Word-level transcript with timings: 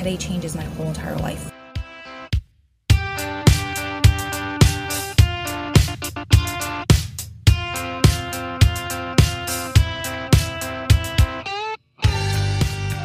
today 0.00 0.16
changes 0.16 0.56
my 0.56 0.62
whole 0.62 0.86
entire 0.86 1.14
life. 1.16 1.52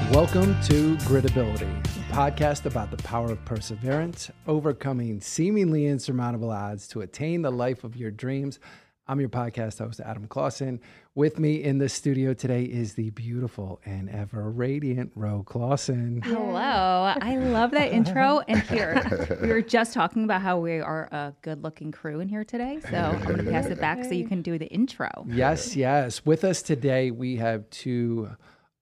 Welcome 0.09 0.55
to 0.61 0.95
Gritability, 0.99 1.69
a 1.83 2.13
podcast 2.13 2.65
about 2.65 2.91
the 2.91 2.97
power 3.03 3.29
of 3.29 3.43
perseverance, 3.43 4.31
overcoming 4.47 5.19
seemingly 5.19 5.87
insurmountable 5.87 6.49
odds 6.49 6.87
to 6.87 7.01
attain 7.01 7.41
the 7.41 7.51
life 7.51 7.83
of 7.83 7.97
your 7.97 8.11
dreams. 8.11 8.59
I'm 9.07 9.19
your 9.19 9.29
podcast 9.29 9.77
host, 9.77 9.99
Adam 9.99 10.27
Clausen. 10.27 10.79
With 11.13 11.37
me 11.37 11.63
in 11.63 11.77
the 11.77 11.87
studio 11.87 12.33
today 12.33 12.63
is 12.63 12.95
the 12.95 13.11
beautiful 13.11 13.79
and 13.85 14.09
ever 14.09 14.49
radiant 14.49 15.11
Ro 15.13 15.43
Clausen. 15.45 16.23
Hello. 16.23 16.55
I 16.55 17.37
love 17.37 17.69
that 17.71 17.91
intro. 17.91 18.41
And 18.47 18.63
here, 18.63 19.37
we 19.43 19.49
were 19.49 19.61
just 19.61 19.93
talking 19.93 20.23
about 20.23 20.41
how 20.41 20.57
we 20.57 20.79
are 20.79 21.03
a 21.11 21.35
good 21.43 21.61
looking 21.61 21.91
crew 21.91 22.19
in 22.19 22.27
here 22.27 22.43
today. 22.43 22.79
So 22.89 22.97
I'm 22.97 23.21
going 23.21 23.45
to 23.45 23.51
pass 23.51 23.67
it 23.67 23.79
back 23.79 24.03
so 24.03 24.09
you 24.09 24.27
can 24.27 24.41
do 24.41 24.57
the 24.57 24.67
intro. 24.67 25.09
Yes, 25.27 25.75
yes. 25.75 26.25
With 26.25 26.43
us 26.43 26.63
today, 26.63 27.11
we 27.11 27.35
have 27.35 27.69
two 27.69 28.31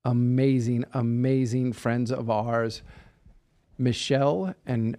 amazing, 0.06 0.86
amazing 0.94 1.74
friends 1.74 2.14
of 2.14 2.30
ours, 2.30 2.82
Michelle 3.78 4.56
and 4.66 4.96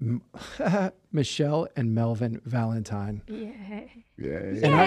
Michelle 1.16 1.66
and 1.74 1.94
Melvin 1.94 2.40
Valentine. 2.44 3.22
Yay. 3.26 3.90
Yeah. 4.18 4.28
And 4.62 4.74
I, 4.76 4.82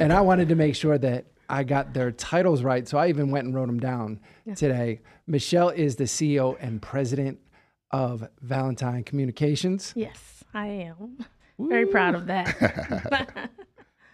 and 0.00 0.12
I 0.12 0.20
wanted 0.22 0.48
to 0.48 0.56
make 0.56 0.74
sure 0.74 0.98
that 0.98 1.26
I 1.48 1.62
got 1.62 1.94
their 1.94 2.10
titles 2.10 2.62
right. 2.62 2.88
So 2.88 2.98
I 2.98 3.08
even 3.08 3.30
went 3.30 3.46
and 3.46 3.54
wrote 3.54 3.66
them 3.66 3.78
down 3.78 4.18
today. 4.56 5.00
Michelle 5.26 5.68
is 5.68 5.94
the 5.96 6.04
CEO 6.04 6.56
and 6.58 6.82
president 6.82 7.38
of 7.92 8.26
Valentine 8.40 9.04
Communications. 9.04 9.92
Yes, 9.94 10.42
I 10.52 10.66
am. 10.66 11.18
Very 11.58 11.86
proud 11.86 12.16
of 12.16 12.26
that. 12.26 13.50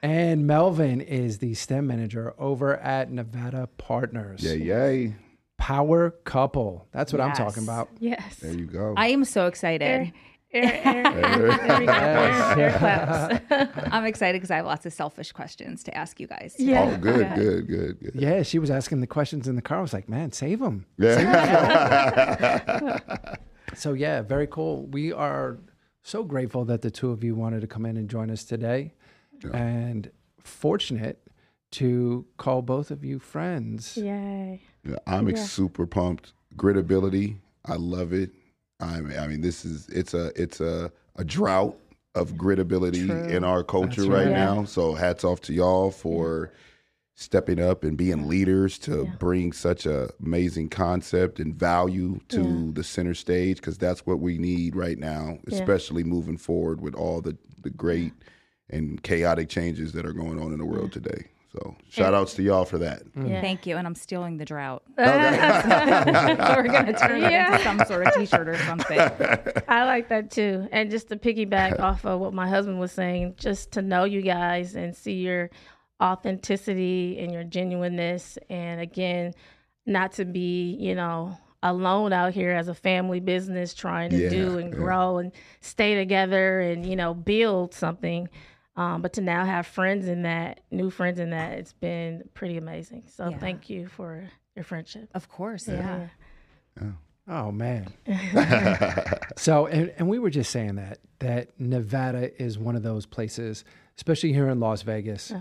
And 0.03 0.47
Melvin 0.47 1.03
is 1.03 1.39
the 1.39 1.53
STEM 1.53 1.87
manager 1.87 2.33
over 2.39 2.79
at 2.79 3.11
Nevada 3.11 3.69
Partners. 3.77 4.43
Yeah, 4.43 4.53
yay. 4.55 5.15
Power 5.59 6.13
couple. 6.25 6.89
That's 6.91 7.13
what 7.13 7.21
I'm 7.21 7.35
talking 7.35 7.65
about. 7.65 7.91
yes. 7.99 8.37
There 8.37 8.55
you 8.55 8.65
go. 8.65 8.95
I 8.97 9.09
am 9.09 9.27
so 9.27 9.47
excited. 9.47 10.11
Air, 10.53 10.81
air, 10.85 11.07
air, 11.07 11.87
there. 11.87 11.91
Air, 11.91 12.59
air 12.59 12.79
claps. 12.79 13.41
I'm 13.93 14.05
excited 14.05 14.37
because 14.39 14.51
I 14.51 14.57
have 14.57 14.67
lots 14.67 14.85
of 14.85 14.93
selfish 14.93 15.31
questions 15.33 15.85
to 15.85 15.97
ask 15.97 16.19
you 16.19 16.27
guys. 16.27 16.57
Yeah. 16.59 16.91
oh, 16.93 16.97
good, 16.99 17.21
Yeah. 17.21 17.37
good, 17.37 17.67
good, 17.69 18.01
good. 18.01 18.13
Yeah, 18.15 18.43
she 18.43 18.59
was 18.59 18.71
asking 18.71 19.01
the 19.01 19.07
questions 19.07 19.47
in 19.47 19.55
the 19.57 19.63
car. 19.63 19.79
I 19.79 19.83
was 19.83 19.93
like, 19.93 20.09
man, 20.09 20.33
save 20.33 20.61
them. 20.61 20.87
Yeah. 20.99 22.99
So, 23.77 23.93
yeah, 23.93 24.23
very 24.23 24.49
cool. 24.49 24.87
We 24.87 25.13
are 25.13 25.59
so 26.03 26.25
grateful 26.25 26.65
that 26.65 26.83
the 26.83 26.91
two 26.91 27.13
of 27.13 27.23
you 27.23 27.37
wanted 27.37 27.61
to 27.61 27.69
come 27.69 27.87
in 27.87 27.97
and 27.97 28.11
join 28.11 28.29
us 28.29 28.43
today 28.43 28.95
and 29.53 30.11
fortunate 30.43 31.21
to 31.73 32.27
call 32.37 32.63
both 32.63 32.91
of 32.91 33.05
you 33.05 33.21
friends. 33.21 33.97
Yay. 33.97 34.61
Yeah, 34.85 34.97
I'm 35.07 35.29
Yeah. 35.29 35.37
super 35.37 35.87
pumped. 35.87 36.33
Gritability. 36.57 37.37
I 37.65 37.77
love 37.77 38.13
it. 38.13 38.31
I 38.81 39.01
mean, 39.01 39.19
I 39.19 39.27
mean, 39.27 39.41
this 39.41 39.65
is 39.65 39.89
it's 39.89 40.15
a 40.15 40.33
it's 40.41 40.61
a 40.61 40.91
a 41.17 41.25
drought 41.25 41.77
of 42.15 42.33
gritability 42.35 43.07
True. 43.07 43.25
in 43.25 43.45
our 43.45 43.63
culture 43.63 44.03
right, 44.03 44.27
right. 44.27 44.31
now. 44.33 44.65
So 44.65 44.95
hats 44.95 45.23
off 45.25 45.41
to 45.43 45.53
y'all 45.53 45.91
for 45.91 46.51
stepping 47.15 47.61
up 47.61 47.85
and 47.85 47.97
being 47.99 48.27
leaders 48.27 48.79
to 48.79 49.05
Yeah. 49.05 49.15
bring 49.19 49.53
such 49.53 49.85
a 49.87 50.09
amazing 50.25 50.71
concept 50.71 51.39
and 51.39 51.55
value 51.55 52.19
to 52.29 52.43
Yeah. 52.43 52.71
the 52.73 52.83
center 52.85 53.15
stage 53.15 53.59
because 53.59 53.77
that's 53.79 54.07
what 54.07 54.21
we 54.21 54.39
need 54.39 54.75
right 54.75 54.99
now, 54.99 55.39
Yeah. 55.47 55.59
especially 55.59 56.03
moving 56.03 56.37
forward 56.39 56.81
with 56.81 56.95
all 56.95 57.21
the 57.21 57.37
the 57.63 57.71
great 57.71 58.13
and 58.71 59.03
chaotic 59.03 59.49
changes 59.51 59.93
that 59.93 60.07
are 60.07 60.15
going 60.15 60.41
on 60.41 60.53
in 60.53 60.59
the 60.59 60.65
world 60.65 60.93
today. 60.93 61.27
So 61.53 61.77
shout 61.89 62.15
outs 62.15 62.35
to 62.35 62.43
y'all 62.45 62.65
for 62.65 62.79
that. 62.79 63.03
Mm. 63.15 63.29
Yeah. 63.29 63.41
Thank 63.41 63.67
you. 63.67 63.77
And 63.77 63.85
I'm 63.87 63.95
stealing 63.97 64.37
the 64.37 64.45
drought. 64.45 64.85
Oh, 64.99 65.05
We're 66.57 66.69
going 66.69 66.87
to 66.87 66.93
turn 66.93 67.23
it 67.23 67.31
Yeah. 67.31 67.53
into 67.53 67.65
some 67.65 67.79
sort 67.87 68.07
of 68.07 68.15
t 68.15 68.25
shirt 68.27 68.49
or 68.49 68.57
something. 68.59 68.99
I 69.69 69.85
like 69.85 70.09
that 70.11 70.31
too. 70.31 70.69
And 70.71 70.91
just 70.91 71.09
to 71.09 71.17
piggyback 71.17 71.81
off 71.81 72.05
of 72.07 72.21
what 72.21 72.33
my 72.35 72.49
husband 72.49 72.79
was 72.79 72.93
saying, 72.93 73.35
just 73.37 73.73
to 73.73 73.83
know 73.83 74.05
you 74.05 74.23
guys 74.23 74.77
and 74.77 74.95
see 74.97 75.15
your 75.15 75.51
authenticity 76.01 77.19
and 77.19 77.33
your 77.33 77.45
genuineness. 77.45 78.39
And 78.49 78.81
again, 78.81 79.35
not 79.87 80.13
to 80.13 80.25
be, 80.25 80.77
you 80.79 80.95
know, 80.95 81.37
alone 81.63 82.13
out 82.13 82.33
here 82.33 82.53
as 82.53 82.69
a 82.69 82.75
family 82.75 83.21
business 83.21 83.75
trying 83.75 84.11
to 84.11 84.17
Yeah, 84.17 84.29
do 84.31 84.59
and 84.59 84.71
yeah. 84.71 84.77
grow 84.77 85.19
and 85.19 85.33
stay 85.61 85.95
together 85.95 86.61
and, 86.61 86.87
you 86.87 86.97
know, 86.97 87.13
build 87.15 87.75
something. 87.75 88.29
Um, 88.77 89.03
but 89.03 89.13
to 89.15 89.21
now 89.21 89.45
have 89.45 89.67
friends 89.67 90.07
in 90.07 90.23
that, 90.23 90.61
new 90.71 90.91
friends 90.91 91.19
in 91.19 91.31
that, 91.31 91.53
it's 91.59 91.73
been 91.73 92.23
pretty 92.35 92.57
amazing. 92.57 93.05
So 93.09 93.29
Yeah. 93.29 93.39
thank 93.39 93.69
you 93.69 93.89
for 93.89 94.31
your 94.55 94.65
friendship. 94.65 95.09
Of 95.15 95.29
course. 95.29 95.69
Yeah. 95.69 96.09
Oh 97.29 97.53
man. 97.53 97.93
so 99.37 99.67
and, 99.67 99.93
and 99.99 100.09
we 100.09 100.19
were 100.19 100.31
just 100.31 100.51
saying 100.51 100.77
that 100.77 100.99
that 101.19 101.49
Nevada 101.61 102.31
is 102.43 102.59
one 102.59 102.77
of 102.77 102.83
those 102.83 103.07
places, 103.07 103.65
especially 103.97 104.33
here 104.33 104.49
in 104.49 104.59
Las 104.61 104.83
Vegas. 104.83 105.33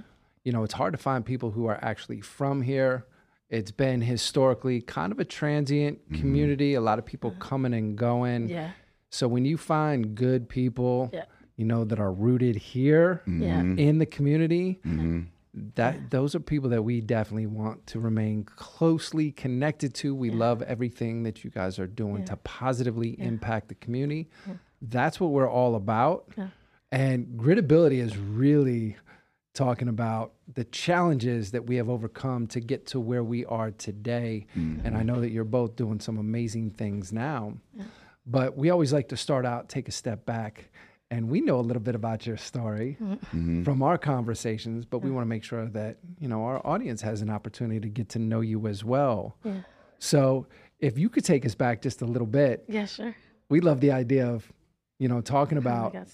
You 0.44 0.52
know, 0.52 0.64
it's 0.64 0.74
hard 0.74 0.94
to 0.94 0.98
find 0.98 1.26
people 1.26 1.52
who 1.52 1.68
are 1.68 1.80
actually 1.82 2.22
from 2.22 2.62
here. 2.62 3.06
It's 3.50 3.72
been 3.72 4.02
historically 4.02 4.82
kind 4.82 5.12
of 5.12 5.20
a 5.20 5.26
transient 5.26 6.00
community, 6.14 6.76
a 6.76 6.82
lot 6.82 7.00
of 7.00 7.06
people 7.06 7.32
coming 7.40 7.74
and 7.74 7.96
going. 7.98 8.50
Yeah. 8.50 8.72
So 9.10 9.28
when 9.28 9.46
you 9.46 9.58
find 9.58 10.14
good 10.14 10.48
people, 10.50 11.10
Yeah. 11.14 11.26
You 11.60 11.66
know, 11.66 11.84
that 11.84 12.00
are 12.00 12.12
rooted 12.12 12.56
here 12.56 13.22
Yeah. 13.28 13.60
in 13.60 13.98
the 14.00 14.06
community, 14.06 14.80
Mm-hmm. 14.88 15.20
that 15.76 16.10
those 16.10 16.34
are 16.36 16.40
people 16.40 16.70
that 16.70 16.84
we 16.84 17.02
definitely 17.02 17.48
want 17.48 17.86
to 17.88 18.00
remain 18.00 18.46
closely 18.46 19.32
connected 19.34 19.94
to. 19.96 20.16
We 20.16 20.30
love 20.32 20.62
everything 20.62 21.24
that 21.24 21.44
you 21.44 21.50
guys 21.50 21.78
are 21.78 21.88
doing 21.88 22.24
to 22.26 22.38
positively 22.38 23.20
impact 23.20 23.68
the 23.68 23.76
community. 23.76 24.30
That's 24.82 25.20
what 25.20 25.32
we're 25.32 25.50
all 25.50 25.76
about. 25.76 26.30
Yeah. 26.38 26.48
And 26.94 27.38
gritability 27.38 28.00
is 28.00 28.18
really 28.18 28.96
talking 29.54 29.90
about 29.90 30.32
the 30.54 30.64
challenges 30.64 31.52
that 31.52 31.66
we 31.66 31.76
have 31.76 31.90
overcome 31.90 32.48
to 32.48 32.62
get 32.62 32.86
to 32.88 33.00
where 33.02 33.24
we 33.24 33.44
are 33.46 33.72
today. 33.72 34.46
And 34.56 34.96
I 34.96 35.04
know 35.04 35.20
that 35.20 35.32
you're 35.32 35.44
both 35.44 35.76
doing 35.76 36.00
some 36.00 36.18
amazing 36.18 36.72
things 36.72 37.12
now. 37.12 37.58
But 38.26 38.56
we 38.56 38.70
always 38.70 38.94
like 38.94 39.10
to 39.10 39.18
start 39.18 39.46
out, 39.46 39.68
take 39.68 39.88
a 39.90 39.92
step 39.92 40.26
back. 40.26 40.70
And 41.12 41.28
we 41.30 41.42
know 41.42 41.60
a 41.60 41.62
little 41.62 41.82
bit 41.82 41.96
about 41.96 42.28
your 42.28 42.38
story 42.38 42.98
mm-hmm. 43.02 43.64
from 43.64 43.82
our 43.82 43.98
conversations, 43.98 44.86
but 44.86 45.00
we 45.00 45.10
want 45.10 45.26
to 45.26 45.30
make 45.30 45.44
sure 45.44 45.66
that, 45.66 45.98
you 46.20 46.28
know, 46.28 46.44
our 46.44 46.66
audience 46.66 47.02
has 47.02 47.22
an 47.22 47.32
opportunity 47.32 47.80
to 47.80 47.90
get 47.90 48.10
to 48.10 48.20
know 48.20 48.42
you 48.42 48.68
as 48.68 48.84
well. 48.84 49.36
Yeah. 49.44 49.62
So 49.98 50.46
if 50.80 50.98
you 51.00 51.10
could 51.10 51.26
take 51.26 51.46
us 51.46 51.56
back 51.56 51.82
just 51.82 52.02
a 52.02 52.06
little 52.06 52.28
bit, 52.28 52.64
Yeah, 52.68 52.86
sure. 52.86 53.16
we 53.50 53.60
love 53.60 53.82
the 53.82 53.92
idea 53.92 54.28
of, 54.28 54.52
you 55.00 55.08
know, 55.08 55.20
talking 55.22 55.58
about 55.58 55.94
got 55.94 56.08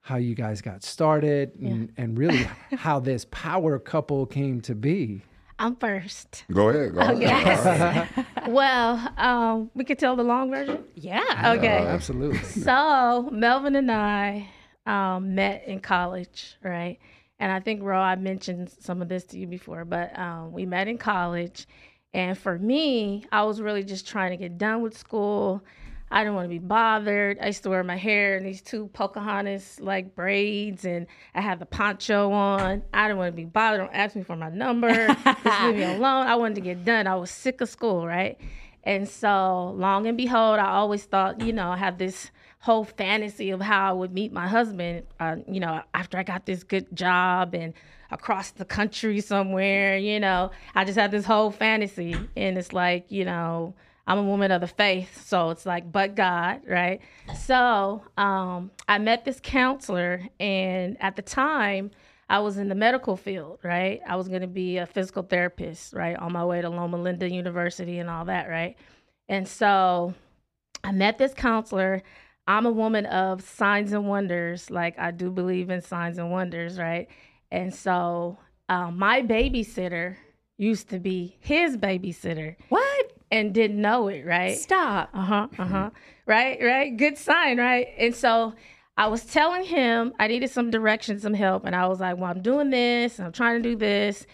how 0.00 0.16
you 0.16 0.34
guys 0.34 0.62
got 0.62 0.82
started 0.82 1.54
and, 1.60 1.92
and 1.98 2.16
really 2.16 2.48
how 2.78 2.98
this 2.98 3.26
power 3.30 3.78
couple 3.78 4.24
came 4.24 4.62
to 4.62 4.74
be. 4.74 5.22
I'm 5.58 5.74
first. 5.76 6.44
Go 6.52 6.68
ahead. 6.68 6.94
Go 6.94 7.00
ahead. 7.00 8.08
Well, 8.48 9.12
um, 9.18 9.70
we 9.74 9.84
could 9.84 9.98
tell 9.98 10.16
the 10.16 10.22
long 10.22 10.50
version. 10.50 10.84
Yeah. 10.94 11.54
Okay. 11.58 11.84
Absolutely. 11.86 12.38
So 12.44 13.28
Melvin 13.30 13.76
and 13.76 13.90
I 13.90 14.48
um, 14.86 15.34
met 15.34 15.64
in 15.66 15.80
college, 15.80 16.56
right? 16.62 16.98
And 17.38 17.52
I 17.52 17.60
think 17.60 17.82
Ro, 17.82 17.98
I 18.00 18.16
mentioned 18.16 18.70
some 18.80 19.02
of 19.02 19.08
this 19.08 19.24
to 19.24 19.38
you 19.38 19.46
before, 19.46 19.84
but 19.84 20.18
um, 20.18 20.52
we 20.52 20.64
met 20.64 20.88
in 20.88 20.96
college. 20.98 21.66
And 22.14 22.38
for 22.38 22.58
me, 22.58 23.26
I 23.30 23.42
was 23.42 23.60
really 23.60 23.84
just 23.84 24.08
trying 24.08 24.30
to 24.30 24.36
get 24.36 24.56
done 24.56 24.80
with 24.80 24.96
school. 24.96 25.62
I 26.10 26.22
didn't 26.22 26.34
want 26.34 26.46
to 26.46 26.48
be 26.48 26.58
bothered. 26.58 27.38
I 27.40 27.48
used 27.48 27.62
to 27.64 27.70
wear 27.70 27.84
my 27.84 27.96
hair 27.96 28.36
in 28.36 28.44
these 28.44 28.62
two 28.62 28.88
Pocahontas 28.88 29.80
like 29.80 30.14
braids, 30.14 30.84
and 30.84 31.06
I 31.34 31.40
had 31.40 31.58
the 31.58 31.66
poncho 31.66 32.32
on. 32.32 32.82
I 32.94 33.08
didn't 33.08 33.18
want 33.18 33.32
to 33.32 33.36
be 33.36 33.44
bothered. 33.44 33.80
Don't 33.80 33.94
ask 33.94 34.16
me 34.16 34.22
for 34.22 34.36
my 34.36 34.48
number. 34.48 34.88
Just 34.88 35.62
leave 35.62 35.76
me 35.76 35.84
alone. 35.96 36.26
I 36.26 36.36
wanted 36.36 36.56
to 36.56 36.60
get 36.62 36.84
done. 36.84 37.06
I 37.06 37.14
was 37.16 37.30
sick 37.30 37.60
of 37.60 37.68
school, 37.68 38.06
right? 38.06 38.38
And 38.84 39.08
so, 39.08 39.74
long 39.76 40.06
and 40.06 40.16
behold, 40.16 40.58
I 40.58 40.70
always 40.70 41.04
thought, 41.04 41.40
you 41.40 41.52
know, 41.52 41.70
I 41.70 41.76
had 41.76 41.98
this 41.98 42.30
whole 42.60 42.84
fantasy 42.84 43.50
of 43.50 43.60
how 43.60 43.90
I 43.90 43.92
would 43.92 44.12
meet 44.12 44.32
my 44.32 44.48
husband, 44.48 45.04
uh, 45.20 45.36
you 45.46 45.60
know, 45.60 45.82
after 45.94 46.18
I 46.18 46.22
got 46.22 46.46
this 46.46 46.64
good 46.64 46.86
job 46.94 47.54
and 47.54 47.74
across 48.10 48.50
the 48.50 48.64
country 48.64 49.20
somewhere, 49.20 49.96
you 49.98 50.18
know. 50.18 50.50
I 50.74 50.84
just 50.84 50.98
had 50.98 51.10
this 51.10 51.24
whole 51.24 51.50
fantasy. 51.50 52.16
And 52.36 52.56
it's 52.56 52.72
like, 52.72 53.06
you 53.10 53.24
know, 53.24 53.74
I'm 54.08 54.18
a 54.18 54.22
woman 54.22 54.50
of 54.50 54.62
the 54.62 54.66
faith. 54.66 55.22
So 55.26 55.50
it's 55.50 55.66
like, 55.66 55.92
but 55.92 56.14
God, 56.16 56.62
right? 56.66 57.00
So 57.38 58.02
um, 58.16 58.70
I 58.88 58.96
met 58.96 59.26
this 59.26 59.38
counselor, 59.40 60.22
and 60.40 60.96
at 61.00 61.14
the 61.14 61.22
time, 61.22 61.90
I 62.30 62.38
was 62.38 62.56
in 62.56 62.70
the 62.70 62.74
medical 62.74 63.16
field, 63.16 63.58
right? 63.62 64.00
I 64.08 64.16
was 64.16 64.28
going 64.28 64.40
to 64.40 64.46
be 64.46 64.78
a 64.78 64.86
physical 64.86 65.22
therapist, 65.22 65.92
right? 65.92 66.16
On 66.16 66.32
my 66.32 66.44
way 66.44 66.62
to 66.62 66.70
Loma 66.70 66.96
Linda 66.96 67.30
University 67.30 67.98
and 67.98 68.08
all 68.08 68.24
that, 68.24 68.48
right? 68.48 68.76
And 69.28 69.46
so 69.46 70.14
I 70.82 70.92
met 70.92 71.18
this 71.18 71.34
counselor. 71.34 72.02
I'm 72.46 72.64
a 72.64 72.72
woman 72.72 73.04
of 73.06 73.42
signs 73.42 73.92
and 73.92 74.08
wonders. 74.08 74.70
Like 74.70 74.98
I 74.98 75.10
do 75.10 75.30
believe 75.30 75.68
in 75.68 75.82
signs 75.82 76.16
and 76.16 76.30
wonders, 76.30 76.78
right? 76.78 77.08
And 77.50 77.74
so 77.74 78.38
um, 78.70 78.98
my 78.98 79.20
babysitter 79.20 80.16
used 80.56 80.88
to 80.90 80.98
be 80.98 81.36
his 81.40 81.76
babysitter 81.76 82.56
What? 82.70 83.17
And 83.30 83.52
didn't 83.52 83.80
know 83.80 84.08
it, 84.08 84.24
right? 84.26 84.56
Stop. 84.58 85.10
Uh 85.14 85.22
huh. 85.22 85.48
Uh 85.58 85.64
huh. 85.66 85.90
Right. 86.26 86.58
Right. 86.62 86.96
Good 86.96 87.18
sign. 87.18 87.58
Right. 87.58 87.88
And 87.98 88.14
so 88.14 88.54
I 88.96 89.06
was 89.08 89.24
telling 89.24 89.64
him 89.64 90.12
I 90.18 90.26
needed 90.28 90.50
some 90.50 90.70
direction, 90.70 91.18
some 91.20 91.34
help, 91.34 91.64
and 91.64 91.74
I 91.74 91.86
was 91.86 92.00
like, 92.00 92.16
"Well, 92.16 92.30
I'm 92.30 92.42
doing 92.42 92.70
this, 92.70 93.18
and 93.18 93.26
I'm 93.26 93.32
trying 93.32 93.62
to 93.62 93.68
do 93.68 93.76
this." 93.76 94.26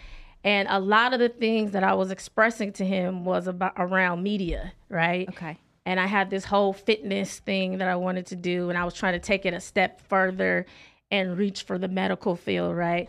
And 0.43 0.69
a 0.70 0.79
lot 0.79 1.12
of 1.14 1.20
the 1.20 1.29
things 1.31 1.73
that 1.73 1.82
I 1.85 1.94
was 1.94 2.11
expressing 2.11 2.73
to 2.75 2.85
him 2.85 3.25
was 3.25 3.46
about 3.46 3.73
around 3.76 4.23
media, 4.23 4.73
right? 4.88 5.29
Okay. 5.31 5.58
and 5.87 5.99
I 6.00 6.06
had 6.06 6.31
this 6.31 6.44
whole 6.44 6.73
fitness 6.73 7.38
thing 7.40 7.79
that 7.79 7.88
I 7.88 7.97
wanted 7.97 8.26
to 8.26 8.37
do, 8.37 8.69
and 8.70 8.79
I 8.79 8.85
was 8.85 8.94
trying 8.94 9.12
to 9.14 9.19
take 9.19 9.44
it 9.47 9.52
a 9.55 9.61
step 9.61 10.00
further 10.08 10.64
and 11.11 11.37
reach 11.38 11.62
for 11.64 11.79
the 11.79 11.88
medical 11.88 12.37
field, 12.37 12.75
right? 12.76 13.08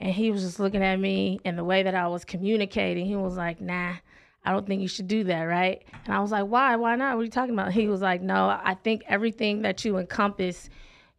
And 0.00 0.12
he 0.12 0.30
was 0.30 0.42
just 0.42 0.58
looking 0.58 0.82
at 0.82 0.98
me 0.98 1.38
and 1.44 1.56
the 1.58 1.64
way 1.64 1.82
that 1.84 1.94
I 1.94 2.08
was 2.08 2.24
communicating, 2.24 3.04
he 3.06 3.14
was 3.16 3.36
like, 3.36 3.60
nah. 3.60 3.94
I 4.44 4.52
don't 4.52 4.66
think 4.66 4.82
you 4.82 4.88
should 4.88 5.08
do 5.08 5.24
that, 5.24 5.42
right? 5.42 5.82
And 6.04 6.14
I 6.14 6.20
was 6.20 6.30
like, 6.30 6.44
why? 6.44 6.76
Why 6.76 6.96
not? 6.96 7.16
What 7.16 7.22
are 7.22 7.24
you 7.24 7.30
talking 7.30 7.54
about? 7.54 7.72
He 7.72 7.88
was 7.88 8.02
like, 8.02 8.20
no, 8.20 8.48
I 8.48 8.76
think 8.82 9.02
everything 9.08 9.62
that 9.62 9.84
you 9.84 9.96
encompass, 9.96 10.68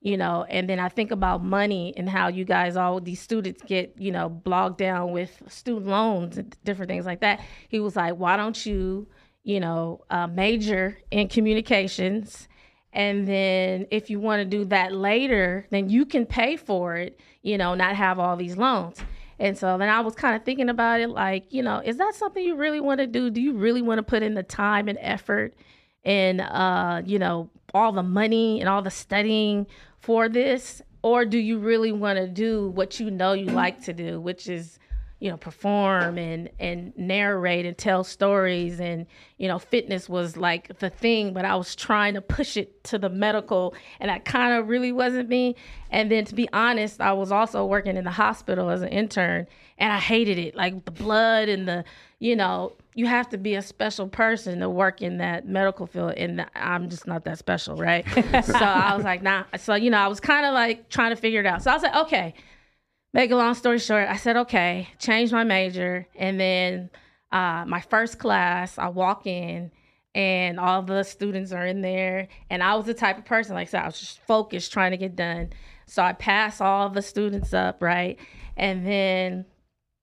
you 0.01 0.17
know, 0.17 0.45
and 0.47 0.69
then 0.69 0.79
I 0.79 0.89
think 0.89 1.11
about 1.11 1.43
money 1.43 1.93
and 1.97 2.07
how 2.07 2.27
you 2.27 2.45
guys, 2.45 2.75
all 2.77 3.01
these 3.01 3.19
students 3.19 3.63
get, 3.63 3.95
you 3.97 4.11
know, 4.11 4.29
bogged 4.29 4.77
down 4.77 5.11
with 5.11 5.41
student 5.47 5.87
loans 5.87 6.37
and 6.37 6.55
different 6.63 6.89
things 6.89 7.05
like 7.05 7.21
that. 7.21 7.41
He 7.67 7.79
was 7.79 7.95
like, 7.95 8.15
why 8.15 8.37
don't 8.37 8.63
you, 8.65 9.07
you 9.43 9.59
know, 9.59 10.01
uh, 10.11 10.27
major 10.27 10.99
in 11.09 11.27
communications? 11.27 12.47
And 12.93 13.27
then 13.27 13.87
if 13.91 14.09
you 14.09 14.19
want 14.19 14.39
to 14.39 14.45
do 14.45 14.65
that 14.65 14.93
later, 14.93 15.67
then 15.69 15.89
you 15.89 16.05
can 16.05 16.25
pay 16.25 16.55
for 16.55 16.95
it, 16.95 17.19
you 17.41 17.57
know, 17.57 17.75
not 17.75 17.95
have 17.95 18.19
all 18.19 18.37
these 18.37 18.55
loans. 18.55 18.99
And 19.39 19.57
so 19.57 19.77
then 19.77 19.89
I 19.89 19.99
was 19.99 20.15
kind 20.15 20.35
of 20.35 20.43
thinking 20.43 20.69
about 20.69 21.01
it 21.01 21.09
like, 21.09 21.51
you 21.51 21.61
know, 21.61 21.81
is 21.83 21.97
that 21.97 22.15
something 22.15 22.43
you 22.43 22.55
really 22.55 22.79
want 22.79 22.99
to 22.99 23.07
do? 23.07 23.29
Do 23.29 23.41
you 23.41 23.53
really 23.53 23.81
want 23.81 23.99
to 23.99 24.03
put 24.03 24.23
in 24.23 24.33
the 24.33 24.43
time 24.43 24.87
and 24.87 24.97
effort 25.01 25.53
and, 26.03 26.41
uh, 26.41 27.01
you 27.05 27.19
know, 27.19 27.49
all 27.73 27.91
the 27.91 28.03
money 28.03 28.59
and 28.61 28.69
all 28.69 28.81
the 28.81 28.91
studying 28.91 29.67
for 29.99 30.29
this? 30.29 30.81
Or 31.01 31.25
do 31.25 31.37
you 31.37 31.59
really 31.59 31.91
want 31.91 32.17
to 32.17 32.27
do 32.27 32.69
what 32.69 32.99
you 32.99 33.11
know 33.11 33.33
you 33.33 33.47
like 33.47 33.83
to 33.83 33.93
do, 33.93 34.19
which 34.19 34.47
is, 34.47 34.79
you 35.25 35.31
know, 35.31 35.37
perform 35.37 36.19
and 36.19 36.51
and 36.59 36.95
narrate 36.95 37.65
and 37.65 37.75
tell 37.75 38.03
stories 38.03 38.79
and 38.79 39.07
you 39.39 39.47
know, 39.47 39.57
fitness 39.57 40.07
was 40.07 40.37
like 40.37 40.77
the 40.77 40.91
thing, 40.91 41.33
but 41.33 41.45
I 41.45 41.55
was 41.55 41.75
trying 41.75 42.13
to 42.13 42.21
push 42.21 42.57
it 42.57 42.83
to 42.83 42.99
the 42.99 43.09
medical 43.09 43.73
and 43.99 44.07
that 44.07 44.23
kind 44.23 44.53
of 44.53 44.69
really 44.69 44.91
wasn't 44.91 45.27
me. 45.27 45.55
And 45.89 46.11
then 46.11 46.25
to 46.25 46.35
be 46.35 46.47
honest, 46.53 47.01
I 47.01 47.11
was 47.13 47.31
also 47.31 47.65
working 47.65 47.97
in 47.97 48.03
the 48.03 48.11
hospital 48.11 48.69
as 48.69 48.83
an 48.83 48.89
intern 48.89 49.47
and 49.79 49.91
I 49.91 49.97
hated 49.99 50.37
it. 50.37 50.55
Like 50.55 50.85
the 50.85 50.91
blood 50.91 51.49
and 51.49 51.67
the, 51.67 51.83
you 52.19 52.35
know, 52.35 52.73
you 52.93 53.07
have 53.07 53.27
to 53.29 53.39
be 53.39 53.55
a 53.55 53.63
special 53.63 54.07
person 54.07 54.59
to 54.59 54.69
work 54.69 55.01
in 55.01 55.17
that 55.17 55.47
medical 55.47 55.87
field 55.87 56.13
and 56.17 56.45
I'm 56.53 56.87
just 56.87 57.07
not 57.07 57.23
that 57.23 57.39
special, 57.39 57.77
right? 57.77 58.05
so 58.45 58.53
I 58.53 58.95
was 58.95 59.03
like, 59.03 59.23
nah. 59.23 59.45
So, 59.57 59.73
you 59.73 59.89
know, 59.89 59.97
I 59.97 60.07
was 60.07 60.19
kind 60.19 60.45
of 60.45 60.53
like 60.53 60.87
trying 60.89 61.15
to 61.15 61.19
figure 61.19 61.39
it 61.39 61.47
out. 61.47 61.63
So 61.63 61.71
I 61.71 61.73
was 61.73 61.81
like, 61.81 61.95
okay, 61.95 62.35
make 63.15 63.31
a 63.31 63.35
long 63.35 63.53
story 63.53 63.79
short, 63.79 64.09
I 64.09 64.17
said, 64.17 64.35
okay, 64.35 64.89
change 64.99 65.31
my 65.31 65.45
major. 65.45 66.05
And 66.15 66.37
then 66.37 66.89
uh, 67.31 67.63
my 67.65 67.79
first 67.79 68.19
class, 68.19 68.77
I 68.77 68.89
walk 68.89 69.25
in 69.25 69.71
and 70.13 70.59
all 70.59 70.81
the 70.81 71.01
students 71.03 71.53
are 71.53 71.65
in 71.65 71.79
there. 71.81 72.27
And 72.49 72.61
I 72.61 72.75
was 72.75 72.85
the 72.85 72.93
type 72.93 73.17
of 73.17 73.23
person, 73.23 73.55
like 73.55 73.69
I 73.69 73.71
said, 73.71 73.83
I 73.83 73.85
was 73.85 73.99
just 74.01 74.19
focused 74.27 74.73
trying 74.73 74.91
to 74.91 74.97
get 74.97 75.15
done. 75.15 75.51
So 75.85 76.03
I 76.03 76.11
pass 76.11 76.59
all 76.59 76.89
the 76.89 77.01
students 77.01 77.53
up, 77.53 77.81
right? 77.81 78.19
And 78.57 78.85
then 78.85 79.45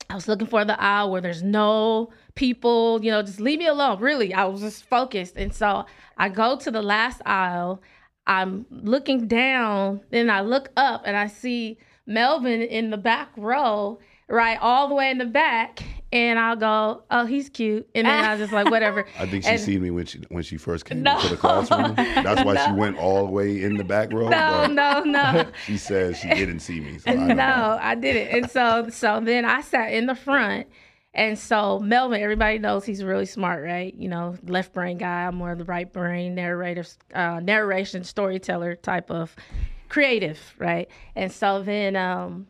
I 0.08 0.14
was 0.14 0.26
looking 0.26 0.46
for 0.46 0.64
the 0.64 0.80
aisle 0.80 1.10
where 1.10 1.20
there's 1.20 1.42
no 1.42 2.12
people, 2.34 2.98
you 3.04 3.10
know, 3.10 3.20
just 3.20 3.40
leave 3.40 3.58
me 3.58 3.66
alone. 3.66 4.00
Really, 4.00 4.32
I 4.32 4.46
was 4.46 4.62
just 4.62 4.84
focused. 4.84 5.36
And 5.36 5.54
so 5.54 5.84
I 6.16 6.30
go 6.30 6.56
to 6.56 6.70
the 6.70 6.82
last 6.82 7.20
aisle. 7.26 7.82
I'm 8.26 8.64
looking 8.70 9.28
down, 9.28 10.00
then 10.08 10.30
I 10.30 10.40
look 10.40 10.70
up 10.78 11.02
and 11.04 11.14
I 11.14 11.26
see 11.26 11.76
Melvin 12.06 12.62
in 12.62 12.90
the 12.90 12.96
back 12.96 13.28
row, 13.36 13.98
right, 14.28 14.58
all 14.60 14.88
the 14.88 14.94
way 14.94 15.10
in 15.10 15.18
the 15.18 15.24
back. 15.26 15.82
And 16.14 16.38
I'll 16.38 16.56
go, 16.56 17.04
oh, 17.10 17.24
he's 17.24 17.48
cute. 17.48 17.88
And 17.94 18.06
then 18.06 18.22
I 18.24 18.32
was 18.32 18.40
just 18.40 18.52
like, 18.52 18.70
whatever. 18.70 19.06
I 19.18 19.24
think 19.26 19.44
she 19.44 19.48
And- 19.50 19.58
seen 19.60 19.80
me 19.80 19.90
when 19.90 20.04
she 20.04 20.18
when 20.28 20.42
she 20.42 20.58
first 20.58 20.84
came 20.84 21.02
No. 21.02 21.16
into 21.16 21.28
the 21.30 21.36
classroom. 21.38 21.94
That's 21.94 22.44
why 22.44 22.66
she 22.66 22.72
went 22.78 22.98
all 22.98 23.24
the 23.24 23.32
way 23.32 23.62
in 23.62 23.78
the 23.78 23.84
back 23.84 24.12
row. 24.12 24.28
No, 24.28 24.66
no, 24.66 25.00
no. 25.04 25.46
She 25.64 25.78
says 25.78 26.18
she 26.18 26.28
didn't 26.28 26.60
see 26.60 26.80
me. 26.80 26.98
So 26.98 27.10
I 27.10 27.14
don't 27.14 27.28
know. 27.28 27.34
no, 27.34 27.78
I 27.80 27.94
didn't. 27.94 28.28
And 28.28 28.50
so 28.50 28.88
so 28.90 29.20
then 29.24 29.46
I 29.46 29.62
sat 29.62 29.94
in 29.94 30.04
the 30.04 30.14
front. 30.14 30.66
And 31.14 31.38
so 31.38 31.78
Melvin, 31.78 32.20
everybody 32.22 32.58
knows 32.58 32.84
he's 32.84 33.02
really 33.02 33.26
smart, 33.26 33.62
right? 33.64 33.94
You 33.94 34.08
know, 34.10 34.34
left 34.46 34.74
brain 34.74 34.98
guy. 34.98 35.24
I'm 35.26 35.36
more 35.36 35.54
the 35.54 35.64
right 35.64 35.90
brain 35.90 36.34
narrator, 36.34 36.84
uh, 37.14 37.40
narration 37.40 38.04
storyteller 38.04 38.76
type 38.76 39.10
of 39.10 39.34
creative, 39.92 40.54
right? 40.58 40.88
And 41.14 41.30
so 41.30 41.62
then 41.62 41.96
um, 41.96 42.46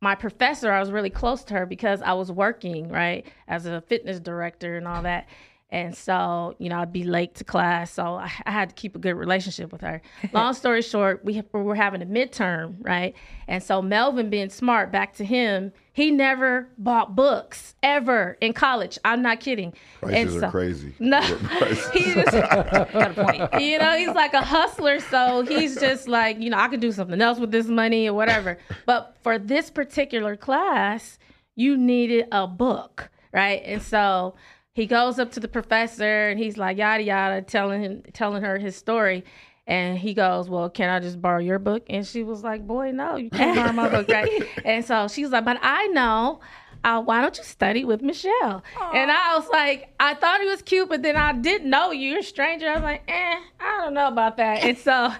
my 0.00 0.16
professor, 0.16 0.72
I 0.72 0.80
was 0.80 0.90
really 0.90 1.08
close 1.08 1.44
to 1.44 1.54
her 1.54 1.66
because 1.66 2.02
I 2.02 2.14
was 2.14 2.32
working, 2.32 2.88
right, 2.88 3.24
as 3.46 3.66
a 3.66 3.80
fitness 3.80 4.18
director 4.18 4.76
and 4.76 4.88
all 4.88 5.02
that. 5.02 5.28
And 5.74 5.96
so, 5.96 6.54
you 6.60 6.68
know, 6.68 6.78
I'd 6.78 6.92
be 6.92 7.02
late 7.02 7.34
to 7.34 7.42
class. 7.44 7.90
So 7.90 8.14
I, 8.14 8.30
I 8.46 8.52
had 8.52 8.68
to 8.68 8.74
keep 8.76 8.94
a 8.94 9.00
good 9.00 9.14
relationship 9.14 9.72
with 9.72 9.80
her. 9.80 10.00
Long 10.32 10.54
story 10.54 10.82
short, 10.82 11.24
we, 11.24 11.42
we 11.52 11.62
were 11.62 11.74
having 11.74 12.00
a 12.00 12.06
midterm, 12.06 12.76
right? 12.78 13.12
And 13.48 13.60
so 13.60 13.82
Melvin, 13.82 14.30
being 14.30 14.50
smart, 14.50 14.92
back 14.92 15.14
to 15.16 15.24
him, 15.24 15.72
he 15.92 16.12
never 16.12 16.68
bought 16.78 17.16
books 17.16 17.74
ever 17.82 18.38
in 18.40 18.52
college. 18.52 19.00
I'm 19.04 19.20
not 19.20 19.40
kidding. 19.40 19.72
Prices 20.00 20.36
And 20.36 20.44
are 20.44 20.50
crazy. 20.52 20.94
No, 21.00 21.20
Prices- 21.20 21.90
he 21.90 22.14
just, 22.14 22.30
Got 22.32 23.18
a 23.18 23.24
point. 23.24 23.60
you 23.60 23.76
know, 23.80 23.96
he's 23.98 24.14
like 24.14 24.32
a 24.32 24.42
hustler. 24.42 25.00
So 25.00 25.42
he's 25.42 25.74
just 25.80 26.06
like, 26.06 26.38
you 26.38 26.50
know, 26.50 26.58
I 26.58 26.68
could 26.68 26.78
do 26.80 26.92
something 26.92 27.20
else 27.20 27.40
with 27.40 27.50
this 27.50 27.66
money 27.66 28.06
or 28.06 28.14
whatever. 28.14 28.58
But 28.86 29.16
for 29.22 29.40
this 29.40 29.70
particular 29.70 30.36
class, 30.36 31.18
you 31.56 31.76
needed 31.76 32.26
a 32.30 32.46
book, 32.46 33.10
right? 33.32 33.60
And 33.64 33.82
so 33.82 34.36
he 34.74 34.86
goes 34.86 35.18
up 35.20 35.30
to 35.32 35.40
the 35.40 35.48
professor 35.48 36.28
and 36.28 36.38
he's 36.38 36.56
like, 36.56 36.76
yada 36.76 37.02
yada, 37.02 37.42
telling 37.42 37.82
him, 37.82 38.02
telling 38.12 38.42
her 38.42 38.58
his 38.58 38.76
story. 38.76 39.24
And 39.66 39.96
he 39.96 40.12
goes, 40.12 40.50
Well, 40.50 40.68
can 40.68 40.90
I 40.90 41.00
just 41.00 41.22
borrow 41.22 41.38
your 41.38 41.58
book? 41.58 41.84
And 41.88 42.06
she 42.06 42.22
was 42.22 42.42
like, 42.42 42.66
Boy, 42.66 42.90
no, 42.90 43.16
you 43.16 43.30
can't 43.30 43.56
borrow 43.56 43.72
my 43.72 43.88
book, 43.88 44.08
right? 44.08 44.28
And 44.64 44.84
so 44.84 45.08
she's 45.08 45.30
like, 45.30 45.44
But 45.44 45.58
I 45.62 45.86
know. 45.86 46.40
Uh, 46.82 47.00
why 47.00 47.22
don't 47.22 47.38
you 47.38 47.44
study 47.44 47.82
with 47.86 48.02
Michelle? 48.02 48.62
And 48.92 49.10
I 49.10 49.38
was 49.38 49.48
like, 49.48 49.88
I 49.98 50.12
thought 50.12 50.42
he 50.42 50.46
was 50.46 50.60
cute, 50.60 50.90
but 50.90 51.00
then 51.00 51.16
I 51.16 51.32
didn't 51.32 51.70
know 51.70 51.92
you. 51.92 52.10
You're 52.10 52.18
a 52.18 52.22
stranger. 52.22 52.68
I 52.68 52.74
was 52.74 52.82
like, 52.82 53.04
eh, 53.08 53.40
I 53.58 53.78
don't 53.78 53.94
know 53.94 54.06
about 54.06 54.36
that. 54.36 54.62
And 54.62 54.76
so 54.76 55.10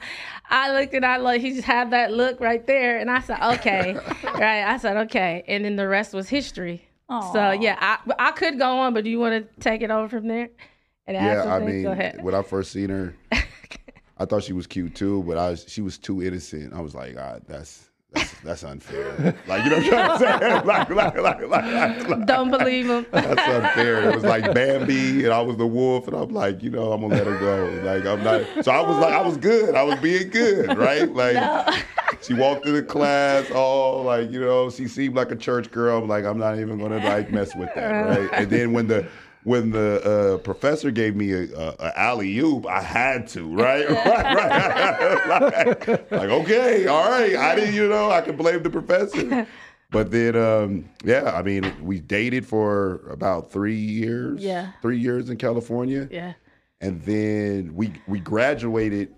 I 0.51 0.79
looked 0.79 0.93
and 0.93 1.07
I 1.07 1.17
like 1.17 1.41
he 1.41 1.53
just 1.53 1.65
had 1.65 1.91
that 1.93 2.13
look 2.13 2.39
right 2.39 2.67
there, 2.67 2.99
and 2.99 3.11
I 3.11 3.21
said, 3.21 3.39
okay, 3.55 3.95
right? 4.25 4.65
I 4.65 4.77
said, 4.77 4.99
okay, 5.07 5.43
and 5.49 5.65
then 5.65 5.77
the 5.77 5.89
rest 5.89 6.13
was 6.13 6.29
history. 6.29 6.87
So 7.09 7.51
yeah, 7.53 7.77
I 7.81 7.99
I 8.19 8.31
could 8.33 8.59
go 8.59 8.79
on, 8.79 8.95
but 8.95 9.05
do 9.05 9.11
you 9.11 9.19
want 9.19 9.53
to 9.55 9.61
take 9.61 9.83
it 9.83 9.91
over 9.91 10.09
from 10.09 10.29
there? 10.29 10.49
And 11.07 11.17
yeah, 11.17 11.55
I 11.55 11.59
mean, 11.59 11.83
go 11.83 11.93
ahead. 11.93 12.23
when 12.23 12.35
I 12.35 12.43
first 12.43 12.73
seen 12.73 12.89
her, 12.89 13.15
I 14.19 14.25
thought 14.25 14.43
she 14.43 14.53
was 14.55 14.67
cute 14.67 14.95
too, 14.95 15.23
but 15.25 15.37
I 15.37 15.51
was, 15.51 15.67
she 15.69 15.83
was 15.83 15.99
too 15.99 16.23
innocent. 16.23 16.73
I 16.73 16.81
was 16.81 16.95
like, 16.95 17.17
ah, 17.19 17.39
that's 17.47 17.91
that's 18.15 18.35
that's 18.41 18.65
unfair. 18.65 19.35
like 19.47 19.65
you 19.65 19.71
know 19.71 19.77
what 19.79 19.95
I'm 19.95 20.19
saying? 20.19 20.41
like, 20.67 20.91
like, 20.91 21.17
like, 21.17 21.49
like, 21.49 22.09
like, 22.09 22.27
Don't 22.27 22.51
believe 22.51 22.89
him. 22.89 23.07
That's 23.11 23.41
unfair. 23.41 24.11
It 24.11 24.15
was 24.15 24.25
like 24.25 24.55
Bambi, 24.55 25.25
and 25.25 25.33
I 25.33 25.41
was 25.41 25.57
the 25.57 25.67
wolf, 25.67 26.09
and 26.09 26.17
I'm 26.17 26.31
like, 26.31 26.63
you 26.63 26.71
know, 26.71 26.93
I'm 26.93 27.01
gonna 27.01 27.15
let 27.15 27.27
her 27.27 27.39
go. 27.39 27.83
Like 27.83 28.07
I'm 28.07 28.23
not. 28.23 28.65
So 28.65 28.73
I 28.73 28.81
was 28.81 28.99
like, 28.99 29.13
I 29.13 29.21
was 29.21 29.37
good. 29.37 29.75
I 29.75 29.83
was 29.83 29.99
being 30.01 30.31
good, 30.31 30.77
right? 30.77 31.13
Like 31.13 31.85
she 32.23 32.35
walked 32.35 32.67
into 32.67 32.83
class, 32.83 33.51
all 33.51 34.05
like, 34.05 34.31
you 34.31 34.41
know, 34.41 34.71
she 34.71 34.89
seemed 34.89 35.15
like 35.15 35.31
a 35.31 35.37
church 35.37 35.71
girl. 35.71 36.03
I'm 36.03 36.09
like, 36.09 36.25
I'm 36.25 36.39
not 36.39 36.59
even 36.59 36.79
gonna 36.79 36.99
like 36.99 37.31
mess 37.33 37.55
with 37.55 37.71
that, 37.75 38.07
uh. 38.07 38.21
right? 38.21 38.31
And 38.33 38.51
then 38.51 38.73
when 38.73 38.87
the 38.87 39.07
when 39.45 39.71
the 39.71 40.35
uh, 40.35 40.39
professor 40.39 40.91
gave 40.91 41.15
me 41.15 41.33
a, 41.33 41.43
a, 41.55 41.77
a 41.79 41.99
alley 41.99 42.37
oop, 42.39 42.67
I 42.67 42.81
had 42.81 43.29
to, 43.29 43.55
right? 43.55 43.89
right, 43.91 45.29
right. 45.29 45.29
like, 45.29 45.89
like, 46.11 46.31
okay, 46.31 46.87
all 46.87 47.09
right. 47.11 47.37
I 47.37 47.55
didn't, 47.55 47.75
you 47.75 47.89
know, 47.89 48.11
I 48.11 48.23
can 48.23 48.37
blame 48.37 48.63
the 48.63 48.71
professor. 48.71 49.47
But 49.91 50.11
then, 50.11 50.35
um, 50.35 50.91
yeah, 51.05 51.33
I 51.37 51.43
mean, 51.43 51.73
we 51.81 52.01
dated 52.01 52.47
for 52.47 53.07
about 53.11 53.53
three 53.53 53.77
years. 53.77 54.43
Yeah. 54.43 54.73
three 54.83 54.99
years 54.99 55.31
in 55.31 55.37
California, 55.37 56.09
yeah. 56.11 56.33
and 56.81 57.01
then 57.03 57.75
we 57.77 57.93
we 58.09 58.19
graduated 58.19 59.15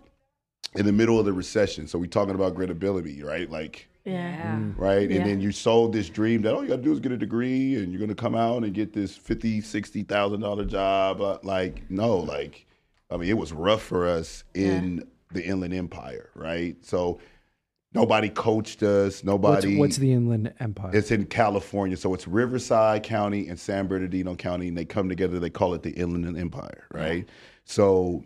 in 0.75 0.85
the 0.85 0.93
middle 0.93 1.19
of 1.19 1.25
the 1.25 1.33
recession. 1.33 1.87
So 1.87 1.99
we're 1.99 2.07
talking 2.07 2.35
about 2.35 2.55
gritability, 2.55 3.25
right? 3.25 3.51
Like 3.51 3.89
Yeah. 4.07 4.61
right? 4.77 5.11
Yeah. 5.11 5.19
And 5.19 5.27
then 5.29 5.41
you 5.41 5.51
sold 5.53 5.93
this 5.93 6.09
dream 6.09 6.41
that 6.43 6.55
all 6.55 6.63
you 6.63 6.69
got 6.69 6.77
to 6.77 6.83
do 6.83 6.93
is 6.93 7.01
get 7.01 7.13
a 7.13 7.17
degree 7.17 7.75
and 7.75 7.91
you're 7.93 7.99
going 7.99 8.09
to 8.09 8.15
come 8.15 8.35
out 8.37 8.63
and 8.63 8.73
get 8.73 8.93
this 8.93 9.17
fifty, 9.17 9.61
sixty 9.61 10.03
thousand 10.05 10.41
dollar 10.41 10.65
job. 10.65 11.21
Uh, 11.21 11.39
Like 11.43 11.91
no, 11.91 12.17
like 12.17 12.67
I 13.11 13.17
mean, 13.17 13.29
it 13.29 13.37
was 13.37 13.53
rough 13.53 13.83
for 13.83 14.07
us 14.09 14.45
in 14.55 15.07
the 15.33 15.45
Inland 15.45 15.75
Empire, 15.75 16.31
right? 16.35 16.77
So 16.85 17.21
nobody 17.95 18.29
coached 18.29 18.83
us. 18.83 19.15
What's, 19.15 19.25
Nobody. 19.25 19.77
what's 19.77 19.97
the 19.97 20.13
Inland 20.13 20.55
Empire? 20.61 20.91
It's 20.95 21.11
in 21.11 21.27
California, 21.27 21.97
so 21.97 22.15
it's 22.15 22.29
Riverside 22.29 23.03
County 23.03 23.49
and 23.49 23.59
San 23.59 23.87
Bernardino 23.89 24.37
County, 24.37 24.69
and 24.69 24.79
they 24.79 24.85
come 24.85 25.09
together. 25.09 25.41
They 25.41 25.51
call 25.51 25.75
it 25.75 25.83
the 25.83 25.91
Inland 25.91 26.39
Empire, 26.39 26.85
right? 26.93 27.29
So 27.65 28.25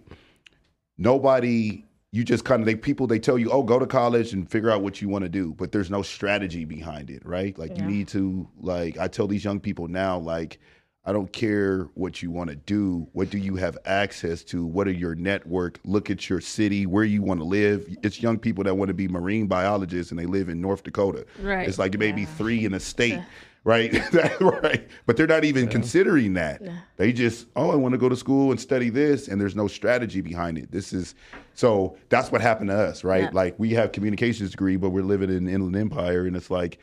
nobody, 0.99 1.85
you 2.13 2.25
just 2.25 2.45
kind 2.45 2.61
of 2.61 2.67
they 2.67 2.75
people 2.75 3.07
they 3.07 3.19
tell 3.19 3.39
you, 3.39 3.51
oh, 3.51 3.63
go 3.63 3.79
to 3.79 3.87
college 3.87 4.33
and 4.33 4.51
figure 4.51 4.71
out 4.71 4.83
what 4.83 5.01
you 5.01 5.09
want 5.09 5.23
to 5.23 5.29
do, 5.29 5.55
but 5.55 5.71
there's 5.71 5.91
no 5.91 6.03
strategy 6.03 6.65
behind 6.65 7.09
it, 7.09 7.25
right? 7.25 7.57
Like 7.57 7.77
you 7.77 7.85
need 7.85 8.09
to 8.09 8.49
like 8.61 8.99
I 8.99 9.07
tell 9.07 9.29
these 9.29 9.45
young 9.45 9.61
people 9.61 9.87
now, 9.87 10.19
like 10.19 10.59
I 11.05 11.13
don't 11.13 11.33
care 11.33 11.85
what 11.95 12.21
you 12.21 12.31
want 12.31 12.51
to 12.51 12.57
do. 12.57 13.09
What 13.13 13.31
do 13.31 13.39
you 13.39 13.57
have 13.57 13.79
access 13.85 14.43
to? 14.45 14.67
What 14.67 14.87
are 14.89 14.93
your 14.93 15.15
network? 15.15 15.79
Look 15.85 16.11
at 16.11 16.29
your 16.29 16.41
city, 16.41 16.85
where 16.85 17.05
you 17.05 17.23
want 17.23 17.41
to 17.41 17.45
live. 17.45 17.87
It's 18.03 18.21
young 18.21 18.39
people 18.39 18.65
that 18.65 18.75
want 18.75 18.89
to 18.89 18.95
be 18.95 19.09
marine 19.09 19.47
biologists 19.47 20.11
and 20.11 20.19
they 20.19 20.27
live 20.27 20.49
in 20.49 20.61
North 20.61 20.83
Dakota. 20.83 21.25
Right. 21.41 21.67
It's 21.67 21.79
like 21.79 21.97
maybe 21.97 22.25
three 22.27 22.65
in 22.65 22.75
a 22.75 22.81
state, 22.81 23.21
right? 23.65 23.93
right. 24.41 24.89
But 25.07 25.17
they're 25.17 25.27
not 25.27 25.45
even 25.45 25.69
considering 25.69 26.35
that. 26.35 26.63
They 26.97 27.13
just, 27.13 27.47
oh, 27.57 27.71
I 27.71 27.77
want 27.77 27.93
to 27.93 27.99
go 27.99 28.09
to 28.09 28.17
school 28.17 28.51
and 28.51 28.61
study 28.61 28.91
this, 28.91 29.29
and 29.29 29.41
there's 29.41 29.57
no 29.57 29.69
strategy 29.69 30.21
behind 30.21 30.59
it. 30.59 30.71
This 30.71 30.93
is 30.93 31.15
so 31.55 31.97
that's 32.09 32.33
what 32.33 32.41
happened 32.41 32.71
to 32.71 32.77
us, 32.77 33.05
right? 33.05 33.25
Yeah. 33.25 33.31
Like 33.33 33.59
we 33.59 33.71
have 33.75 33.93
communications 33.93 34.51
degree, 34.51 34.77
but 34.77 34.91
we're 34.91 35.03
living 35.03 35.31
in 35.31 35.49
Inland 35.49 35.77
Empire, 35.77 36.27
and 36.27 36.37
it's 36.37 36.51
like 36.51 36.79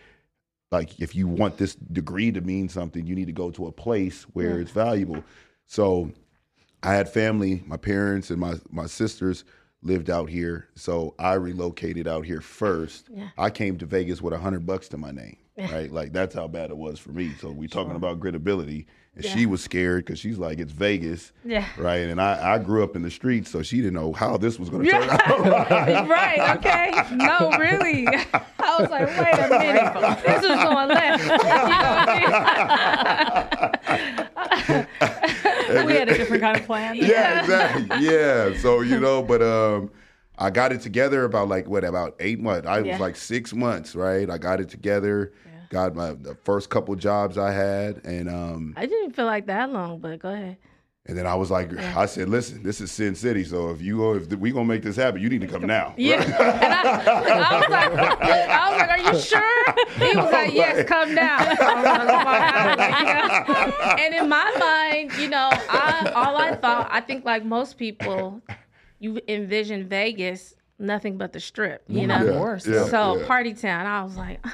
like 0.71 0.99
if 0.99 1.15
you 1.15 1.27
want 1.27 1.57
this 1.57 1.75
degree 1.75 2.31
to 2.31 2.41
mean 2.41 2.69
something, 2.69 3.07
you 3.07 3.15
need 3.15 3.27
to 3.27 3.33
go 3.33 3.49
to 3.51 3.67
a 3.67 3.71
place 3.71 4.23
where 4.33 4.59
it's 4.59 4.71
valuable. 4.71 5.23
So 5.65 6.11
I 6.83 6.93
had 6.93 7.09
family, 7.09 7.63
my 7.65 7.77
parents 7.77 8.29
and 8.29 8.39
my 8.39 8.55
my 8.69 8.85
sisters 8.85 9.45
lived 9.81 10.09
out 10.09 10.29
here. 10.29 10.67
So 10.75 11.15
I 11.17 11.33
relocated 11.33 12.07
out 12.07 12.25
here 12.25 12.41
first. 12.41 13.09
I 13.37 13.49
came 13.49 13.77
to 13.77 13.85
Vegas 13.85 14.21
with 14.21 14.33
a 14.33 14.37
hundred 14.37 14.65
bucks 14.65 14.87
to 14.89 14.97
my 14.97 15.11
name. 15.11 15.37
Right? 15.71 15.91
Like 15.91 16.13
that's 16.13 16.35
how 16.35 16.47
bad 16.47 16.69
it 16.69 16.77
was 16.77 16.99
for 16.99 17.09
me. 17.11 17.33
So 17.41 17.49
we're 17.51 17.67
talking 17.67 17.95
about 17.95 18.19
gritability. 18.19 18.85
And 19.15 19.25
she 19.25 19.47
was 19.47 19.63
scared 19.63 20.05
because 20.05 20.19
she's 20.19 20.37
like, 20.37 20.59
it's 20.59 20.71
Vegas. 20.71 21.31
Yeah. 21.43 21.65
Right. 21.79 22.01
And 22.07 22.21
I, 22.21 22.53
I 22.53 22.59
grew 22.59 22.83
up 22.83 22.95
in 22.95 23.01
the 23.01 23.09
streets, 23.09 23.49
so 23.49 23.63
she 23.63 23.77
didn't 23.77 23.95
know 23.95 24.13
how 24.13 24.37
this 24.37 24.59
was 24.59 24.69
gonna 24.69 24.87
turn 24.87 25.09
out. 25.09 26.07
right, 26.07 26.55
okay. 26.57 26.91
No, 27.15 27.49
really. 27.57 28.05
I 28.59 28.79
was 28.79 28.91
like, 28.91 29.07
wait 29.07 29.33
a 29.33 29.49
minute. 29.57 30.23
This 30.23 30.43
is 30.43 30.63
going 30.63 30.89
left. 30.89 31.23
You 31.23 31.29
know 31.29 31.37
I 35.69 35.73
mean? 35.73 35.85
we 35.87 35.93
had 35.95 36.09
a 36.09 36.17
different 36.17 36.41
kind 36.43 36.57
of 36.59 36.65
plan. 36.65 36.95
yeah, 36.95 37.41
exactly. 37.41 38.05
Yeah. 38.07 38.55
So 38.59 38.81
you 38.81 38.99
know, 38.99 39.21
but 39.23 39.41
um, 39.41 39.89
I 40.37 40.49
got 40.49 40.71
it 40.71 40.81
together 40.81 41.23
about 41.23 41.47
like 41.49 41.67
what 41.67 41.83
about 41.83 42.15
eight 42.19 42.39
months. 42.39 42.67
I 42.67 42.79
Yeah. 42.79 42.93
was 42.93 43.01
like 43.01 43.15
six 43.15 43.53
months, 43.53 43.95
right? 43.95 44.29
I 44.29 44.37
got 44.37 44.59
it 44.61 44.69
together. 44.69 45.33
Got 45.69 45.95
my 45.95 46.13
the 46.13 46.35
first 46.43 46.69
couple 46.69 46.95
jobs 46.95 47.37
I 47.37 47.51
had, 47.51 48.01
and 48.05 48.29
um, 48.29 48.73
I 48.77 48.85
didn't 48.85 49.13
feel 49.13 49.25
like 49.25 49.47
that 49.47 49.69
long, 49.71 49.99
but 49.99 50.19
go 50.19 50.29
ahead. 50.29 50.57
and 51.05 51.17
then 51.17 51.25
I 51.27 51.35
was 51.35 51.49
like, 51.51 51.71
I 51.77 52.05
said, 52.05 52.29
listen, 52.29 52.63
this 52.63 52.79
is 52.81 52.91
Sin 52.91 53.15
City, 53.15 53.43
so 53.43 53.69
if 53.71 53.81
you 53.81 54.13
if 54.13 54.27
we 54.35 54.51
gonna 54.51 54.65
make 54.65 54.81
this 54.83 54.95
happen, 54.95 55.21
you 55.21 55.29
need 55.29 55.41
to 55.41 55.47
come 55.47 55.65
now. 55.67 55.93
Yeah. 55.97 56.21
And 56.23 56.73
I, 56.73 56.81
I 57.49 57.59
was 57.59 57.69
like, 57.69 57.91
I 58.49 58.69
was 58.69 58.77
like, 58.79 58.89
are 58.89 59.13
you 59.13 59.19
sure? 59.19 60.09
He 60.09 60.15
was 60.17 60.31
like, 60.31 60.53
yes, 60.53 60.87
come 60.87 61.15
down. 61.15 61.39
Like, 61.47 61.59
oh 61.59 62.75
my 62.75 63.03
God. 63.83 63.99
And 63.99 64.15
in 64.15 64.29
my 64.29 64.55
mind, 64.59 65.13
you 65.19 65.29
know, 65.29 65.49
I 65.51 66.11
all 66.15 66.37
I 66.37 66.55
thought, 66.55 66.87
I 66.91 67.01
think 67.01 67.25
like 67.25 67.43
most 67.43 67.77
people, 67.77 68.41
you 68.99 69.19
envision 69.27 69.87
Vegas 69.87 70.55
nothing 70.79 71.17
but 71.17 71.33
the 71.33 71.39
strip, 71.39 71.83
you 71.87 72.05
know? 72.07 72.25
of 72.27 72.35
course. 72.35 72.67
Yeah, 72.67 72.85
so 72.85 73.17
yeah. 73.17 73.27
party 73.27 73.53
town. 73.53 73.85
I 73.85 74.03
was 74.03 74.15
like, 74.15 74.45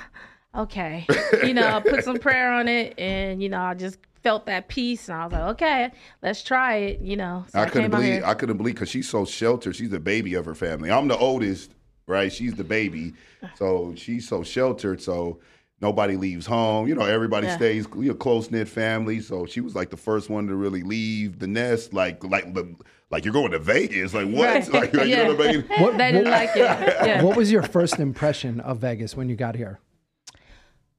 okay, 0.56 1.06
you 1.44 1.54
know, 1.54 1.82
put 1.82 2.04
some 2.04 2.18
prayer 2.20 2.52
on 2.52 2.68
it, 2.68 2.94
and 2.98 3.42
you 3.42 3.50
know, 3.50 3.62
I 3.62 3.74
just 3.74 3.98
felt 4.22 4.46
that 4.46 4.68
peace, 4.68 5.10
and 5.10 5.18
I 5.18 5.26
was 5.26 5.34
like, 5.34 5.44
okay, 5.54 5.92
let's 6.22 6.44
try 6.44 6.76
it, 6.78 7.02
you 7.02 7.18
know. 7.18 7.46
So 7.50 7.60
I 7.60 7.66
couldn't 7.66 7.92
came 7.92 8.00
believe. 8.00 8.24
I 8.24 8.34
couldn't 8.34 8.58
believe 8.58 8.76
because 8.76 8.90
she's 8.90 9.10
so 9.10 9.26
sheltered. 9.26 9.76
She's 9.76 9.90
the 9.90 10.00
baby 10.00 10.34
of 10.36 10.46
her 10.46 10.56
family. 10.56 10.92
I'm 10.92 11.08
the 11.08 11.18
oldest, 11.18 11.72
right? 12.08 12.32
She's 12.32 12.54
the 12.56 12.64
baby, 12.64 13.14
so 13.56 13.94
she's 13.96 14.28
so 14.28 14.44
sheltered. 14.44 15.02
So 15.02 15.40
nobody 15.82 16.16
leaves 16.16 16.46
home. 16.46 16.88
You 16.88 16.96
know, 16.96 17.06
everybody 17.06 17.48
Yeah. 17.48 17.58
stays. 17.58 17.90
We 17.90 18.10
a 18.10 18.14
close 18.14 18.50
knit 18.50 18.70
family. 18.70 19.20
So 19.20 19.46
she 19.46 19.60
was 19.60 19.76
like 19.76 19.90
the 19.90 19.98
first 19.98 20.30
one 20.30 20.48
to 20.48 20.56
really 20.56 20.84
leave 20.84 21.40
the 21.40 21.48
nest. 21.48 21.94
Like 21.94 22.24
like 22.24 22.54
the 22.54 22.74
like 23.12 23.26
you're 23.26 23.34
going 23.34 23.52
to 23.52 23.60
Vegas. 23.60 24.14
Like 24.14 24.28
what? 24.30 24.48
Right. 24.48 24.70
Like, 24.74 24.94
like, 24.94 25.08
you 25.08 25.16
know 25.18 25.36
what 25.36 25.48
I 25.50 25.52
mean? 25.52 25.66
What, 25.80 25.98
they 25.98 26.12
didn't 26.14 26.32
what- 26.32 26.40
like 26.40 26.56
it. 26.56 26.60
Yeah. 27.06 27.24
what 27.24 27.36
was 27.36 27.52
your 27.52 27.62
first 27.64 28.00
impression 28.00 28.60
of 28.62 28.78
Vegas 28.80 29.18
when 29.18 29.28
you 29.28 29.36
got 29.36 29.56
here? 29.56 29.80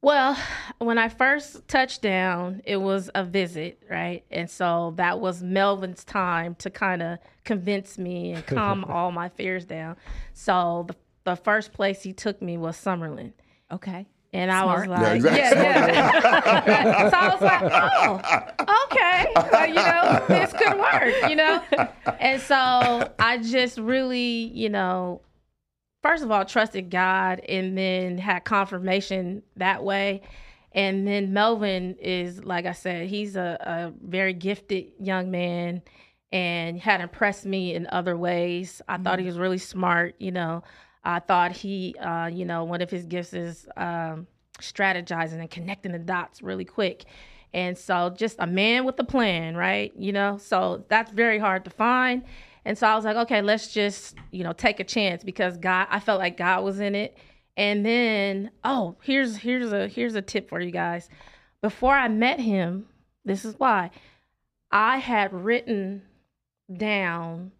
Well, 0.05 0.37
when 0.77 0.99
I 0.99 1.09
first 1.09 1.67
touched 1.67 2.03
down, 2.03 2.61
it 2.63 2.77
was 2.77 3.09
a 3.15 3.23
visit, 3.23 3.81
right? 3.89 4.23
And 4.29 4.47
so 4.47 4.93
that 4.97 5.19
was 5.19 5.41
Melvin's 5.41 6.03
time 6.03 6.53
to 6.59 6.69
kind 6.69 7.01
of 7.01 7.17
convince 7.43 7.97
me 7.97 8.33
and 8.33 8.45
calm 8.45 8.83
all 8.83 9.11
my 9.11 9.29
fears 9.29 9.65
down. 9.65 9.95
So 10.35 10.85
the, 10.87 10.95
the 11.31 11.35
first 11.35 11.73
place 11.73 12.03
he 12.03 12.13
took 12.13 12.39
me 12.39 12.55
was 12.55 12.77
Summerlin. 12.77 13.33
Okay. 13.71 14.05
And 14.31 14.51
I 14.51 14.63
was 14.65 14.85
like, 14.85 15.01
Yeah, 15.01 15.13
exactly. 15.13 15.63
yeah, 15.63 16.63
yeah. 16.67 17.09
so 17.09 17.17
I 17.17 17.27
was 17.29 17.41
like, 17.41 17.71
oh, 18.69 18.85
okay. 18.85 19.25
Well, 19.51 19.67
you 19.67 19.73
know, 19.73 20.25
this 20.27 20.53
could 20.53 20.77
work, 20.77 21.31
you 21.31 21.35
know? 21.35 21.63
And 22.19 22.39
so 22.39 23.11
I 23.17 23.39
just 23.41 23.79
really, 23.79 24.51
you 24.53 24.69
know, 24.69 25.21
first 26.05 26.23
of 26.23 26.29
all, 26.29 26.45
trusted 26.45 26.91
God 26.91 27.39
and 27.49 27.75
then 27.75 28.19
had 28.19 28.41
confirmation 28.41 29.41
that 29.55 29.83
way. 29.83 30.21
And 30.71 31.07
then 31.07 31.33
Melvin 31.33 31.95
is, 31.99 32.43
like 32.43 32.67
I 32.67 32.73
said, 32.73 33.07
he's 33.07 33.35
a, 33.35 33.57
a 33.59 34.07
very 34.07 34.33
gifted 34.33 34.91
young 34.99 35.31
man 35.31 35.81
and 36.31 36.79
had 36.79 37.01
impressed 37.01 37.45
me 37.47 37.73
in 37.73 37.87
other 37.87 38.15
ways. 38.15 38.83
I 38.87 38.97
thought 38.97 39.17
he 39.17 39.25
was 39.25 39.39
really 39.39 39.57
smart, 39.57 40.13
you 40.19 40.31
know. 40.31 40.63
I 41.03 41.21
thought 41.21 41.53
he, 41.53 41.95
uh, 41.99 42.29
you 42.31 42.45
know, 42.45 42.65
one 42.65 42.81
of 42.81 42.91
his 42.91 43.07
gifts 43.07 43.33
is 43.33 43.67
um, 43.75 44.27
strategizing 44.59 45.39
and 45.39 45.49
connecting 45.49 45.91
the 45.91 45.99
dots 45.99 46.43
really 46.43 46.65
quick. 46.65 47.05
And 47.51 47.75
so 47.75 48.11
just 48.15 48.35
a 48.37 48.45
man 48.45 48.85
with 48.85 48.99
a 48.99 49.03
plan, 49.03 49.55
right? 49.55 49.91
You 49.97 50.11
know, 50.11 50.37
so 50.37 50.85
that's 50.87 51.09
very 51.09 51.39
hard 51.39 51.65
to 51.65 51.71
find. 51.71 52.25
And 52.65 52.77
so 52.77 52.87
I 52.87 52.95
was 52.95 53.05
like, 53.05 53.15
okay, 53.15 53.41
let's 53.41 53.71
just, 53.71 54.15
you 54.31 54.43
know, 54.43 54.53
take 54.53 54.79
a 54.79 54.83
chance 54.83 55.23
because 55.23 55.57
God, 55.57 55.87
I 55.89 55.99
felt 55.99 56.19
like 56.19 56.35
God 56.35 56.63
was 56.63 56.79
in 56.79 56.95
it. 56.95 57.17
And 57.55 57.85
then, 57.85 58.51
oh, 58.63 58.97
here's 59.01 59.37
here's 59.37 59.71
a 59.71 59.87
here's 59.87 60.15
a 60.15 60.21
tip 60.21 60.49
for 60.49 60.59
you 60.59 60.71
guys. 60.71 61.07
Before 61.61 61.93
I 61.93 62.07
met 62.07 62.39
him, 62.39 62.87
this 63.23 63.45
is 63.45 63.55
why 63.57 63.91
I 64.71 64.97
had 64.97 65.31
written 65.31 66.01
down 66.75 67.51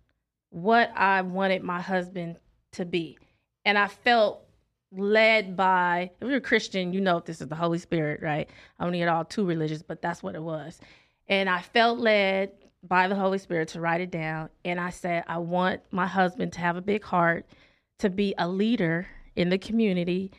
what 0.50 0.92
I 0.96 1.22
wanted 1.22 1.64
my 1.64 1.82
husband 1.82 2.38
to 2.74 2.84
be. 2.84 3.18
And 3.64 3.78
I 3.78 3.88
felt 3.88 4.42
led 4.92 5.56
by 5.56 6.12
if 6.20 6.28
you're 6.28 6.38
a 6.38 6.42
Christian, 6.42 6.94
you 6.94 7.02
know 7.02 7.20
this 7.20 7.42
is 7.42 7.48
the 7.48 7.56
Holy 7.56 7.80
Spirit, 7.80 8.22
right? 8.22 8.50
I 8.80 8.84
don't 8.84 8.92
need 8.92 9.08
all 9.08 9.24
too 9.24 9.46
religious, 9.46 9.82
but 9.82 10.02
that's 10.02 10.24
what 10.24 10.36
it 10.36 10.42
was. 10.42 10.80
And 11.28 11.50
I 11.50 11.62
felt 11.62 12.00
led 12.00 12.52
by 12.88 13.08
the 13.08 13.16
Holy 13.16 13.38
Spirit 13.38 13.70
to 13.70 13.82
write 13.82 14.02
it 14.02 14.12
down. 14.12 14.50
And 14.64 14.80
I 14.80 14.90
said, 14.90 15.24
I 15.28 15.38
want 15.38 15.82
my 15.92 16.08
husband 16.08 16.54
to 16.54 16.60
have 16.60 16.78
a 16.78 16.82
big 16.82 17.04
heart, 17.04 17.46
to 18.00 18.10
be 18.10 18.34
a 18.38 18.48
leader 18.48 19.08
in 19.36 19.50
the 19.50 19.58
community, 19.58 20.32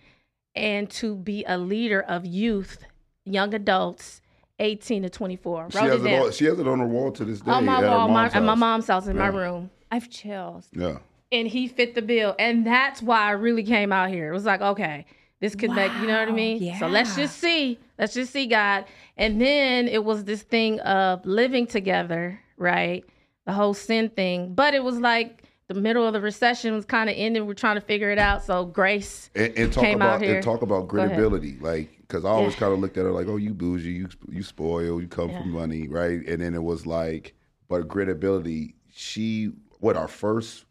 and 0.55 0.91
to 0.91 1.15
be 1.15 1.45
a 1.47 1.59
leader 1.59 2.01
of 2.01 2.25
youth, 2.25 2.85
young 3.25 3.55
adults, 3.55 4.21
18 4.59 5.03
to 5.03 5.11
24. 5.11 5.71
She 5.71 5.79
has 5.79 6.05
on, 6.05 6.33
she 6.33 6.45
has 6.47 6.59
it 6.59 6.67
on 6.67 6.79
her 6.79 6.87
wall 6.87 7.13
to 7.13 7.25
this 7.25 7.41
day. 7.41 7.51
on 7.51 7.65
my 7.65 7.83
at 7.83 7.89
wall, 7.89 8.09
my, 8.09 8.27
at 8.27 8.43
my 8.43 8.55
mom's 8.55 8.87
house 8.87 9.07
in 9.07 9.17
my 9.17 9.27
room. 9.27 9.71
I've 9.91 10.09
chills. 10.11 10.69
Yeah. 10.73 10.99
And 11.33 11.47
he 11.49 11.69
fit 11.69 11.95
the 11.95 12.03
bill. 12.03 12.35
And 12.39 12.67
that's 12.67 13.03
why 13.03 13.21
I 13.23 13.33
really 13.33 13.65
came 13.65 13.93
out 13.93 14.09
here. 14.09 14.31
It 14.31 14.33
was 14.33 14.45
like, 14.45 14.61
okay, 14.61 15.07
this 15.41 15.55
could 15.55 15.71
make, 15.71 15.93
you 16.01 16.07
know 16.07 16.19
what 16.19 16.29
I 16.29 16.31
Wow, 16.31 16.37
mean? 16.37 16.75
So 16.79 16.87
let's 16.87 17.15
just 17.17 17.39
see. 17.39 17.79
Let's 17.99 18.15
just 18.15 18.33
see 18.33 18.47
God. 18.47 18.85
And 19.17 19.41
then 19.41 19.89
it 19.89 20.05
was 20.05 20.25
this 20.25 20.43
thing 20.43 20.81
of 20.81 21.25
living 21.27 21.67
together, 21.67 22.41
right? 22.57 23.05
The 23.47 23.53
whole 23.53 23.75
sin 23.75 24.09
thing. 24.11 24.55
But 24.55 24.75
it 24.75 24.83
was 24.83 24.99
like 24.99 25.45
the 25.69 25.75
middle 25.75 26.07
of 26.07 26.13
the 26.13 26.21
recession 26.21 26.75
was 26.75 26.85
kind 26.85 27.11
of 27.11 27.17
ending. 27.19 27.47
We're 27.47 27.55
trying 27.55 27.75
to 27.77 27.81
figure 27.81 28.11
it 28.11 28.19
out. 28.19 28.43
So 28.45 28.65
grace. 28.65 29.31
And, 29.35 29.53
and 29.59 29.73
talk 29.73 29.85
Came 29.85 30.03
out 30.03 30.17
about 30.17 30.23
here. 30.23 30.35
and 30.35 30.43
talk 30.43 30.63
about 30.63 30.89
Go 30.89 30.97
gritability, 30.99 31.61
like 31.61 31.91
because 32.03 32.25
I 32.25 32.31
always 32.31 32.55
Yeah. 32.55 32.61
kind 32.61 32.73
of 32.75 32.79
looked 32.79 32.97
at 32.99 33.05
her 33.05 33.13
like, 33.13 33.27
oh, 33.29 33.37
you 33.37 33.53
bougie, 33.53 33.93
you 33.93 34.09
you 34.31 34.43
spoil, 34.43 35.01
you 35.01 35.09
come 35.09 35.33
from 35.33 35.51
money, 35.51 35.89
right? 35.89 36.27
And 36.27 36.41
then 36.41 36.55
it 36.55 36.63
was 36.63 36.87
like, 36.87 37.35
but 37.69 37.89
gritability. 37.89 38.75
She 38.93 39.51
what 39.81 39.97
our 39.97 40.09
first 40.09 40.66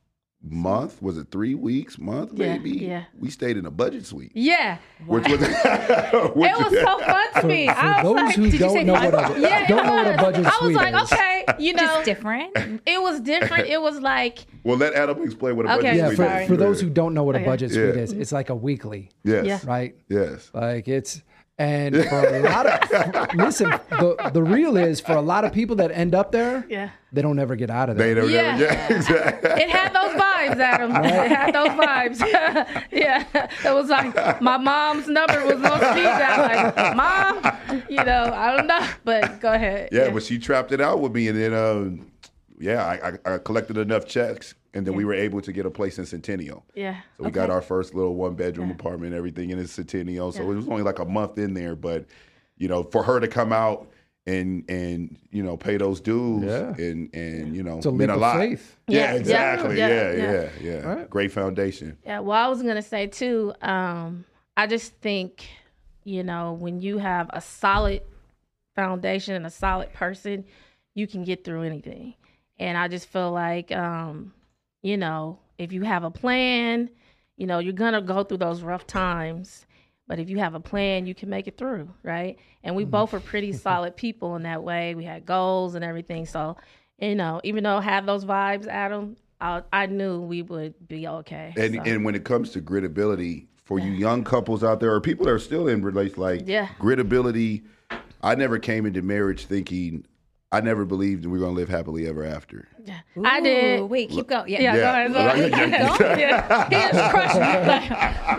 month. 0.48 1.02
Was 1.02 1.18
it 1.18 1.32
three 1.32 1.56
weeks, 1.56 1.98
month, 1.98 2.32
Yeah, 2.34 2.54
maybe? 2.58 2.72
yeah. 2.72 3.06
We 3.20 3.30
stayed 3.30 3.58
in 3.58 3.66
a 3.66 3.72
budget 3.72 4.06
suite. 4.06 4.32
Yeah. 4.36 4.78
Which 5.06 5.28
was, 5.28 5.40
which 5.40 5.50
It 5.50 6.36
was 6.36 6.72
so 6.72 7.00
fun 7.06 7.42
to 7.42 7.48
me. 7.48 7.68
For 7.68 7.74
I 7.74 8.04
was 8.04 8.04
those 8.04 8.16
like, 8.16 8.36
who 8.36 8.44
did 8.52 8.54
you 8.54 8.60
say 8.70 8.76
don't 8.76 8.86
know 8.86 8.94
what 8.94 9.14
fun? 9.14 9.38
a, 9.38 9.40
yeah, 9.42 9.68
don't 9.68 9.86
know 9.86 9.92
what 9.94 10.08
a 10.08 10.12
was. 10.12 10.22
budget 10.22 10.46
I 10.46 10.60
was 10.66 10.76
like, 10.76 10.94
is. 10.96 11.12
okay, 11.12 11.46
you 11.60 11.74
know, 11.74 11.82
Just 11.84 12.06
different. 12.06 12.82
it 12.86 13.02
was 13.02 13.20
different. 13.22 13.68
It 13.68 13.82
was 13.82 14.00
like, 14.00 14.46
well, 14.64 14.78
let 14.78 14.94
Adam 14.94 15.24
explain 15.24 15.56
what 15.58 15.66
a 15.66 15.74
Okay, 15.74 15.82
budget 15.82 15.98
Yeah, 15.98 16.06
suite 16.08 16.18
for, 16.18 16.24
Sorry. 16.26 16.48
for 16.48 16.58
those 16.58 16.82
who 16.82 16.90
don't 16.90 17.14
know 17.14 17.24
what 17.24 17.36
a 17.36 17.40
Okay. 17.40 17.46
budget 17.46 17.72
Yeah. 17.72 17.76
suite 17.92 17.96
is, 17.98 18.12
it's 18.14 18.32
like 18.32 18.50
a 18.50 18.56
weekly, 18.56 19.10
Yes. 19.24 19.46
Yeah. 19.46 19.60
right? 19.66 19.96
Yes. 20.10 20.50
Like 20.54 20.88
it's 20.88 21.22
and 21.58 21.96
for 21.96 22.28
a 22.28 22.40
lot 22.42 22.66
of 22.66 23.34
listen, 23.36 23.70
the 23.90 24.32
the 24.34 24.44
real 24.44 24.76
is 24.78 25.00
for 25.00 25.14
a 25.14 25.22
lot 25.22 25.46
of 25.46 25.54
people 25.54 25.78
that 25.78 25.92
end 25.92 26.14
up 26.14 26.32
there, 26.32 26.66
yeah. 26.70 26.90
they 27.14 27.22
don't 27.22 27.40
ever 27.40 27.56
get 27.56 27.70
out 27.70 27.90
of 27.90 27.98
there. 27.98 28.14
They 28.14 28.22
there. 28.22 28.30
never, 28.30 28.62
Yeah. 28.62 28.88
yeah, 28.90 28.94
exactly. 28.96 29.50
It 29.64 29.70
had 29.70 29.94
those 29.94 30.20
vibes, 30.20 30.60
Adam. 30.60 30.92
It 31.06 31.32
had 31.32 31.54
those 31.56 31.70
vibes. 31.70 32.20
yeah. 32.92 33.48
It 33.64 33.74
was 33.74 33.90
like 33.90 34.42
my 34.42 34.58
mom's 34.58 35.08
number 35.08 35.46
was 35.46 35.64
on 35.64 35.80
speed 35.80 36.04
dial. 36.04 36.74
Like, 36.76 36.96
mom, 36.96 37.84
you 37.90 38.04
know, 38.04 38.32
I 38.34 38.56
don't 38.58 38.68
know. 38.68 38.86
But 39.06 39.40
go 39.40 39.54
ahead. 39.54 39.90
Yeah, 39.92 40.10
but 40.10 40.24
she 40.24 40.38
trapped 40.38 40.72
it 40.74 40.82
out 40.82 41.00
with 41.00 41.14
me, 41.14 41.28
and 41.30 41.40
then, 41.40 41.54
um, 41.54 42.12
yeah, 42.60 42.86
I, 42.86 43.12
I, 43.32 43.36
I 43.36 43.38
collected 43.40 43.78
enough 43.78 44.06
checks, 44.06 44.56
and 44.74 44.86
then 44.86 44.96
we 44.96 45.06
were 45.06 45.14
able 45.14 45.42
to 45.42 45.52
get 45.52 45.66
a 45.66 45.72
place 45.72 45.98
in 46.00 46.06
Centennial. 46.06 46.66
Yeah. 46.74 47.02
So 47.18 47.26
we 47.26 47.32
got 47.32 47.50
our 47.50 47.62
first 47.62 47.94
little 47.94 48.16
one 48.16 48.36
bedroom 48.36 48.72
apartment, 48.72 49.14
everything 49.14 49.50
in 49.50 49.66
Centennial. 49.68 50.32
So 50.32 50.44
Yeah. 50.44 50.52
it 50.52 50.56
was 50.56 50.68
only 50.68 50.84
like 50.84 51.00
a 51.00 51.06
month 51.06 51.38
in 51.38 51.54
there, 51.54 51.76
but 51.76 52.06
you 52.58 52.68
know, 52.68 52.84
for 52.84 53.04
her 53.04 53.20
to 53.20 53.28
come 53.28 53.52
out 53.54 53.90
and 54.28 54.64
and 54.70 55.18
you 55.30 55.44
know 55.44 55.56
pay 55.56 55.78
those 55.78 56.02
dues 56.02 56.44
Yeah. 56.46 56.74
and 56.84 57.14
and 57.14 57.56
you 57.56 57.62
know 57.62 57.78
It's 57.78 57.86
a 57.86 57.92
meant 57.92 58.00
leap 58.00 58.10
a 58.10 58.14
of 58.16 58.20
lot. 58.22 58.38
faith. 58.38 58.76
Yeah, 58.88 59.00
Yeah, 59.00 59.06
yeah, 59.14 59.20
exactly. 59.20 59.78
yeah, 59.78 59.88
Yeah, 59.88 60.12
yeah. 60.14 60.32
yeah, 60.32 60.50
yeah. 60.62 60.80
Right. 60.82 61.10
Great 61.10 61.32
foundation. 61.32 61.98
Yeah, 62.06 62.20
well, 62.22 62.44
I 62.44 62.48
was 62.48 62.62
gonna 62.64 62.82
say 62.82 63.08
too. 63.08 63.54
Um, 63.62 64.26
I 64.58 64.68
just 64.68 64.94
think, 64.96 65.48
you 66.06 66.24
know, 66.24 66.54
when 66.54 66.80
you 66.80 66.98
have 66.98 67.30
a 67.34 67.42
solid 67.42 68.02
foundation 68.76 69.36
and 69.36 69.46
a 69.46 69.50
solid 69.50 69.94
person, 69.94 70.46
you 70.94 71.08
can 71.08 71.24
get 71.24 71.44
through 71.44 71.64
anything. 71.64 72.16
And 72.60 72.78
I 72.78 72.88
just 72.88 73.08
feel 73.08 73.32
like, 73.32 73.72
um, 73.72 74.34
you 74.82 74.98
know, 74.98 75.40
if 75.58 75.72
you 75.72 75.84
have 75.84 76.04
a 76.04 76.12
plan, 76.12 76.90
you 77.38 77.48
know, 77.48 77.60
you're 77.60 77.74
gonna 77.74 78.02
go 78.02 78.24
through 78.24 78.38
those 78.38 78.62
rough 78.62 78.88
times. 78.88 79.66
But 80.08 80.20
if 80.20 80.30
you 80.30 80.38
have 80.38 80.54
a 80.54 80.60
plan, 80.60 81.08
you 81.08 81.16
can 81.16 81.30
make 81.30 81.48
it 81.48 81.58
through, 81.58 81.90
right? 82.04 82.38
And 82.64 82.76
we 82.76 82.86
both 82.86 83.12
were 83.12 83.20
pretty 83.20 83.52
solid 83.54 83.96
people 83.96 84.36
in 84.36 84.44
that 84.44 84.62
way. 84.64 84.94
We 84.94 85.04
had 85.04 85.26
goals 85.26 85.74
and 85.74 85.84
everything. 85.84 86.28
So, 86.28 86.58
you 87.00 87.16
know, 87.16 87.42
even 87.44 87.64
though 87.64 87.78
I 87.78 87.82
had 87.82 88.06
those 88.06 88.24
vibes, 88.24 88.68
Adam, 88.68 89.18
I, 89.42 89.64
I 89.74 89.88
knew 89.88 90.22
we 90.22 90.44
would 90.44 90.88
be 90.88 91.08
okay. 91.08 91.54
And 91.58 91.76
So, 91.76 91.82
and 91.82 92.06
when 92.06 92.14
it 92.16 92.24
comes 92.24 92.52
to 92.52 92.62
gritability, 92.62 93.48
for 93.66 93.80
you 93.80 93.92
young 93.92 94.24
couples 94.24 94.64
out 94.64 94.80
there 94.80 94.94
or 94.94 95.02
people 95.02 95.26
that 95.26 95.32
are 95.32 95.40
still 95.40 95.68
in 95.68 95.82
relation, 95.82 96.22
like 96.22 96.48
Yeah. 96.48 96.68
gritability, 96.80 97.64
I 98.22 98.36
never 98.36 98.60
came 98.60 98.86
into 98.86 99.02
marriage 99.02 99.46
thinking 99.46 100.06
I 100.56 100.62
never 100.62 100.86
believed 100.86 101.26
we 101.26 101.38
are 101.38 101.42
gonna 101.42 101.52
live 101.54 101.68
happily 101.70 102.08
ever 102.08 102.24
after. 102.24 102.68
yeah. 102.86 103.00
I 103.24 103.42
did. 103.42 103.82
Wait, 103.90 104.10
keep 104.10 104.28
going. 104.28 104.48
Yeah. 104.50 104.62
Yeah, 104.62 104.76
Yeah. 104.76 104.82
go 104.82 104.90
ahead. 104.90 105.14
Go 105.14 105.20
ahead. 105.20 106.20
yeah, 106.20 106.68
yeah. 106.70 106.70
He 106.70 106.98
just 106.98 107.12
crushed 107.12 107.36
me. 107.36 107.42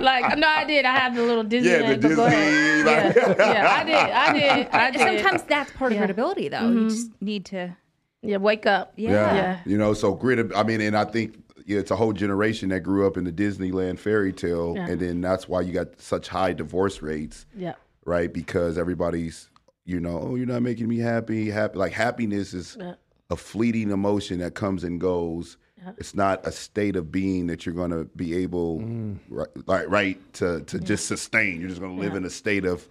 Like, 0.02 0.23
like, 0.23 0.38
no, 0.38 0.49
I 0.49 0.64
did. 0.64 0.85
I 0.85 0.96
have 0.96 1.14
the 1.14 1.23
little 1.23 1.44
Disney. 1.44 1.70
Yeah, 1.70 1.94
the 1.94 1.96
but. 1.96 2.00
Disney, 2.02 2.82
like- 2.85 3.14
yeah, 3.16 3.35
yeah, 3.38 3.76
I 3.80 3.85
did. 3.85 3.94
I 3.96 4.32
did. 4.38 4.68
I 4.68 4.90
did. 4.90 5.00
Sometimes 5.20 5.42
that's 5.49 5.73
part 5.73 5.92
of 5.92 5.99
Yeah. 5.99 6.06
gritability, 6.06 6.50
though. 6.50 6.61
You 6.68 6.75
mm-hmm. 6.78 6.88
just 6.88 7.11
need 7.20 7.44
to. 7.46 7.76
yeah, 8.23 8.38
wake 8.38 8.66
up. 8.66 8.92
Yeah. 8.96 9.11
Yeah. 9.35 9.61
You 9.66 9.76
know, 9.78 9.92
so 9.94 10.14
grit. 10.14 10.50
I 10.56 10.62
mean, 10.62 10.80
and 10.80 10.96
I 10.96 11.04
think 11.04 11.37
yeah, 11.66 11.78
it's 11.80 11.90
a 11.90 11.96
whole 11.96 12.12
generation 12.12 12.68
that 12.70 12.80
grew 12.80 13.06
up 13.06 13.16
in 13.16 13.25
the 13.25 13.32
Disneyland 13.32 13.99
fairy 13.99 14.32
tale, 14.32 14.75
Yeah. 14.76 14.88
and 14.88 15.00
then 15.00 15.20
that's 15.20 15.49
why 15.49 15.61
you 15.62 15.73
got 15.73 16.00
such 16.00 16.28
high 16.28 16.52
divorce 16.52 17.02
rates, 17.02 17.44
Yeah. 17.56 17.75
right? 18.04 18.32
Because 18.32 18.78
everybody's, 18.78 19.49
you 19.86 20.00
know, 20.00 20.20
oh, 20.20 20.34
you're 20.34 20.46
not 20.46 20.62
making 20.62 20.88
me 20.88 20.98
happy. 20.98 21.48
Happy, 21.48 21.78
like 21.78 21.92
happiness 21.92 22.52
is 22.52 22.76
Yeah. 22.78 22.94
a 23.30 23.36
fleeting 23.36 23.90
emotion 23.90 24.40
that 24.40 24.54
comes 24.54 24.84
and 24.84 25.00
goes. 25.00 25.56
It's 25.98 26.16
not 26.16 26.44
a 26.44 26.50
state 26.50 26.96
of 26.96 27.12
being 27.12 27.46
that 27.46 27.64
you're 27.64 27.74
going 27.74 27.92
to 27.92 28.06
be 28.16 28.34
able, 28.34 28.80
mm. 28.80 29.18
right, 29.28 29.46
right, 29.68 29.88
right, 29.88 30.32
to 30.34 30.62
to 30.62 30.80
just 30.80 31.06
sustain. 31.06 31.60
You're 31.60 31.68
just 31.68 31.80
going 31.80 31.94
to 31.94 32.02
live 32.02 32.16
in 32.16 32.25
a 32.25 32.30
state 32.30 32.64
of, 32.64 32.88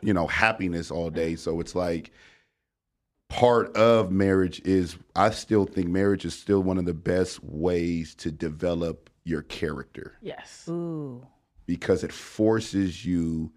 you 0.00 0.14
know, 0.14 0.28
happiness 0.28 0.92
all 0.92 1.10
day. 1.10 1.34
So 1.34 1.58
it's 1.58 1.74
like 1.74 2.12
part 3.28 3.74
of 3.76 4.12
marriage 4.12 4.60
is 4.64 4.96
I 5.16 5.30
still 5.30 5.64
think 5.64 5.88
marriage 5.88 6.24
is 6.24 6.34
still 6.38 6.62
one 6.62 6.78
of 6.78 6.84
the 6.84 6.94
best 6.94 7.42
ways 7.42 8.14
to 8.16 8.30
develop 8.30 9.10
your 9.24 9.42
character 9.42 10.16
Yes. 10.22 10.66
Ooh. 10.68 11.26
because 11.66 12.04
it 12.04 12.12
forces 12.12 13.04
you 13.04 13.50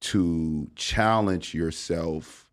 to 0.00 0.70
challenge 0.76 1.54
yourself 1.54 2.48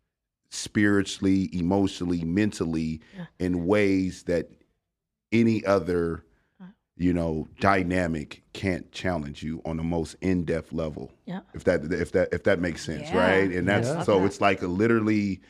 spiritually, 0.50 1.48
emotionally, 1.52 2.24
mentally 2.24 3.00
in 3.38 3.66
ways 3.66 4.24
that 4.24 4.50
any 5.32 5.64
other 5.64 6.22
you 6.98 7.12
know 7.12 7.46
dynamic 7.60 8.42
can't 8.54 8.90
challenge 8.90 9.42
you 9.42 9.60
on 9.66 9.76
the 9.76 9.82
most 9.82 10.16
in-depth 10.22 10.72
level 10.72 11.12
Yeah. 11.26 11.40
if 11.52 11.64
that 11.64 11.84
if 11.92 12.12
that 12.12 12.28
if 12.32 12.44
that 12.44 12.58
makes 12.58 12.82
sense 12.86 13.10
Yeah. 13.10 13.18
right 13.18 13.52
and 13.52 13.68
that's 13.68 13.86
Yeah. 13.88 14.02
so 14.02 14.24
it's 14.24 14.40
like 14.40 14.62
a 14.62 14.66
literally 14.66 15.40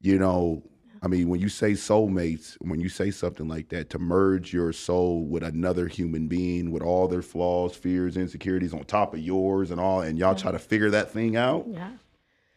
you 0.00 0.18
know 0.18 0.64
i 1.04 1.08
mean 1.08 1.28
when 1.28 1.40
you 1.40 1.48
say 1.48 1.72
soulmates 1.72 2.54
when 2.60 2.80
you 2.80 2.88
say 2.88 3.10
something 3.10 3.46
like 3.46 3.68
that 3.68 3.90
to 3.90 3.98
merge 3.98 4.52
your 4.52 4.72
soul 4.72 5.24
with 5.24 5.42
another 5.42 5.86
human 5.86 6.26
being 6.26 6.70
with 6.70 6.82
all 6.82 7.06
their 7.06 7.22
flaws 7.22 7.76
fears 7.76 8.16
insecurities 8.16 8.72
on 8.72 8.82
top 8.84 9.14
of 9.14 9.20
yours 9.20 9.70
and 9.70 9.80
all 9.80 10.00
and 10.00 10.18
y'all 10.18 10.34
try 10.34 10.50
to 10.50 10.58
figure 10.58 10.90
that 10.90 11.10
thing 11.10 11.36
out? 11.36 11.66
Yeah. 11.68 11.90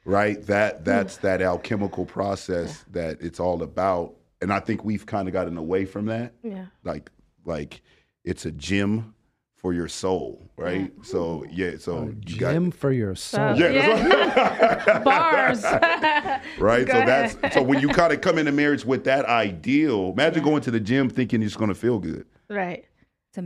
right? 0.05 0.41
That 0.47 0.77
hmm. 0.77 0.83
that's 0.83 1.17
that 1.17 1.41
alchemical 1.41 2.05
process 2.05 2.83
that 2.91 3.21
it's 3.21 3.39
all 3.39 3.61
about. 3.63 4.15
And 4.41 4.53
i 4.53 4.59
think 4.59 4.83
we've 4.83 5.05
kind 5.05 5.27
of 5.27 5.33
gotten 5.33 5.57
away 5.57 5.85
from 5.85 6.05
that. 6.07 6.33
Yeah. 6.43 6.65
like 6.83 7.11
like 7.45 7.81
it's 8.23 8.45
a 8.45 8.51
gym 8.51 9.13
for 9.57 9.73
your 9.73 9.87
soul 9.87 10.49
right 10.55 10.91
so 11.01 11.43
yeah 11.49 11.71
so 11.79 12.13
you 12.27 12.37
got 12.37 12.53
Gym 12.53 12.69
for 12.71 12.91
your 12.91 13.15
soul. 13.15 13.55
yeah, 13.57 14.29
that's 14.29 15.03
Bars. 15.03 15.63
right 16.59 16.85
Go 16.85 16.93
so 16.93 16.99
ahead. 16.99 17.37
that's 17.41 17.55
so 17.55 17.63
when 17.63 17.79
you 17.81 17.87
kind 17.89 18.13
of 18.13 18.21
come 18.21 18.37
into 18.37 18.51
marriage 18.51 18.85
with 18.85 19.03
that 19.05 19.25
ideal 19.25 20.11
imagine 20.13 20.43
going 20.43 20.61
to 20.61 20.69
the 20.71 20.79
gym 20.79 21.09
thinking 21.09 21.41
it's 21.41 21.55
going 21.55 21.69
to 21.69 21.75
feel 21.75 21.97
good 21.99 22.25
right. 22.49 22.85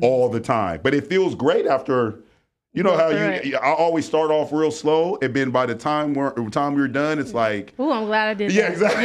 All 0.01 0.27
the 0.29 0.39
time 0.41 0.81
but 0.83 0.93
it 0.93 1.07
feels 1.07 1.33
great 1.33 1.65
after 1.65 2.19
you 2.73 2.83
know 2.83 2.95
how 2.95 3.09
Right. 3.09 3.43
you 3.45 3.57
i 3.57 3.73
always 3.73 4.05
start 4.05 4.31
off 4.31 4.51
real 4.53 4.71
slow 4.71 5.17
and 5.21 5.33
then 5.33 5.51
by 5.51 5.65
the 5.65 5.75
time 5.75 6.13
we're 6.13 6.31
time 6.49 6.75
we're 6.75 6.87
done 6.87 7.19
it's 7.19 7.31
mm. 7.31 7.35
like 7.35 7.73
Ooh, 7.79 7.91
I'm 7.91 8.05
glad 8.05 8.29
I 8.29 8.33
did 8.33 8.51
yeah 8.53 8.69
that. 8.69 8.73
exactly 8.73 9.03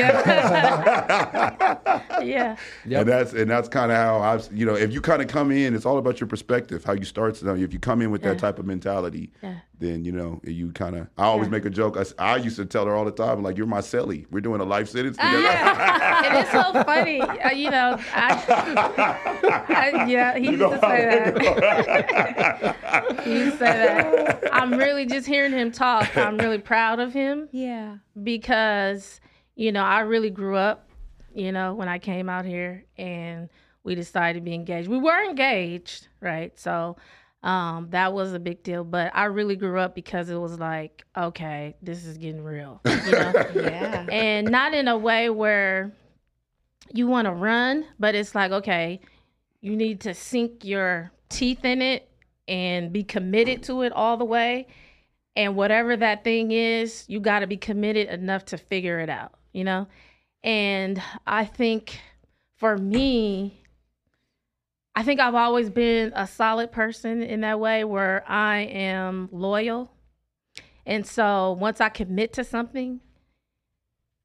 Yeah. 2.26 2.56
Yep. 2.86 3.00
And 3.00 3.08
that's 3.10 3.32
and 3.32 3.50
that's 3.50 3.68
kind 3.68 3.90
of 3.90 3.96
how 3.98 4.18
I, 4.18 4.34
was- 4.34 4.50
you 4.52 4.64
know, 4.64 4.74
if 4.74 4.92
you 4.92 5.00
kind 5.00 5.20
of 5.20 5.28
come 5.28 5.50
in, 5.50 5.74
it's 5.74 5.84
all 5.84 5.98
about 5.98 6.18
your 6.20 6.26
perspective, 6.28 6.82
how 6.84 6.92
you 6.94 7.04
start. 7.04 7.36
So 7.36 7.54
if 7.54 7.72
you 7.72 7.78
come 7.78 8.00
in 8.00 8.10
with 8.10 8.22
that 8.22 8.38
type 8.38 8.58
of 8.58 8.64
mentality, 8.66 9.30
Yeah. 9.42 9.56
Then 9.78 10.04
you 10.04 10.12
know 10.12 10.40
you 10.44 10.72
kind 10.72 10.96
of. 10.96 11.08
I 11.18 11.24
always 11.24 11.46
Yeah. 11.48 11.52
make 11.52 11.64
a 11.66 11.70
joke. 11.70 11.98
I 12.18 12.36
used 12.36 12.56
to 12.56 12.64
tell 12.64 12.86
her 12.86 12.94
all 12.94 13.04
the 13.04 13.10
time, 13.10 13.42
like, 13.42 13.56
"You're 13.58 13.66
my 13.66 13.80
celly. 13.80 14.26
We're 14.30 14.40
doing 14.40 14.60
a 14.60 14.64
life 14.64 14.88
sentence 14.88 15.16
together." 15.16 15.40
Yeah. 15.42 16.24
and 16.26 16.38
it's 16.38 16.50
so 16.50 16.72
funny. 16.84 17.20
Uh, 17.20 17.50
you 17.50 17.70
know, 17.70 17.98
I, 18.14 19.62
I 19.68 20.04
yeah, 20.06 20.38
he 20.38 20.46
You 20.46 20.50
used 20.52 20.62
to 20.62 20.78
say 20.80 21.04
that. 21.34 23.20
he 23.24 23.32
used 23.32 23.52
to 23.58 23.58
say 23.58 23.72
that. 23.76 24.48
I'm 24.52 24.72
really 24.74 25.06
just 25.06 25.26
hearing 25.26 25.52
him 25.52 25.70
talk. 25.72 26.16
I'm 26.16 26.36
really 26.38 26.58
proud 26.58 26.98
of 27.00 27.12
him 27.12 27.48
yeah. 27.52 27.96
because, 28.22 29.20
you 29.54 29.72
know, 29.72 29.82
I 29.82 30.00
really 30.00 30.30
grew 30.30 30.56
up, 30.56 30.88
you 31.34 31.52
know, 31.52 31.74
when 31.74 31.88
I 31.88 31.98
came 31.98 32.28
out 32.28 32.44
here 32.44 32.84
and 32.96 33.48
we 33.84 33.94
decided 33.94 34.38
to 34.40 34.44
be 34.44 34.54
engaged. 34.54 34.88
We 34.88 34.98
were 34.98 35.22
engaged, 35.24 36.08
right? 36.20 36.58
So 36.58 36.96
um, 37.46 37.86
that 37.90 38.12
was 38.12 38.32
a 38.32 38.40
big 38.40 38.64
deal. 38.64 38.82
But 38.82 39.12
I 39.14 39.26
really 39.26 39.54
grew 39.54 39.78
up 39.78 39.94
because 39.94 40.28
it 40.28 40.36
was 40.36 40.58
like, 40.58 41.04
okay, 41.16 41.76
this 41.80 42.04
is 42.04 42.18
getting 42.18 42.42
real. 42.42 42.80
You 42.84 43.12
know? 43.12 43.32
Yeah. 43.54 44.06
and 44.10 44.50
not 44.50 44.74
in 44.74 44.88
a 44.88 44.98
way 44.98 45.30
where 45.30 45.92
you 46.92 47.06
want 47.06 47.26
to 47.26 47.32
run, 47.32 47.86
but 47.98 48.14
it's 48.14 48.34
like, 48.34 48.50
okay, 48.50 49.00
you 49.60 49.76
need 49.76 50.00
to 50.02 50.14
sink 50.14 50.64
your 50.64 51.12
teeth 51.28 51.64
in 51.64 51.82
it 51.82 52.08
and 52.48 52.92
be 52.92 53.04
committed 53.04 53.62
to 53.64 53.82
it 53.82 53.92
all 53.92 54.16
the 54.16 54.24
way. 54.24 54.66
And 55.36 55.54
whatever 55.54 55.96
that 55.96 56.24
thing 56.24 56.50
is, 56.50 57.04
you 57.08 57.20
got 57.20 57.40
to 57.40 57.46
be 57.46 57.56
committed 57.56 58.08
enough 58.08 58.44
to 58.46 58.58
figure 58.58 58.98
it 58.98 59.08
out, 59.08 59.34
you 59.52 59.64
know? 59.64 59.86
And 60.42 61.00
I 61.26 61.44
think 61.44 62.00
for 62.56 62.76
me, 62.76 63.62
I 64.96 65.02
think 65.02 65.20
I've 65.20 65.34
always 65.34 65.68
been 65.68 66.12
a 66.16 66.26
solid 66.26 66.72
person 66.72 67.22
in 67.22 67.42
that 67.42 67.60
way 67.60 67.84
where 67.84 68.24
I 68.26 68.60
am 68.60 69.28
loyal. 69.30 69.92
And 70.86 71.06
so 71.06 71.52
once 71.60 71.82
I 71.82 71.90
commit 71.90 72.32
to 72.34 72.44
something, 72.44 73.00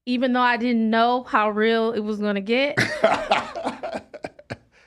even 0.06 0.32
though 0.32 0.40
I 0.42 0.56
didn't 0.56 0.90
know 0.90 1.24
how 1.24 1.50
real 1.50 1.92
it 1.92 2.00
was 2.00 2.20
going 2.20 2.36
to 2.36 2.42
get, 2.42 2.76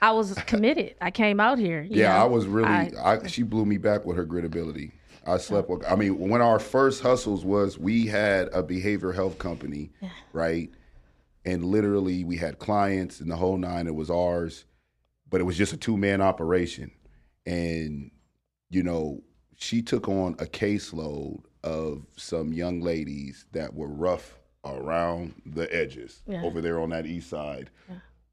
I 0.01 0.11
was 0.12 0.33
committed. 0.47 0.94
I 1.03 1.11
came 1.11 1.38
out 1.38 1.59
here. 1.59 1.87
Yeah, 1.88 2.14
know. 2.14 2.16
I 2.16 2.25
was 2.25 2.47
really. 2.47 2.68
I- 2.68 2.92
I, 3.05 3.27
she 3.27 3.42
blew 3.42 3.66
me 3.66 3.77
back 3.77 4.07
with 4.07 4.16
her 4.16 4.27
gritability. 4.27 4.92
I 5.27 5.38
slept 5.38 5.68
with. 5.68 5.85
I 5.90 5.97
mean, 5.97 6.18
when 6.18 6.40
our 6.42 6.59
first 6.59 7.03
hustles 7.03 7.44
was, 7.44 7.79
we 7.79 8.07
had 8.07 8.49
a 8.49 8.62
behavioral 8.62 9.14
health 9.14 9.38
company, 9.38 9.90
right? 10.33 10.70
And 11.47 11.64
literally, 11.64 12.25
we 12.25 12.37
had 12.37 12.59
clients 12.59 13.20
and 13.20 13.31
the 13.31 13.37
whole 13.37 13.57
nine. 13.57 13.87
It 13.87 13.94
was 13.94 14.11
ours, 14.11 14.66
but 15.35 15.40
it 15.40 15.44
was 15.44 15.57
just 15.59 15.73
a 15.73 15.77
two 15.77 15.97
man 15.97 16.20
operation. 16.20 16.92
And 17.44 18.12
you 18.70 18.85
know, 18.85 19.20
she 19.57 19.83
took 19.83 20.09
on 20.09 20.35
a 20.38 20.44
caseload 20.47 21.40
of 21.64 22.07
some 22.16 22.53
young 22.53 22.81
ladies 22.83 23.44
that 23.51 23.75
were 23.75 23.88
rough 23.88 24.38
around 24.64 25.35
the 25.44 25.66
edges 25.75 26.23
Yeah. 26.29 26.44
over 26.44 26.61
there 26.61 26.79
on 26.79 26.90
that 26.90 27.05
east 27.05 27.29
side. 27.31 27.70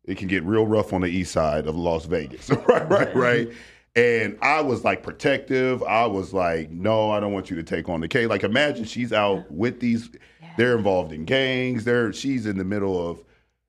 It 0.06 0.20
can 0.20 0.28
get 0.28 0.44
real 0.44 0.68
rough 0.68 0.94
on 0.94 1.02
the 1.02 1.08
east 1.08 1.32
side 1.32 1.66
of 1.66 1.76
Las 1.76 2.06
Vegas. 2.06 2.52
right, 2.68 2.88
right, 2.88 3.16
right. 3.16 3.50
And 3.96 4.38
I 4.44 4.62
was 4.62 4.84
like 4.84 5.02
protective. 5.02 5.82
I 5.82 6.06
was 6.06 6.36
like, 6.36 6.70
no, 6.70 7.10
I 7.10 7.20
don't 7.20 7.34
want 7.34 7.50
you 7.50 7.56
to 7.56 7.64
take 7.64 7.90
on 7.90 8.00
the 8.00 8.08
case. 8.08 8.28
Like, 8.30 8.44
imagine 8.44 8.86
she's 8.86 9.12
out 9.12 9.50
with 9.52 9.80
these. 9.80 10.08
They're 10.56 10.78
involved 10.78 11.14
in 11.14 11.26
gangs. 11.26 11.84
They're 11.84 12.14
she's 12.14 12.46
in 12.46 12.60
the 12.60 12.64
middle 12.64 13.10
of, 13.10 13.24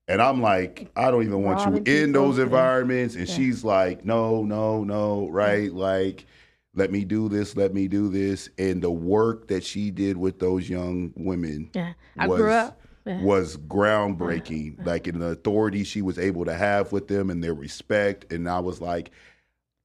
and 0.08 0.20
I'm 0.20 0.42
like, 0.42 0.90
I 0.96 1.10
don't 1.10 1.22
even 1.22 1.42
want 1.42 1.86
you 1.86 1.92
in 1.92 2.12
those 2.12 2.38
environments. 2.38 3.14
And 3.14 3.28
she's 3.28 3.64
like, 3.64 4.04
no, 4.04 4.42
no, 4.42 4.82
no, 4.82 5.28
right? 5.28 5.72
Like, 5.72 6.26
let 6.74 6.90
me 6.90 7.04
do 7.04 7.28
this. 7.28 7.56
Let 7.56 7.74
me 7.74 7.86
do 7.86 8.08
this. 8.08 8.48
And 8.58 8.82
the 8.82 8.90
work 8.90 9.48
that 9.48 9.62
she 9.62 9.90
did 9.90 10.16
with 10.16 10.38
those 10.38 10.68
young 10.68 11.12
women 11.16 11.70
Yeah. 11.74 11.92
I 12.18 12.26
was, 12.26 12.40
grew 12.40 12.50
up. 12.50 12.80
Yeah. 13.06 13.22
was 13.22 13.56
groundbreaking. 13.56 14.84
Like 14.84 15.06
in 15.06 15.18
the 15.18 15.26
authority 15.26 15.84
she 15.84 16.02
was 16.02 16.18
able 16.18 16.44
to 16.46 16.54
have 16.54 16.92
with 16.92 17.08
them 17.08 17.30
and 17.30 17.42
their 17.42 17.54
respect. 17.54 18.32
And 18.32 18.48
I 18.48 18.58
was 18.58 18.80
like, 18.80 19.12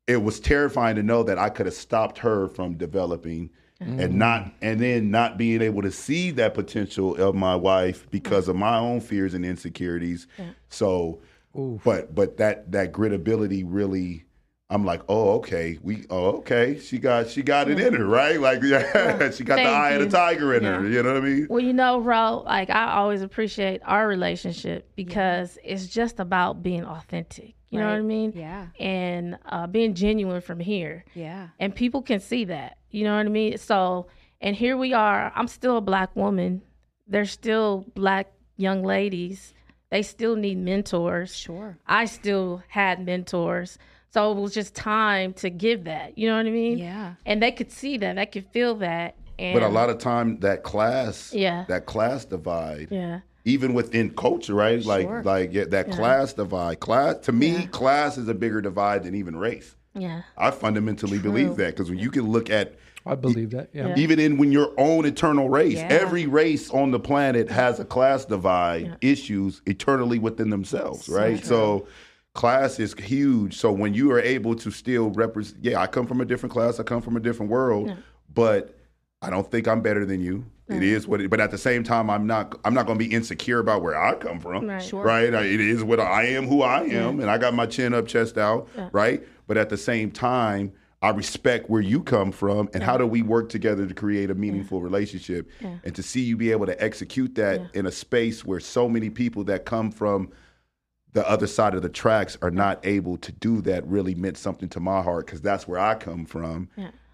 it 0.07 0.23
was 0.23 0.39
terrifying 0.39 0.95
to 0.95 1.03
know 1.03 1.23
that 1.23 1.37
I 1.37 1.49
could 1.49 1.65
have 1.65 1.75
stopped 1.75 2.17
her 2.19 2.47
from 2.47 2.75
developing 2.75 3.49
and 3.79 4.15
not 4.15 4.51
and 4.61 4.79
then 4.79 5.11
not 5.11 5.37
being 5.37 5.61
able 5.61 5.81
to 5.81 5.91
see 5.91 6.31
that 6.31 6.53
potential 6.53 7.15
of 7.15 7.35
my 7.35 7.55
wife 7.55 8.09
because 8.09 8.47
of 8.47 8.55
my 8.55 8.77
own 8.77 9.01
fears 9.01 9.33
and 9.33 9.45
insecurities. 9.45 10.27
So 10.69 11.21
but 11.53 12.13
but 12.13 12.37
that 12.37 12.71
that 12.71 12.91
grit 12.91 13.13
ability 13.13 13.63
really 13.63 14.27
I'm 14.69 14.83
like, 14.83 15.01
oh, 15.07 15.35
okay. 15.35 15.79
We, 15.81 16.05
oh, 16.09 16.39
okay. 16.39 16.77
She 16.77 16.99
got, 16.99 17.29
she 17.29 17.41
got 17.41 17.69
it 17.69 17.79
in 17.79 17.93
her, 17.93 18.05
right? 18.05 18.37
Like, 18.39 18.61
yeah, 18.63 19.31
she 19.31 19.45
got 19.45 19.55
the 19.55 19.63
Thank 19.63 19.69
eye 19.69 19.91
of 19.91 20.01
you. 20.01 20.05
the 20.07 20.11
tiger 20.11 20.55
in 20.55 20.63
her. 20.65 20.85
You 20.85 21.03
know 21.03 21.13
what 21.13 21.23
I 21.23 21.25
mean? 21.25 21.47
Well, 21.49 21.63
you 21.63 21.71
know, 21.71 22.01
Ro, 22.01 22.43
like 22.45 22.69
I 22.69 22.91
always 22.91 23.21
appreciate 23.21 23.79
our 23.85 24.09
relationship 24.09 24.89
because 24.97 25.57
it's 25.63 25.87
just 25.87 26.19
about 26.19 26.63
being 26.63 26.83
authentic. 26.83 27.55
You 27.69 27.79
know 27.79 27.87
what 27.87 27.95
I 27.95 28.01
mean? 28.01 28.33
Yeah. 28.33 28.67
And 28.79 29.37
uh, 29.45 29.67
being 29.67 29.93
genuine 29.93 30.41
from 30.41 30.59
here. 30.59 31.03
Yeah. 31.13 31.49
And 31.59 31.75
people 31.75 32.01
can 32.01 32.19
see 32.19 32.45
that. 32.45 32.76
You 32.91 33.03
know 33.03 33.15
what 33.17 33.25
I 33.25 33.29
mean? 33.29 33.57
So, 33.57 34.07
and 34.41 34.55
here 34.55 34.77
we 34.77 34.93
are. 34.93 35.31
I'm 35.35 35.47
still 35.47 35.77
a 35.77 35.81
black 35.81 36.15
woman. 36.15 36.61
There's 37.07 37.31
still 37.31 37.85
black 37.95 38.31
young 38.57 38.83
ladies. 38.83 39.53
They 39.89 40.01
still 40.03 40.35
need 40.35 40.57
mentors. 40.57 41.35
Sure. 41.35 41.77
I 41.87 42.05
still 42.05 42.61
had 42.67 43.05
mentors. 43.05 43.77
So 44.09 44.31
it 44.31 44.35
was 44.37 44.53
just 44.53 44.73
time 44.75 45.33
to 45.33 45.49
give 45.49 45.83
that. 45.85 46.17
You 46.17 46.27
know 46.29 46.37
what 46.37 46.45
I 46.45 46.49
mean? 46.51 46.77
Yeah. 46.77 47.13
And 47.25 47.41
they 47.41 47.51
could 47.51 47.71
see 47.71 47.97
that. 47.97 48.15
They 48.15 48.25
could 48.25 48.47
feel 48.51 48.75
that. 48.75 49.15
And 49.39 49.53
But 49.53 49.63
a 49.63 49.69
lot 49.69 49.89
of 49.89 49.99
time, 49.99 50.39
that 50.39 50.63
class, 50.63 51.33
Yeah. 51.33 51.65
that 51.67 51.85
class 51.85 52.25
divide, 52.25 52.87
Yeah. 52.89 53.19
even 53.45 53.73
within 53.73 54.09
culture, 54.09 54.55
right? 54.55 54.83
Like, 54.83 55.05
Sure. 55.07 55.23
like 55.23 55.53
yeah, 55.53 55.65
that 55.65 55.91
class 55.91 56.33
divide. 56.33 56.79
Class 56.79 57.19
to 57.19 57.31
me, 57.31 57.67
class 57.67 58.17
is 58.17 58.27
a 58.27 58.33
bigger 58.33 58.61
divide 58.61 59.03
than 59.03 59.13
even 59.15 59.35
race. 59.35 59.75
Yeah. 59.97 60.21
I 60.37 60.51
fundamentally 60.51 61.19
believe 61.19 61.55
that 61.57 61.75
because 61.75 61.89
when 61.89 61.99
you 61.99 62.11
can 62.11 62.23
look 62.29 62.49
at 62.49 62.75
I 63.05 63.15
believe 63.15 63.51
that. 63.51 63.69
Yeah. 63.73 63.89
Yeah. 63.89 63.95
even 63.97 64.19
in 64.19 64.37
when 64.37 64.51
your 64.51 64.73
own 64.77 65.05
eternal 65.05 65.49
race, 65.49 65.75
Yeah. 65.77 65.87
every 65.89 66.25
race 66.27 66.69
on 66.69 66.91
the 66.91 66.99
planet 66.99 67.49
has 67.49 67.79
a 67.79 67.85
class 67.85 68.25
divide 68.25 68.97
issues 69.01 69.61
eternally 69.65 70.19
within 70.19 70.49
themselves, 70.49 71.07
right? 71.07 71.43
So 71.43 71.87
class 72.33 72.79
is 72.79 72.93
huge. 72.93 73.55
So 73.57 73.71
when 73.71 73.93
you 73.93 74.11
are 74.11 74.19
able 74.19 74.55
to 74.55 74.71
still 74.71 75.09
represent, 75.11 75.63
yeah, 75.63 75.79
I 75.81 75.87
come 75.87 76.05
from 76.05 76.19
a 76.21 76.25
different 76.25 76.51
class, 76.53 76.79
I 76.79 76.83
come 76.83 77.01
from 77.01 77.15
a 77.15 77.19
different 77.21 77.49
world, 77.51 77.93
but 78.33 78.76
I 79.21 79.29
don't 79.29 79.49
think 79.49 79.67
I'm 79.67 79.81
better 79.81 80.05
than 80.05 80.21
you. 80.21 80.45
It 80.69 80.83
is 80.83 81.03
mm-hmm. 81.03 81.11
what 81.11 81.21
it, 81.21 81.29
but 81.29 81.39
at 81.39 81.49
the 81.49 81.57
same 81.57 81.83
time, 81.83 82.09
I'm 82.09 82.27
not. 82.27 82.59
I'm 82.65 82.73
not 82.73 82.85
going 82.85 82.99
to 82.99 83.05
be 83.05 83.13
insecure 83.13 83.59
about 83.59 83.81
where 83.81 83.99
I 83.99 84.15
come 84.15 84.39
from. 84.39 84.67
Right. 84.67 84.83
Sure. 84.83 85.01
Right. 85.03 85.33
I- 85.33 85.43
It 85.43 85.61
is 85.61 85.83
what 85.83 85.99
I 85.99 86.25
am, 86.25 86.45
who 86.45 86.61
I 86.61 86.83
am, 86.83 87.21
and 87.21 87.29
I 87.29 87.37
got 87.37 87.53
my 87.53 87.65
chin 87.65 87.93
up, 87.93 88.05
chest 88.07 88.37
out. 88.37 88.67
Right. 88.91 89.25
But 89.47 89.57
at 89.57 89.69
the 89.69 89.77
same 89.77 90.11
time, 90.11 90.73
I 91.01 91.11
respect 91.11 91.69
where 91.69 91.81
you 91.81 92.03
come 92.03 92.33
from, 92.33 92.69
and 92.73 92.83
how 92.83 92.97
do 92.97 93.07
we 93.07 93.21
work 93.21 93.47
together 93.47 93.87
to 93.87 93.93
create 93.93 94.29
a 94.29 94.35
meaningful 94.35 94.81
relationship, 94.81 95.49
and 95.61 95.95
to 95.95 96.03
see 96.03 96.21
you 96.21 96.35
be 96.35 96.51
able 96.51 96.65
to 96.65 96.83
execute 96.83 97.35
that 97.35 97.61
in 97.73 97.85
a 97.85 97.91
space 97.91 98.43
where 98.43 98.59
so 98.59 98.89
many 98.89 99.09
people 99.09 99.45
that 99.45 99.65
come 99.65 99.89
from 99.89 100.31
the 101.13 101.27
other 101.27 101.47
side 101.47 101.73
of 101.75 101.81
the 101.81 101.89
tracks 101.89 102.37
are 102.41 102.51
not 102.51 102.85
able 102.85 103.17
to 103.17 103.31
do 103.31 103.61
that 103.61 103.87
really 103.87 104.13
meant 104.13 104.37
something 104.37 104.67
to 104.69 104.79
my 104.81 105.01
heart 105.01 105.25
because 105.25 105.41
that's 105.41 105.65
where 105.67 105.79
I 105.79 105.95
come 105.95 106.25
from. 106.25 106.67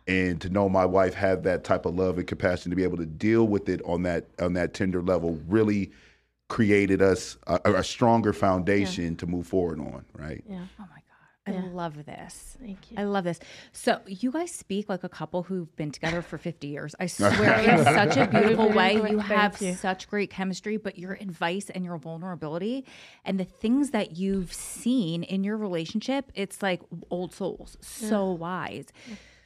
And 0.08 0.42
to 0.42 0.50
know 0.50 0.68
my 0.68 0.86
wife 0.86 1.14
had 1.14 1.44
that 1.44 1.64
type 1.64 1.86
of 1.86 1.96
love 1.96 2.18
and 2.18 2.28
compassion 2.28 2.70
to 2.72 2.76
be 2.76 2.84
able 2.84 2.98
to 2.98 3.06
deal 3.06 3.48
with 3.48 3.70
it 3.70 3.82
on 3.86 4.04
that 4.04 4.26
on 4.40 4.54
that 4.54 4.74
tender 4.74 5.02
level 5.02 5.40
really 5.48 5.92
created 6.50 7.02
us 7.02 7.38
a, 7.48 7.60
a 7.66 7.84
stronger 7.84 8.34
foundation 8.34 9.16
to 9.16 9.26
move 9.26 9.48
forward 9.48 9.80
on, 9.80 10.06
right? 10.16 10.44
Yeah. 10.48 10.66
Oh 10.80 10.82
my 10.82 10.86
God. 10.86 11.04
I 11.46 11.52
love 11.52 12.06
this. 12.06 12.58
Thank 12.62 12.92
you. 12.92 12.98
I 12.98 13.04
love 13.04 13.26
this. 13.26 13.40
So 13.74 14.00
you 14.08 14.32
guys 14.32 14.52
speak 14.52 14.88
like 14.88 15.04
a 15.04 15.10
couple 15.10 15.44
who've 15.44 15.74
been 15.76 15.92
together 15.92 16.22
for 16.22 16.38
50 16.38 16.68
years. 16.68 16.96
I 17.00 17.06
swear 17.08 17.60
in 17.60 17.84
such 17.84 18.18
a 18.18 18.28
beautiful 18.28 18.70
way. 18.70 18.94
You 18.96 19.20
have 19.20 19.62
you. 19.62 19.74
such 19.74 20.08
great 20.08 20.30
chemistry, 20.30 20.78
but 20.78 20.98
your 20.98 21.14
advice 21.14 21.70
and 21.70 21.84
your 21.84 21.98
vulnerability 21.98 22.86
and 23.26 23.40
the 23.40 23.46
things 23.46 23.90
that 23.90 24.16
you've 24.16 24.54
seen 24.54 25.24
in 25.24 25.44
your 25.44 25.58
relationship, 25.58 26.32
it's 26.34 26.62
like 26.62 26.82
old 27.10 27.34
souls. 27.34 27.78
So 27.82 28.32
wise. 28.32 28.86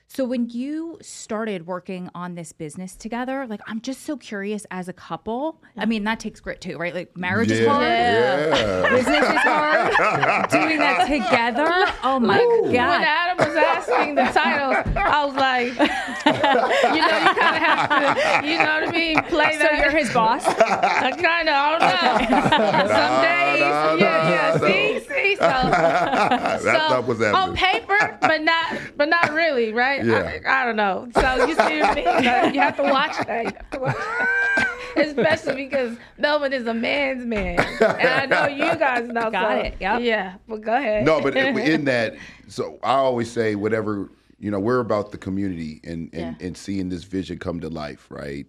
So 0.10 0.24
when 0.24 0.50
you 0.50 0.98
started 1.02 1.68
working 1.68 2.10
on 2.16 2.34
this 2.36 2.54
business 2.54 2.96
together, 2.96 3.46
like 3.48 3.60
I'm 3.68 3.82
just 3.82 4.04
so 4.04 4.16
curious 4.16 4.66
as 4.72 4.88
a 4.88 4.94
couple. 4.94 5.62
I 5.76 5.86
mean, 5.86 6.06
that 6.06 6.20
takes 6.22 6.40
grit 6.40 6.62
too, 6.62 6.78
right? 6.78 6.94
Like 6.96 7.16
marriage 7.18 7.52
is 7.52 7.68
hard. 7.68 7.84
yeah. 7.84 8.90
Business 8.90 9.18
is 9.30 9.42
hard. 9.42 10.50
Doing 10.50 10.80
that 10.80 11.08
together. 11.08 11.68
Oh 12.04 12.20
my 12.22 12.38
When 12.38 12.74
God. 12.74 13.00
When 13.00 13.04
Adam 13.04 13.38
was 13.48 13.56
asking 13.58 14.16
the 14.16 14.24
titles, 14.24 14.96
I 14.96 15.26
was 15.26 15.36
like, 15.36 15.68
you 16.96 17.02
know, 17.02 17.18
you 17.20 17.36
kind 17.36 17.56
of 17.56 17.62
have 17.62 18.42
to, 18.42 18.48
you 18.48 18.58
know 18.58 18.80
what 18.80 18.88
I 18.88 18.92
mean, 18.92 19.22
play 19.24 19.54
So 19.54 19.60
that. 19.60 19.80
you're 19.80 19.92
his 19.92 20.12
boss? 20.14 20.46
I 20.48 21.12
kind 21.12 21.50
of, 21.50 21.56
I 21.56 21.70
don't 21.78 22.30
know. 22.32 22.88
Some 22.96 23.22
days, 23.22 23.60
nah, 23.62 23.94
yeah, 23.96 24.30
yeah. 24.30 24.58
nah, 24.60 24.68
See, 24.68 25.00
see, 25.02 25.36
so, 25.36 25.42
That's 25.48 26.64
so 26.64 26.72
not 26.72 27.06
what's 27.06 27.22
on 27.22 27.56
paper, 27.56 28.18
but 28.22 28.42
not, 28.42 28.78
but 28.96 29.10
not 29.10 29.34
really, 29.34 29.74
right? 29.74 29.97
Yeah. 30.06 30.40
I, 30.46 30.62
I 30.62 30.66
don't 30.66 30.76
know. 30.76 31.10
So 31.14 31.46
you 31.46 31.56
see 31.56 31.82
what 31.82 31.98
I 31.98 32.44
mean? 32.44 32.54
You 32.54 32.62
have 32.62 32.78
to 32.78 32.84
watch 32.84 33.18
that. 33.26 33.46
You 33.46 33.52
have 33.52 33.70
to 33.72 33.80
watch 33.80 33.96
that. 33.96 34.68
Especially 34.96 35.66
because 35.66 35.98
Melvin 36.18 36.54
is 36.54 36.66
a 36.66 36.74
man's 36.74 37.24
man, 37.24 37.60
and 37.60 38.08
I 38.08 38.26
know 38.26 38.48
you 38.48 38.76
guys 38.78 39.08
know. 39.08 39.30
That. 39.30 39.32
Got 39.32 39.52
so, 39.52 39.58
it, 39.60 39.76
yep. 39.80 40.02
Yeah, 40.02 40.36
but 40.48 40.62
go 40.62 40.76
ahead. 40.76 41.06
No, 41.06 41.22
but 41.22 41.38
in 41.38 41.86
that, 41.86 42.16
so 42.48 42.80
I 42.82 42.94
always 42.94 43.32
say 43.32 43.54
whatever 43.54 44.10
you 44.40 44.52
know, 44.52 44.60
we're 44.60 44.80
about 44.80 45.12
the 45.12 45.18
community 45.18 45.82
and 45.84 46.10
and, 46.14 46.38
Yeah. 46.40 46.48
and 46.48 46.58
seeing 46.58 46.90
this 46.90 47.04
vision 47.04 47.40
come 47.40 47.60
to 47.62 47.70
life, 47.70 48.08
right? 48.10 48.46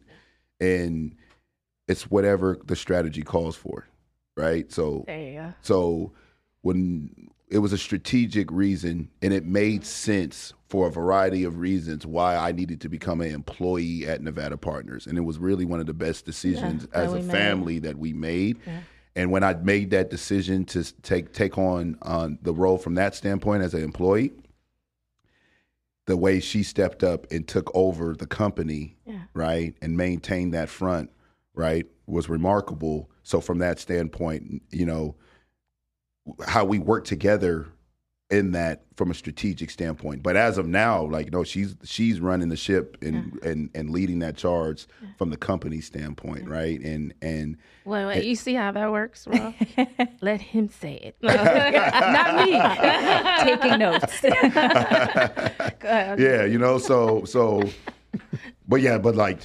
And 0.61 1.15
it's 1.87 2.11
whatever 2.11 2.59
the 2.65 2.77
strategy 2.77 3.23
calls 3.23 3.57
for, 3.57 3.87
right? 4.37 4.71
So 4.71 5.05
there 5.07 5.21
you 5.21 5.35
go. 5.35 5.55
so 5.63 6.13
when 6.63 7.31
it 7.49 7.59
was 7.59 7.73
a 7.73 7.79
strategic 7.79 8.51
reason 8.51 9.09
and 9.23 9.33
it 9.33 9.47
made 9.47 9.87
sense 9.87 10.53
for 10.69 10.87
a 10.87 10.91
variety 10.91 11.45
of 11.45 11.59
reasons 11.59 12.07
why 12.07 12.37
I 12.37 12.53
needed 12.53 12.81
to 12.83 12.89
become 12.89 13.21
an 13.23 13.33
employee 13.33 14.07
at 14.07 14.21
Nevada 14.23 14.57
Partners. 14.59 15.07
And 15.07 15.17
it 15.17 15.23
was 15.23 15.39
really 15.39 15.65
one 15.65 15.81
of 15.81 15.87
the 15.87 15.95
best 15.95 16.27
decisions 16.27 16.87
that 16.89 16.95
as 16.95 17.13
a 17.13 17.17
made. 17.17 17.31
family 17.31 17.79
that 17.81 17.97
we 17.99 18.13
made. 18.13 18.59
And 19.17 19.31
when 19.33 19.43
I 19.43 19.55
made 19.55 19.91
that 19.91 20.11
decision 20.11 20.65
to 20.67 20.85
take 21.03 21.33
take 21.33 21.57
on 21.59 21.97
on 22.03 22.39
the 22.43 22.53
role 22.53 22.77
from 22.79 22.95
that 22.97 23.15
standpoint 23.15 23.63
as 23.63 23.73
an 23.75 23.83
employee, 23.83 24.33
the 26.07 26.17
way 26.17 26.39
she 26.41 26.63
stepped 26.63 27.03
up 27.03 27.27
and 27.33 27.47
took 27.49 27.71
over 27.75 28.15
the 28.15 28.27
company, 28.27 28.97
Yeah. 29.07 29.23
right, 29.35 29.75
and 29.83 29.97
maintained 29.97 30.55
that 30.55 30.69
front, 30.69 31.11
right, 31.55 31.87
was 32.07 32.29
remarkable. 32.29 33.11
So 33.23 33.41
from 33.41 33.59
that 33.59 33.79
standpoint, 33.79 34.63
you 34.71 34.87
know, 34.87 35.17
how 36.47 36.65
we 36.65 36.79
work 36.79 37.05
together 37.05 37.67
in 38.31 38.53
that 38.53 38.83
from 38.95 39.11
a 39.11 39.15
strategic 39.15 39.71
standpoint. 39.71 40.23
But 40.23 40.37
as 40.37 40.59
of 40.59 40.67
now, 40.67 41.05
like 41.05 41.33
no, 41.33 41.45
she's 41.45 41.75
she's 41.85 42.21
running 42.21 42.49
the 42.49 42.57
ship 42.57 42.99
and 43.01 43.39
and 43.43 43.71
and 43.75 43.91
leading 43.91 44.19
that 44.19 44.37
charge 44.37 44.87
from 45.17 45.31
the 45.31 45.37
company 45.37 45.81
standpoint, 45.81 46.49
right? 46.49 46.79
And 46.81 47.15
and 47.23 47.57
Wait, 47.85 48.05
wait, 48.05 48.25
you 48.25 48.37
see 48.37 48.55
how 48.55 48.71
that 48.73 48.91
works, 48.93 49.27
Ro? 49.27 49.55
Let 50.21 50.43
him 50.43 50.69
say 50.69 50.95
it. 50.97 51.17
Not 51.23 52.45
me. 52.45 52.53
Taking 53.45 53.79
notes. 53.79 54.23
yeah, 56.23 56.45
you 56.45 56.59
know, 56.59 56.77
so 56.79 57.25
so, 57.25 57.63
but 58.67 58.83
yeah, 58.83 58.99
but 58.99 59.17
like 59.17 59.41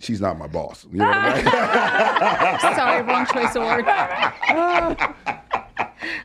she's 0.00 0.20
not 0.20 0.36
my 0.38 0.48
boss. 0.48 0.86
You 0.90 0.98
know 0.98 1.06
what 1.06 1.16
I 1.16 1.34
mean? 1.36 2.74
Sorry, 2.76 3.02
wrong 3.02 3.26
choice 3.26 3.54
of 3.54 3.62
word. 3.62 3.84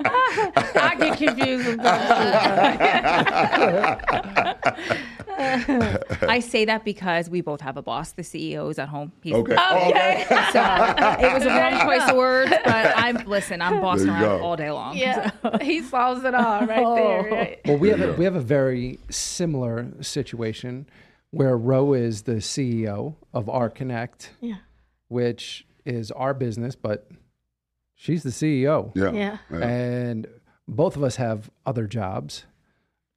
I 0.06 0.96
get 1.00 1.18
confused 1.18 1.68
with 1.68 1.80
I 5.40 6.40
say 6.42 6.66
that 6.66 6.84
because 6.84 7.30
we 7.30 7.42
both 7.42 7.62
have 7.62 7.78
a 7.78 7.82
boss. 7.82 8.12
The 8.12 8.24
CEO 8.24 8.70
is 8.70 8.78
at 8.80 8.90
home. 8.90 9.12
He's 9.22 9.34
Okay. 9.34 9.56
Oh, 9.58 9.90
okay. 9.90 10.26
So 10.52 10.60
it 10.60 11.34
was 11.34 11.44
a 11.44 11.50
wrong 11.50 11.80
choice 11.82 12.10
of 12.10 12.16
words, 12.16 12.52
but 12.66 12.94
I'm 12.98 13.18
listen. 13.28 13.62
I'm 13.62 13.82
bossing 13.82 14.10
around 14.10 14.40
go. 14.40 14.44
all 14.44 14.56
day 14.56 14.72
long. 14.72 14.98
Yeah, 14.98 15.32
he 15.62 15.82
solves 15.82 16.24
it 16.24 16.34
all 16.34 16.66
right 16.66 16.84
oh. 16.84 16.96
there. 16.96 17.32
Right? 17.32 17.60
Well, 17.66 17.78
we 17.78 17.90
have 17.90 18.02
a, 18.02 18.14
we 18.14 18.26
have 18.26 18.36
a 18.36 18.42
very 18.42 19.00
similar 19.10 19.88
situation 20.02 20.88
where 21.32 21.56
Ro 21.58 21.94
is 21.94 22.24
the 22.24 22.36
CEO 22.36 23.16
of 23.34 23.50
our 23.50 23.70
Connect, 23.70 24.32
Yeah. 24.42 24.56
which 25.08 25.66
is 25.86 26.12
our 26.12 26.34
business, 26.34 26.76
but 26.76 27.08
she's 28.00 28.24
the 28.24 28.30
CEO. 28.30 28.92
Yeah. 28.96 29.12
Yeah. 29.52 29.58
And 29.58 30.26
both 30.68 30.96
of 30.96 31.04
us 31.04 31.18
have 31.18 31.52
other 31.66 31.86
jobs 31.86 32.46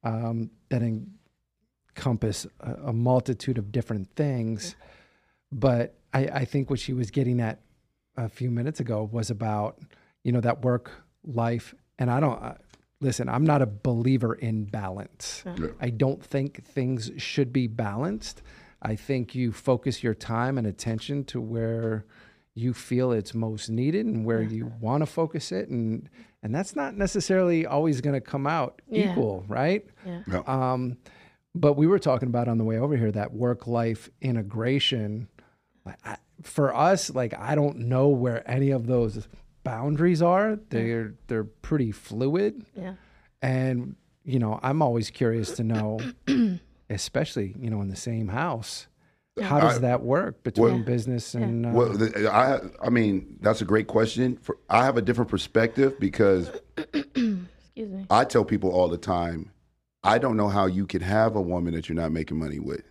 um, 0.03 0.51
that 0.69 0.83
encompass 0.83 2.45
a, 2.59 2.73
a 2.87 2.93
multitude 2.93 3.57
of 3.57 3.71
different 3.71 4.13
things. 4.15 4.75
But 5.51 5.95
I, 6.13 6.25
I 6.25 6.45
think 6.45 6.69
what 6.69 6.79
she 6.79 6.93
was 6.93 7.11
getting 7.11 7.39
at 7.39 7.61
a 8.17 8.27
few 8.27 8.51
minutes 8.51 8.79
ago 8.79 9.09
was 9.09 9.29
about, 9.29 9.79
you 10.23 10.31
know, 10.31 10.41
that 10.41 10.63
work 10.63 10.91
life. 11.23 11.73
And 11.97 12.11
I 12.11 12.19
don't, 12.19 12.43
uh, 12.43 12.55
listen, 12.99 13.29
I'm 13.29 13.45
not 13.45 13.61
a 13.61 13.65
believer 13.65 14.33
in 14.33 14.65
balance. 14.65 15.43
I 15.79 15.91
don't 15.91 16.21
think 16.21 16.65
things 16.65 17.09
should 17.17 17.53
be 17.53 17.67
balanced. 17.67 18.41
I 18.81 18.97
think 18.97 19.33
you 19.33 19.53
focus 19.53 20.03
your 20.03 20.13
time 20.13 20.57
and 20.57 20.67
attention 20.67 21.23
to 21.25 21.39
where 21.39 22.05
you 22.55 22.73
feel 22.73 23.11
it's 23.11 23.33
most 23.33 23.69
needed 23.69 24.05
and 24.05 24.25
where 24.25 24.41
you 24.41 24.71
want 24.79 25.01
to 25.01 25.05
focus 25.07 25.51
it 25.51 25.69
and 25.69 26.09
and 26.43 26.53
that's 26.53 26.75
not 26.75 26.95
necessarily 26.95 27.65
always 27.65 27.99
going 28.01 28.13
to 28.13 28.21
come 28.21 28.45
out 28.45 28.81
Yeah. 28.87 29.11
equal 29.11 29.43
right? 29.47 29.85
Yeah. 30.05 30.41
um 30.45 30.97
but 31.55 31.73
we 31.73 31.85
were 31.87 31.99
talking 31.99 32.29
about 32.29 32.47
on 32.47 32.57
the 32.57 32.63
way 32.63 32.77
over 32.79 32.95
here 32.97 33.11
that 33.11 33.31
work 33.33 33.67
life 33.67 34.09
integration. 34.21 35.27
I- 35.85 35.95
I, 36.05 36.17
for 36.41 36.75
us 36.75 37.09
like 37.09 37.33
i 37.37 37.55
don't 37.55 37.77
know 37.77 38.07
where 38.09 38.47
any 38.49 38.71
of 38.71 38.85
those 38.87 39.27
boundaries 39.63 40.21
are. 40.21 40.57
They're 40.69 41.13
they're 41.27 41.43
pretty 41.45 41.91
fluid. 41.91 42.65
Yeah. 42.75 42.95
and 43.41 43.95
you 44.25 44.39
know 44.39 44.59
i'm 44.63 44.81
always 44.81 45.09
curious 45.09 45.51
to 45.57 45.63
know 45.63 45.99
especially 46.89 47.55
you 47.59 47.69
know 47.69 47.81
in 47.81 47.89
the 47.89 47.95
same 47.95 48.27
house 48.29 48.87
how 49.41 49.59
does 49.59 49.77
I- 49.77 49.81
that 49.81 50.03
work 50.03 50.43
between 50.43 50.73
Well- 50.75 50.83
business 50.83 51.33
and 51.33 51.65
uh, 51.65 51.69
Well, 51.73 51.89
the, 51.89 52.29
I 52.31 52.59
I 52.85 52.89
mean 52.89 53.37
that's 53.41 53.61
a 53.61 53.65
great 53.65 53.87
question. 53.87 54.37
For, 54.37 54.57
I 54.69 54.85
have 54.85 54.97
a 54.97 55.01
different 55.01 55.29
perspective 55.31 55.99
because 55.99 56.51
Excuse 56.77 57.47
me. 57.89 58.05
I 58.09 58.25
tell 58.25 58.45
people 58.45 58.71
all 58.71 58.87
the 58.87 58.97
time, 58.97 59.51
I 60.03 60.17
don't 60.19 60.37
know 60.37 60.49
how 60.49 60.65
you 60.67 60.85
can 60.85 61.01
have 61.01 61.35
a 61.35 61.41
woman 61.41 61.73
that 61.73 61.89
you're 61.89 61.95
not 61.95 62.11
making 62.11 62.37
money 62.37 62.59
with. 62.59 62.83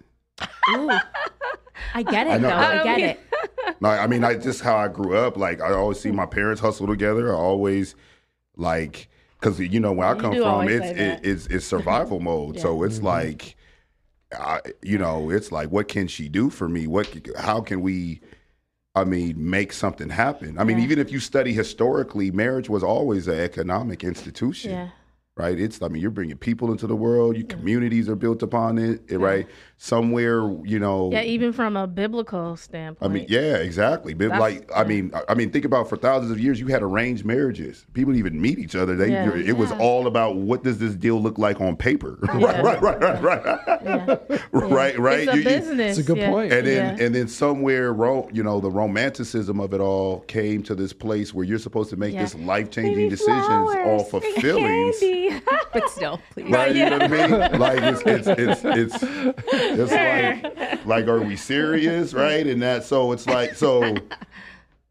Ooh. 0.70 0.90
I 1.94 2.02
get 2.02 2.26
I 2.26 2.36
it 2.36 2.40
know. 2.40 2.48
though. 2.48 2.54
I 2.54 2.80
I 2.80 2.84
get 2.98 3.00
it. 3.10 3.20
No, 3.80 3.88
I 3.90 4.06
mean, 4.06 4.24
I 4.24 4.34
just 4.34 4.60
how 4.62 4.76
I 4.76 4.88
grew 4.88 5.16
up. 5.16 5.36
Like 5.36 5.60
I 5.60 5.72
always 5.72 6.00
see 6.00 6.10
my 6.10 6.26
parents 6.26 6.60
hustle 6.60 6.86
together. 6.86 7.32
I 7.32 7.36
always 7.36 7.94
like 8.56 9.08
because 9.38 9.58
you 9.60 9.78
know 9.80 9.92
where 9.92 10.06
I 10.08 10.14
You 10.14 10.20
come 10.20 10.34
from, 10.36 10.68
it's 10.68 10.86
it, 10.86 11.20
it's 11.24 11.46
it's 11.46 11.66
survival 11.66 12.18
mode. 12.20 12.58
So 12.60 12.82
it's 12.82 13.02
like, 13.02 13.56
I, 14.38 14.60
you 14.82 14.98
know, 14.98 15.30
it's 15.30 15.52
like, 15.52 15.70
what 15.70 15.88
can 15.88 16.06
she 16.08 16.28
do 16.28 16.50
for 16.50 16.68
me? 16.68 16.86
What 16.86 17.08
how 17.36 17.60
can 17.60 17.80
we? 17.80 18.20
I 18.94 19.04
mean, 19.04 19.48
make 19.50 19.72
something 19.72 20.10
happen. 20.10 20.58
I 20.58 20.64
mean, 20.64 20.78
even 20.78 20.98
if 20.98 21.10
you 21.10 21.18
study 21.18 21.54
historically, 21.54 22.30
marriage 22.30 22.68
was 22.68 22.82
always 22.82 23.26
an 23.26 23.40
economic 23.40 24.04
institution 24.04 24.70
Yeah. 24.72 24.88
right? 25.34 25.58
It's 25.58 25.80
I 25.80 25.88
mean, 25.88 26.02
you're 26.02 26.10
bringing 26.10 26.36
people 26.36 26.70
into 26.70 26.86
the 26.86 26.96
world. 26.96 27.36
Your 27.36 27.46
communities 27.46 28.08
are 28.10 28.16
built 28.16 28.42
upon 28.42 28.76
it, 28.76 29.00
eh, 29.10 29.16
right? 29.16 29.48
Somewhere, 29.84 30.48
you 30.64 30.78
know. 30.78 31.10
Yeah, 31.10 31.22
even 31.22 31.52
from 31.52 31.76
a 31.76 31.88
biblical 31.88 32.56
standpoint. 32.56 33.10
I 33.10 33.12
mean, 33.12 33.26
yeah, 33.28 33.56
exactly. 33.56 34.14
But 34.14 34.28
That's- 34.28 34.40
like, 34.40 34.70
I 34.76 34.84
mean, 34.84 35.10
I- 35.12 35.24
I 35.30 35.34
mean, 35.34 35.50
think 35.50 35.64
about 35.64 35.88
for 35.88 35.96
thousands 35.96 36.30
of 36.30 36.38
years, 36.38 36.60
you 36.60 36.68
had 36.68 36.84
arranged 36.84 37.24
marriages. 37.24 37.84
People 37.92 38.12
didn't 38.12 38.24
even 38.28 38.40
meet 38.40 38.60
each 38.60 38.76
other. 38.76 38.94
They, 38.94 39.10
Yeah. 39.10 39.34
it 39.34 39.56
was 39.56 39.72
all 39.80 40.06
about 40.06 40.36
what 40.36 40.62
does 40.62 40.78
this 40.78 40.94
deal 40.94 41.20
look 41.20 41.36
like 41.36 41.60
on 41.60 41.74
paper, 41.74 42.16
right, 42.32 42.62
right, 42.62 42.80
right, 42.80 43.00
right, 43.00 43.22
right, 43.24 43.58
Yeah. 43.84 44.16
right, 44.52 44.96
right. 45.00 45.18
It's 45.26 45.32
a 45.32 45.36
You- 45.36 45.42
you- 45.42 45.44
business. 45.48 45.98
It's 45.98 46.08
a 46.08 46.12
good 46.12 46.18
yeah. 46.18 46.30
point. 46.30 46.52
and 46.52 46.64
then 46.64 46.96
Yeah. 46.98 47.04
and 47.04 47.12
then 47.12 47.26
somewhere, 47.26 47.92
ro- 47.92 48.28
you 48.32 48.44
know, 48.44 48.60
the 48.60 48.70
romanticism 48.70 49.58
of 49.58 49.74
it 49.74 49.80
all 49.80 50.20
came 50.28 50.62
to 50.62 50.76
this 50.76 50.92
place 50.92 51.34
where 51.34 51.44
you're 51.44 51.58
supposed 51.58 51.90
to 51.90 51.96
make 51.96 52.14
Yeah. 52.14 52.22
this 52.22 52.36
life 52.36 52.70
changing 52.70 52.96
Maybe 52.98 53.08
decisions 53.08 53.46
flowers, 53.48 53.76
off 54.00 54.14
of 54.14 54.22
feelings. 54.22 55.00
candy. 55.00 55.40
But 55.72 55.88
still, 55.88 56.20
please. 56.34 56.50
Right, 56.52 56.76
you 56.76 56.84
know 56.84 56.98
what 56.98 57.12
I 57.12 57.26
mean? 57.28 57.58
Like 57.58 57.82
it's 57.82 58.02
it's 58.04 58.28
it's 58.28 58.62
it's, 59.02 59.02
it's 59.78 59.92
like 59.92 60.86
like 60.86 61.06
are 61.08 61.20
we 61.20 61.36
serious, 61.36 62.14
right? 62.14 62.46
And 62.46 62.62
that 62.62 62.84
so 62.84 63.12
it's 63.12 63.26
like 63.26 63.54
so 63.54 63.94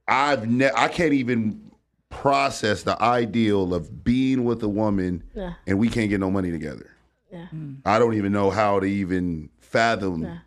I've 0.07 0.49
ne- 0.49 0.71
I 0.75 0.87
can't 0.87 1.13
even 1.13 1.71
process 2.09 2.83
the 2.83 3.01
ideal 3.01 3.73
of 3.73 4.03
being 4.03 4.43
with 4.43 4.61
a 4.63 4.67
woman 4.69 5.23
Yeah. 5.33 5.53
and 5.65 5.79
we 5.79 5.87
can't 5.89 6.09
get 6.09 6.19
no 6.19 6.29
money 6.29 6.51
together. 6.51 6.89
Yeah. 7.31 7.47
Hmm. 7.47 7.75
I 7.85 7.97
don't 7.99 8.15
even 8.15 8.31
know 8.33 8.49
how 8.51 8.79
to 8.79 8.85
even 8.85 9.49
fathom 9.59 10.39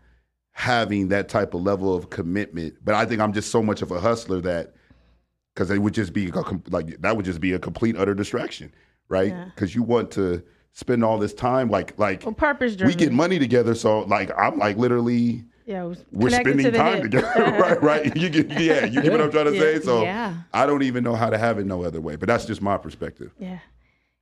having 0.53 1.09
that 1.09 1.29
type 1.29 1.55
of 1.55 1.63
level 1.63 1.95
of 1.97 2.11
commitment. 2.11 2.75
But 2.85 2.95
I 2.95 3.07
think 3.07 3.21
I'm 3.21 3.33
just 3.33 3.51
so 3.51 3.63
much 3.63 3.81
of 3.83 3.91
a 3.91 3.99
hustler 4.01 4.41
that 4.43 4.75
because 5.55 5.71
it 5.71 5.79
would 5.79 5.95
just 5.95 6.13
be 6.13 6.29
a, 6.29 6.43
like 6.71 7.01
that 7.01 7.17
would 7.17 7.25
just 7.25 7.41
be 7.41 7.53
a 7.55 7.59
complete 7.59 7.97
utter 7.97 8.15
distraction, 8.15 8.73
right? 9.09 9.29
Yeah. 9.29 9.47
Because 9.47 9.75
you 9.75 9.83
want 9.83 10.11
to 10.13 10.43
spend 10.75 11.03
all 11.05 11.19
this 11.19 11.33
time 11.33 11.71
like 11.71 11.99
like 11.99 12.25
Well, 12.25 12.35
purpose 12.35 12.77
we 12.77 12.95
get 12.95 13.13
money 13.13 13.39
together, 13.39 13.75
so 13.75 14.01
like 14.01 14.31
I'm 14.37 14.59
like 14.59 14.77
literally 14.77 15.45
Yeah, 15.67 15.95
we're 16.13 16.31
spending 16.31 16.71
to 16.71 16.73
time 16.73 16.95
hip. 16.95 17.03
together, 17.05 17.33
right? 17.61 17.83
Right? 17.83 18.17
You 18.17 18.29
get 18.29 18.51
yeah, 18.61 18.85
you 18.85 19.01
get 19.01 19.11
what 19.13 19.21
I'm 19.21 19.31
trying 19.31 19.47
to 19.47 19.59
say. 19.59 19.81
So 19.81 20.03
Yeah. 20.03 20.35
I 20.53 20.67
don't 20.67 20.83
even 20.83 21.03
know 21.05 21.15
how 21.15 21.31
to 21.31 21.39
have 21.39 21.59
it 21.59 21.67
no 21.67 21.83
other 21.85 22.01
way, 22.01 22.17
but 22.17 22.29
that's 22.29 22.45
just 22.45 22.61
my 22.61 22.77
perspective. 22.77 23.33
Yeah. 23.39 23.61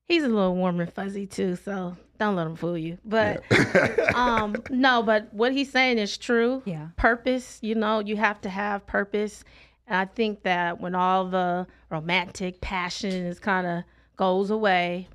He's 0.05 0.25
a 0.25 0.29
little 0.29 0.55
warm 0.55 0.79
and 0.81 0.93
fuzzy 0.93 1.27
too, 1.27 1.57
so 1.57 1.97
don't 2.19 2.37
let 2.37 2.47
him 2.47 2.55
fool 2.57 2.77
you. 2.77 2.99
But 3.05 3.43
um 4.15 4.57
no, 4.71 5.03
but 5.03 5.33
what 5.33 5.53
he's 5.53 5.71
saying 5.71 5.99
is 5.99 6.19
true. 6.19 6.63
Yeah. 6.67 6.89
Purpose, 6.97 7.59
you 7.63 7.75
know, 7.75 8.01
you 8.01 8.17
have 8.17 8.41
to 8.43 8.51
have 8.51 8.87
purpose. 8.87 9.43
And 9.87 9.97
I 9.97 10.05
think 10.05 10.43
that 10.43 10.81
when 10.81 10.95
all 10.95 11.25
the 11.29 11.67
romantic 11.91 12.61
passion 12.61 13.11
is 13.27 13.41
kind 13.41 13.67
of 13.67 13.85
goes 14.17 14.51
away, 14.51 15.09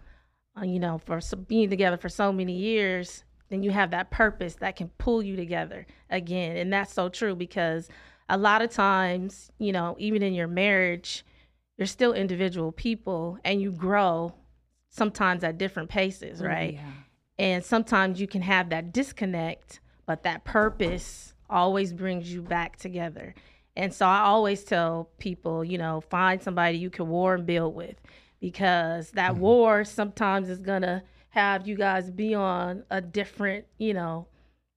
Uh, 0.58 0.64
you 0.64 0.80
know, 0.80 0.98
for 0.98 1.22
so, 1.22 1.38
being 1.38 1.70
together 1.70 1.98
for 1.98 2.10
so 2.10 2.32
many 2.32 2.54
years, 2.54 3.24
then 3.50 3.64
you 3.64 3.72
have 3.72 3.92
that 3.92 4.12
purpose 4.12 4.56
that 4.56 4.76
can 4.76 4.90
pull 4.98 5.22
you 5.22 5.36
together 5.36 5.86
again. 6.10 6.58
And 6.58 6.72
that's 6.72 6.94
so 6.94 7.10
true 7.10 7.36
because 7.36 7.90
a 8.30 8.38
lot 8.38 8.62
of 8.62 8.70
times, 8.70 9.52
you 9.58 9.72
know, 9.72 9.96
even 10.00 10.24
in 10.24 10.34
your 10.34 10.48
marriage, 10.48 11.26
you're 11.78 11.88
still 11.88 12.14
individual 12.14 12.72
people 12.72 13.38
and 13.46 13.62
you 13.62 13.72
grow 13.72 14.34
sometimes 14.90 15.44
at 15.44 15.58
different 15.58 15.90
paces, 15.90 16.42
oh, 16.42 16.46
right? 16.46 16.74
Yeah. 16.74 16.92
And 17.40 17.64
sometimes 17.64 18.20
you 18.20 18.28
can 18.28 18.42
have 18.42 18.70
that 18.70 18.92
disconnect, 18.92 19.80
but 20.06 20.24
that 20.24 20.44
purpose 20.44 21.34
always 21.50 21.94
brings 21.94 22.32
you 22.32 22.42
back 22.42 22.78
together. 22.78 23.36
And 23.76 23.94
so 23.94 24.08
I 24.08 24.22
always 24.22 24.64
tell 24.64 25.10
people, 25.20 25.64
you 25.64 25.78
know, 25.78 26.02
find 26.02 26.42
somebody 26.42 26.80
you 26.80 26.90
can 26.90 27.08
war 27.08 27.36
and 27.36 27.46
build 27.46 27.76
with 27.76 27.96
because 28.40 29.12
that 29.12 29.34
mm-hmm. 29.34 29.42
war 29.42 29.84
sometimes 29.84 30.50
is 30.50 30.60
going 30.60 30.82
to 30.82 31.04
have 31.30 31.68
you 31.68 31.76
guys 31.76 32.10
be 32.10 32.34
on 32.34 32.84
a 32.90 33.02
different, 33.02 33.66
you 33.78 33.94
know, 33.94 34.28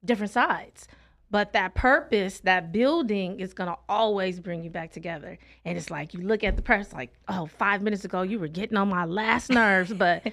different 0.05 0.33
sides. 0.33 0.89
But 1.31 1.53
that 1.53 1.75
purpose, 1.75 2.41
that 2.41 2.73
building 2.73 3.39
is 3.39 3.55
going 3.55 3.71
to 3.71 3.77
always 3.89 4.41
bring 4.41 4.65
you 4.65 4.71
back 4.71 4.91
together. 4.91 5.39
And 5.65 5.79
it's 5.79 5.91
like 5.91 6.13
you 6.13 6.21
look 6.21 6.43
at 6.43 6.57
the 6.57 6.63
person 6.63 6.99
like, 6.99 7.13
oh, 7.29 7.47
five 7.47 7.83
minutes 7.83 8.05
ago, 8.05 8.23
you 8.23 8.41
were 8.41 8.49
getting 8.49 8.77
on 8.77 8.89
my 8.89 9.05
last 9.05 9.49
nerves, 9.51 9.93
but 9.93 10.27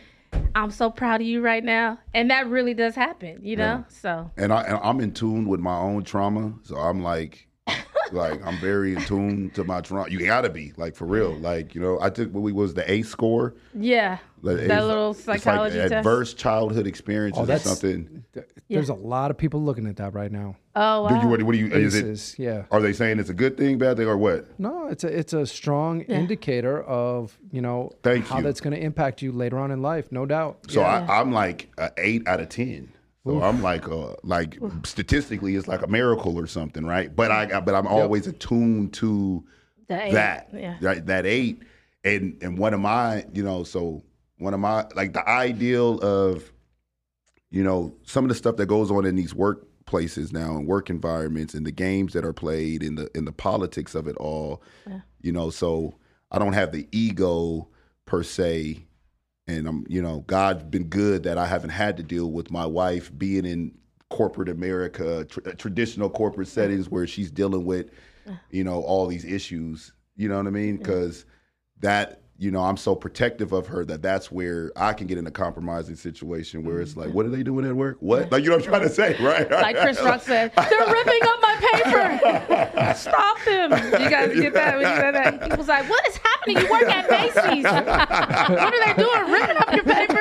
I'm 0.56 0.72
so 0.72 0.90
proud 0.90 1.22
of 1.22 1.28
you 1.28 1.42
right 1.42 1.64
now. 1.64 2.00
And 2.16 2.32
that 2.32 2.48
really 2.48 2.74
does 2.74 2.96
happen, 2.96 3.40
you 3.44 3.56
know? 3.56 3.86
So, 3.90 4.32
and 4.38 4.52
I 4.52 4.64
and 4.64 4.80
I'm 4.82 5.00
in 5.00 5.14
tune 5.14 5.48
with 5.48 5.60
my 5.60 5.78
own 5.78 6.04
trauma. 6.04 6.54
So 6.64 6.76
I'm 6.78 7.04
like, 7.04 7.47
like 8.14 8.46
I'm 8.46 8.58
very 8.58 8.96
attuned 8.96 9.54
to 9.56 9.64
my 9.64 9.82
trauma. 9.82 10.10
You 10.10 10.20
gotta 10.26 10.50
be 10.50 10.74
like 10.78 10.96
for 10.96 11.06
real. 11.06 11.34
Mm. 11.34 11.42
Like 11.42 11.76
you 11.76 11.82
know, 11.82 11.98
I 12.02 12.10
took 12.10 12.34
what 12.34 12.42
we 12.42 12.52
was 12.52 12.74
the 12.74 12.90
ACE 12.92 13.10
score. 13.10 13.56
Yeah. 13.74 14.18
Like, 14.44 14.68
that 14.68 14.86
little 14.86 15.12
it's 15.12 15.28
like 15.28 15.42
psychology 15.42 15.78
test. 15.78 15.94
adverse 15.94 16.34
childhood 16.36 16.86
experiences 16.86 17.40
Oh, 17.40 17.44
or 17.44 17.46
that's 17.48 17.64
something. 17.64 18.24
There's 18.70 18.90
a 18.90 18.94
lot 18.94 19.32
of 19.32 19.38
people 19.38 19.64
looking 19.64 19.88
at 19.88 19.96
that 19.96 20.14
right 20.14 20.32
now. 20.32 20.56
Oh 20.76 21.04
wow. 21.04 21.08
Do 21.10 21.16
you 21.16 21.28
what, 21.28 21.42
what 21.44 21.52
do 21.54 21.58
you 21.58 21.68
is 21.72 21.96
it? 21.96 22.40
Yeah. 22.40 22.66
Are 22.70 22.80
they 22.80 22.94
saying 22.94 23.18
it's 23.20 23.32
a 23.32 23.34
good 23.34 23.58
thing, 23.58 23.80
bad 23.80 23.98
thing, 23.98 24.08
or 24.08 24.16
what? 24.18 24.60
No, 24.60 24.88
it's 24.88 25.04
a 25.04 25.08
it's 25.08 25.34
a 25.34 25.46
strong 25.48 26.02
indicator 26.02 26.84
of 26.84 27.38
you 27.52 27.62
know 27.62 27.92
Thank 28.04 28.28
how 28.28 28.38
you. 28.38 28.44
that's 28.44 28.62
going 28.62 28.76
to 28.76 28.80
impact 28.82 29.22
you 29.24 29.32
later 29.32 29.58
on 29.58 29.72
in 29.72 29.82
life, 29.82 30.12
no 30.12 30.26
doubt. 30.28 30.60
So 30.70 30.82
Yeah. 30.82 31.06
I, 31.10 31.20
I'm 31.20 31.32
like 31.32 31.70
a 31.80 31.92
eight 31.98 32.28
out 32.28 32.40
of 32.40 32.50
ten. 32.50 32.90
So 33.28 33.42
I'm 33.44 33.62
like, 33.62 33.88
uh, 33.90 34.14
like 34.24 34.58
statistically, 34.84 35.56
it's 35.56 35.68
like 35.68 35.82
a 35.82 35.88
miracle 35.88 36.38
or 36.38 36.48
something, 36.48 36.86
right? 36.86 37.14
But 37.16 37.32
I, 37.32 37.60
but 37.60 37.76
I'm 37.76 37.88
always 37.88 38.28
attuned 38.28 38.94
to 38.94 39.44
The 39.88 39.96
that, 40.14 40.50
yeah. 40.54 40.78
That 41.06 41.26
eight, 41.26 41.62
and 42.04 42.38
and 42.42 42.58
one 42.58 42.74
of 42.74 42.80
my, 42.80 43.26
you 43.34 43.44
know, 43.44 43.64
so 43.64 44.04
one 44.38 44.54
of 44.54 44.60
my 44.60 44.86
like 44.96 45.14
the 45.14 45.28
ideal 45.28 46.00
of, 46.00 46.52
you 47.50 47.64
know, 47.64 47.94
some 48.04 48.24
of 48.24 48.30
the 48.30 48.36
stuff 48.36 48.56
that 48.58 48.68
goes 48.68 48.92
on 48.92 49.06
in 49.06 49.16
these 49.16 49.34
workplaces 49.34 50.32
now 50.32 50.56
and 50.56 50.68
work 50.68 50.90
environments 50.90 51.54
and 51.54 51.66
the 51.66 51.72
games 51.72 52.14
that 52.14 52.24
are 52.26 52.34
played 52.34 52.84
and 52.84 52.98
the 52.98 53.10
in 53.16 53.26
the 53.26 53.32
politics 53.32 53.96
of 53.96 54.08
it 54.08 54.16
all, 54.18 54.62
you 55.22 55.32
know. 55.32 55.50
So 55.50 55.96
I 56.32 56.40
don't 56.40 56.54
have 56.54 56.72
the 56.72 56.88
ego 56.92 57.68
per 58.06 58.24
se 58.24 58.87
and 59.48 59.68
I'm 59.68 59.86
you 59.88 60.02
know 60.02 60.24
God's 60.28 60.64
been 60.64 60.86
good 60.86 61.24
that 61.24 61.38
I 61.38 61.46
haven't 61.46 61.70
had 61.72 61.98
to 61.98 62.04
deal 62.04 62.32
with 62.32 62.52
my 62.52 62.66
wife 62.66 63.12
being 63.18 63.46
in 63.46 63.78
corporate 64.10 64.50
America, 64.50 65.26
tr- 65.26 65.40
uh, 65.46 65.52
traditional 65.54 66.10
corporate 66.10 66.48
settings 66.48 66.90
where 66.90 67.08
she's 67.08 67.32
dealing 67.32 67.66
with 67.66 67.92
you 68.52 68.64
know 68.64 68.82
all 68.82 69.08
these 69.08 69.26
issues. 69.26 69.94
You 70.16 70.30
know 70.30 70.38
what 70.38 70.48
I 70.48 70.52
mean? 70.52 70.78
Because 70.78 71.26
that 71.80 72.22
you 72.38 72.52
know 72.52 72.62
I'm 72.62 72.78
so 72.78 72.96
protective 72.96 73.54
of 73.54 73.68
her 73.68 73.86
that 73.86 74.02
that's 74.02 74.32
where 74.32 74.72
I 74.76 74.94
can 74.94 75.08
get 75.08 75.18
in 75.18 75.28
a 75.28 75.32
compromising 75.32 75.96
situation 75.96 76.64
where 76.64 76.82
it's 76.82 76.92
mm-hmm. 76.92 77.02
like, 77.02 77.14
what 77.14 77.26
are 77.26 77.30
they 77.30 77.44
doing 77.44 77.66
at 77.66 77.76
work? 77.76 77.98
What 78.00 78.32
like 78.32 78.44
you 78.44 78.50
know 78.50 78.58
what 78.58 78.66
I'm 78.66 78.72
trying 78.72 78.88
to 78.88 78.94
say, 78.94 79.16
right? 79.22 79.50
Like 79.50 79.78
Chris 79.78 80.02
Rock 80.02 80.22
said, 80.22 80.52
they're 80.56 80.88
ripping 80.88 81.22
up 81.24 81.42
my 81.42 81.56
paper. 81.72 82.94
Stop 82.96 83.38
them. 83.46 83.72
You 84.02 84.10
guys 84.10 84.34
get 84.34 84.54
that? 84.54 84.78
When 84.78 84.88
you 84.88 84.96
said 84.96 85.16
that, 85.16 85.52
he 85.52 85.58
was 85.58 85.68
like, 85.68 85.90
"What 85.90 86.08
is 86.08 86.18
happening? 86.18 86.37
You 86.48 86.70
work 86.72 86.84
at 86.84 87.10
Macy's. 87.10 87.64
what 87.64 88.74
are 88.74 88.86
they 88.86 88.94
doing? 89.04 89.32
Ripping 89.32 89.58
up 89.58 89.74
your 89.74 89.84
paper? 89.84 90.20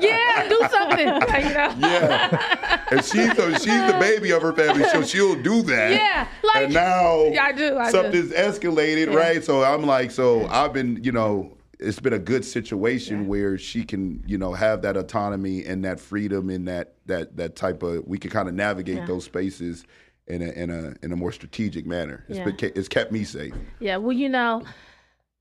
yeah, 0.00 0.48
do 0.48 0.60
something. 0.70 1.08
Like, 1.08 1.44
you 1.44 1.54
know? 1.54 1.74
yeah, 1.88 2.80
and 2.90 3.04
she's 3.04 3.34
so 3.36 3.50
she's 3.52 3.64
the 3.92 3.96
baby 4.00 4.30
of 4.32 4.42
her 4.42 4.52
family, 4.52 4.84
so 4.84 5.02
she'll 5.02 5.40
do 5.40 5.62
that. 5.62 5.92
Yeah, 5.92 6.28
like- 6.42 6.64
and 6.64 6.74
now 6.74 7.24
Yeah, 7.26 7.44
I 7.44 7.52
do, 7.52 7.78
I 7.78 7.86
do. 7.86 7.90
something's 7.90 8.32
escalated, 8.32 9.14
right? 9.14 9.42
So 9.44 9.62
I'm 9.64 9.82
like, 9.84 10.10
so 10.10 10.46
I've 10.48 10.72
been, 10.72 11.02
you 11.02 11.12
know, 11.12 11.56
it's 11.80 11.98
been 12.00 12.12
a 12.12 12.18
good 12.18 12.44
situation 12.44 13.26
where 13.26 13.58
she 13.58 13.84
can, 13.84 14.22
you 14.26 14.38
know, 14.38 14.52
have 14.52 14.82
that 14.82 14.96
autonomy 14.96 15.64
and 15.64 15.84
that 15.84 16.00
freedom 16.00 16.48
and 16.50 16.66
that 16.68 16.94
that 17.06 17.36
that 17.36 17.56
type 17.56 17.82
of 17.82 18.06
we 18.06 18.18
can 18.18 18.30
kind 18.30 18.48
of 18.48 18.54
navigate 18.54 18.96
Yeah. 18.98 19.06
those 19.06 19.24
spaces 19.24 19.84
in 20.26 20.40
a 20.40 20.50
in 20.52 20.70
a 20.70 20.94
in 21.04 21.12
a 21.12 21.16
more 21.16 21.32
strategic 21.32 21.84
manner. 21.86 22.24
It's 22.28 22.38
Yeah. 22.38 22.44
been, 22.44 22.72
it's 22.76 22.88
kept 22.88 23.12
me 23.12 23.24
safe. 23.24 23.52
Yeah, 23.80 23.96
well, 23.98 24.12
you 24.16 24.28
know, 24.28 24.62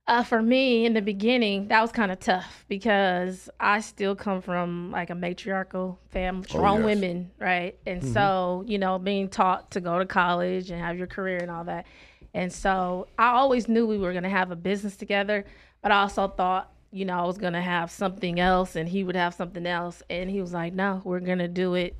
uh, 0.05 0.23
for 0.23 0.41
me 0.41 0.85
in 0.85 0.93
the 0.93 1.01
beginning, 1.01 1.69
that 1.69 1.81
was 1.81 1.91
kind 1.91 2.11
of 2.11 2.19
tough 2.19 2.65
because 2.67 3.49
I 3.59 3.79
still 3.79 4.15
come 4.15 4.41
from 4.41 4.91
like 4.91 5.09
a 5.09 5.15
matriarchal 5.15 5.97
family, 6.09 6.47
strong 6.47 6.77
yes. 6.79 6.85
women, 6.85 7.31
right? 7.39 7.77
And 7.85 8.03
so, 8.03 8.65
you 8.67 8.77
know, 8.77 8.99
being 8.99 9.29
taught 9.29 9.71
to 9.71 9.79
go 9.79 9.99
to 9.99 10.05
college 10.05 10.71
and 10.71 10.81
have 10.81 10.97
your 10.97 11.07
career 11.07 11.37
and 11.37 11.49
all 11.49 11.63
that. 11.65 11.85
And 12.33 12.51
so 12.51 13.07
I 13.17 13.27
always 13.27 13.69
knew 13.69 13.87
we 13.87 13.97
were 13.97 14.11
going 14.11 14.23
to 14.23 14.29
have 14.29 14.51
a 14.51 14.57
business 14.57 14.97
together, 14.97 15.45
but 15.81 15.91
I 15.91 16.01
also 16.01 16.27
thought, 16.27 16.73
you 16.91 17.05
know, 17.05 17.17
I 17.17 17.25
was 17.25 17.37
going 17.37 17.53
to 17.53 17.61
have 17.61 17.89
something 17.89 18.39
else 18.39 18.75
and 18.75 18.89
he 18.89 19.03
would 19.05 19.15
have 19.15 19.33
something 19.33 19.65
else. 19.65 20.03
And 20.09 20.29
he 20.29 20.41
was 20.41 20.51
like, 20.51 20.73
no, 20.73 21.01
we're 21.05 21.21
going 21.21 21.39
to 21.39 21.47
do 21.47 21.75
it 21.75 21.95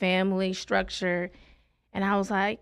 family 0.00 0.52
structure. 0.54 1.30
And 1.92 2.04
I 2.04 2.16
was 2.16 2.30
like, 2.30 2.60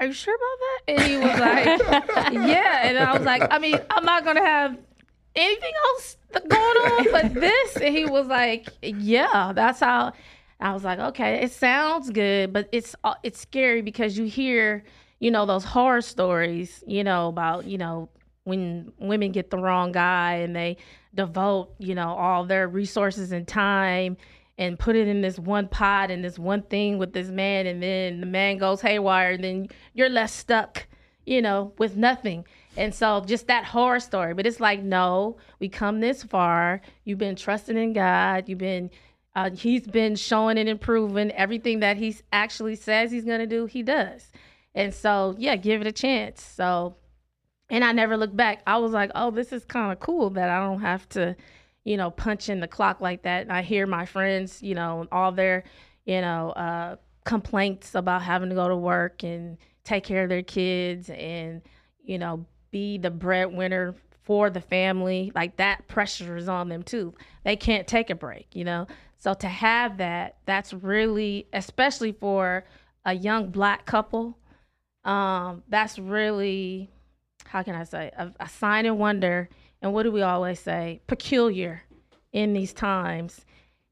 are 0.00 0.06
you 0.06 0.12
sure 0.12 0.34
about 0.34 0.58
that? 0.60 0.92
And 0.92 1.02
he 1.02 1.16
was 1.16 1.40
like, 1.40 2.32
yeah. 2.32 2.86
And 2.88 2.98
I 2.98 3.12
was 3.16 3.26
like, 3.26 3.42
I 3.50 3.58
mean, 3.58 3.78
I'm 3.90 4.04
not 4.04 4.24
going 4.24 4.36
to 4.36 4.42
have 4.42 4.78
anything 5.34 5.72
else 5.86 6.16
going 6.32 6.52
on 6.52 7.06
but 7.10 7.34
this. 7.40 7.76
And 7.76 7.96
he 7.96 8.04
was 8.04 8.26
like, 8.26 8.68
yeah, 8.82 9.52
that's 9.54 9.80
how. 9.80 10.12
I 10.60 10.72
was 10.72 10.82
like, 10.82 10.98
okay, 10.98 11.44
it 11.44 11.52
sounds 11.52 12.10
good, 12.10 12.52
but 12.52 12.68
it's 12.72 12.96
uh, 13.04 13.14
it's 13.22 13.40
scary 13.40 13.80
because 13.80 14.18
you 14.18 14.24
hear, 14.24 14.82
you 15.20 15.30
know, 15.30 15.46
those 15.46 15.62
horror 15.62 16.00
stories, 16.00 16.82
you 16.84 17.04
know, 17.04 17.28
about, 17.28 17.66
you 17.66 17.78
know, 17.78 18.08
when 18.42 18.92
women 18.98 19.30
get 19.30 19.50
the 19.50 19.58
wrong 19.58 19.92
guy 19.92 20.36
and 20.36 20.56
they 20.56 20.78
devote, 21.14 21.74
you 21.78 21.94
know, 21.94 22.08
all 22.08 22.44
their 22.44 22.66
resources 22.66 23.30
and 23.30 23.46
time 23.46 24.16
and 24.58 24.78
put 24.78 24.96
it 24.96 25.08
in 25.08 25.20
this 25.20 25.38
one 25.38 25.68
pot 25.68 26.10
and 26.10 26.24
this 26.24 26.38
one 26.38 26.62
thing 26.62 26.98
with 26.98 27.12
this 27.12 27.28
man 27.28 27.66
and 27.66 27.82
then 27.82 28.20
the 28.20 28.26
man 28.26 28.58
goes 28.58 28.80
haywire 28.80 29.30
and 29.30 29.44
then 29.44 29.68
you're 29.94 30.08
left 30.08 30.34
stuck 30.34 30.86
you 31.24 31.42
know 31.42 31.72
with 31.78 31.96
nothing. 31.96 32.44
And 32.76 32.94
so 32.94 33.20
just 33.20 33.48
that 33.48 33.64
horror 33.64 34.00
story. 34.00 34.34
But 34.34 34.46
it's 34.46 34.60
like 34.60 34.82
no 34.82 35.36
we 35.60 35.68
come 35.68 36.00
this 36.00 36.22
far. 36.22 36.80
You've 37.04 37.18
been 37.18 37.36
trusting 37.36 37.76
in 37.76 37.92
god. 37.92 38.48
You've 38.48 38.58
been 38.58 38.90
uh, 39.36 39.50
he's 39.50 39.86
been 39.86 40.16
showing 40.16 40.58
and 40.58 40.68
improving 40.68 41.30
everything 41.32 41.80
that 41.80 41.96
he 41.96 42.16
actually 42.32 42.74
says 42.74 43.12
he's 43.12 43.24
going 43.24 43.40
to 43.40 43.46
do 43.46 43.66
he 43.66 43.82
does. 43.82 44.32
And 44.74 44.92
so 44.92 45.34
yeah 45.38 45.56
give 45.56 45.80
it 45.80 45.86
a 45.86 45.92
chance. 45.92 46.42
So 46.42 46.96
and 47.70 47.84
I 47.84 47.92
never 47.92 48.16
looked 48.16 48.36
back. 48.36 48.62
I 48.66 48.78
was 48.78 48.92
like, 48.92 49.10
oh, 49.14 49.30
this 49.30 49.52
is 49.52 49.64
kind 49.64 49.92
of 49.92 50.00
cool 50.00 50.30
that 50.30 50.48
I 50.48 50.58
don't 50.60 50.80
have 50.80 51.06
to, 51.10 51.36
you 51.88 51.96
know, 51.96 52.10
punching 52.10 52.60
the 52.60 52.68
clock 52.68 53.00
like 53.00 53.22
that. 53.22 53.40
And 53.40 53.50
I 53.50 53.62
hear 53.62 53.86
my 53.86 54.04
friends, 54.04 54.62
you 54.62 54.74
know, 54.74 55.06
all 55.10 55.32
their, 55.32 55.64
you 56.04 56.20
know, 56.20 56.50
uh, 56.50 56.96
complaints 57.24 57.94
about 57.94 58.20
having 58.20 58.50
to 58.50 58.54
go 58.54 58.68
to 58.68 58.76
work 58.76 59.22
and 59.22 59.56
take 59.84 60.04
care 60.04 60.24
of 60.24 60.28
their 60.28 60.42
kids 60.42 61.08
and, 61.08 61.62
you 62.04 62.18
know, 62.18 62.44
be 62.70 62.98
the 62.98 63.10
breadwinner 63.10 63.94
for 64.22 64.50
the 64.50 64.60
family. 64.60 65.32
Like 65.34 65.56
that 65.56 65.88
pressure 65.88 66.36
is 66.36 66.46
on 66.46 66.68
them 66.68 66.82
too. 66.82 67.14
They 67.42 67.56
can't 67.56 67.86
take 67.86 68.10
a 68.10 68.14
break, 68.14 68.54
you 68.54 68.64
know? 68.64 68.86
So 69.16 69.32
to 69.32 69.48
have 69.48 69.96
that, 69.96 70.36
that's 70.44 70.74
really, 70.74 71.48
especially 71.54 72.12
for 72.12 72.66
a 73.06 73.14
young 73.14 73.48
black 73.48 73.86
couple, 73.86 74.36
um, 75.06 75.62
that's 75.70 75.98
really 75.98 76.90
how 77.46 77.62
can 77.62 77.74
I 77.74 77.84
say 77.84 78.10
a, 78.14 78.30
a 78.40 78.48
sign 78.50 78.84
and 78.84 78.98
wonder. 78.98 79.48
And 79.80 79.92
what 79.92 80.02
do 80.02 80.12
we 80.12 80.22
always 80.22 80.60
say? 80.60 81.00
Peculiar 81.06 81.82
in 82.32 82.52
these 82.52 82.72
times, 82.72 83.44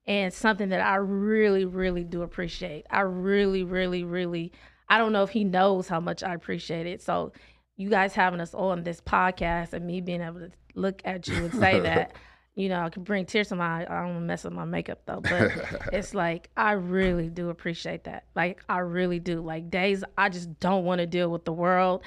and 0.06 0.32
something 0.32 0.68
that 0.68 0.80
I 0.80 0.96
really, 0.96 1.64
really 1.64 2.04
do 2.04 2.22
appreciate. 2.22 2.86
I 2.90 3.00
really, 3.00 3.64
really, 3.64 4.04
really. 4.04 4.52
I 4.88 4.98
don't 4.98 5.12
know 5.12 5.22
if 5.22 5.30
he 5.30 5.44
knows 5.44 5.88
how 5.88 6.00
much 6.00 6.22
I 6.22 6.34
appreciate 6.34 6.86
it. 6.86 7.02
So, 7.02 7.32
you 7.76 7.90
guys 7.90 8.14
having 8.14 8.40
us 8.40 8.54
on 8.54 8.82
this 8.82 9.00
podcast 9.00 9.72
and 9.72 9.86
me 9.86 10.00
being 10.00 10.22
able 10.22 10.40
to 10.40 10.50
look 10.74 11.02
at 11.04 11.28
you 11.28 11.36
and 11.36 11.52
say 11.52 11.80
that, 11.80 12.14
you 12.54 12.68
know, 12.68 12.82
I 12.82 12.88
can 12.88 13.02
bring 13.02 13.26
tears 13.26 13.48
to 13.48 13.56
my. 13.56 13.82
I 13.82 13.84
don't 13.84 14.06
want 14.06 14.16
to 14.16 14.20
mess 14.20 14.44
with 14.44 14.52
my 14.52 14.64
makeup 14.64 15.02
though, 15.06 15.20
but 15.20 15.52
it's 15.92 16.14
like 16.14 16.50
I 16.56 16.72
really 16.72 17.28
do 17.28 17.50
appreciate 17.50 18.04
that. 18.04 18.24
Like 18.34 18.62
I 18.68 18.78
really 18.78 19.18
do. 19.18 19.40
Like 19.40 19.70
days 19.70 20.02
I 20.16 20.28
just 20.28 20.58
don't 20.58 20.84
want 20.84 21.00
to 21.00 21.06
deal 21.06 21.30
with 21.30 21.44
the 21.44 21.52
world. 21.52 22.02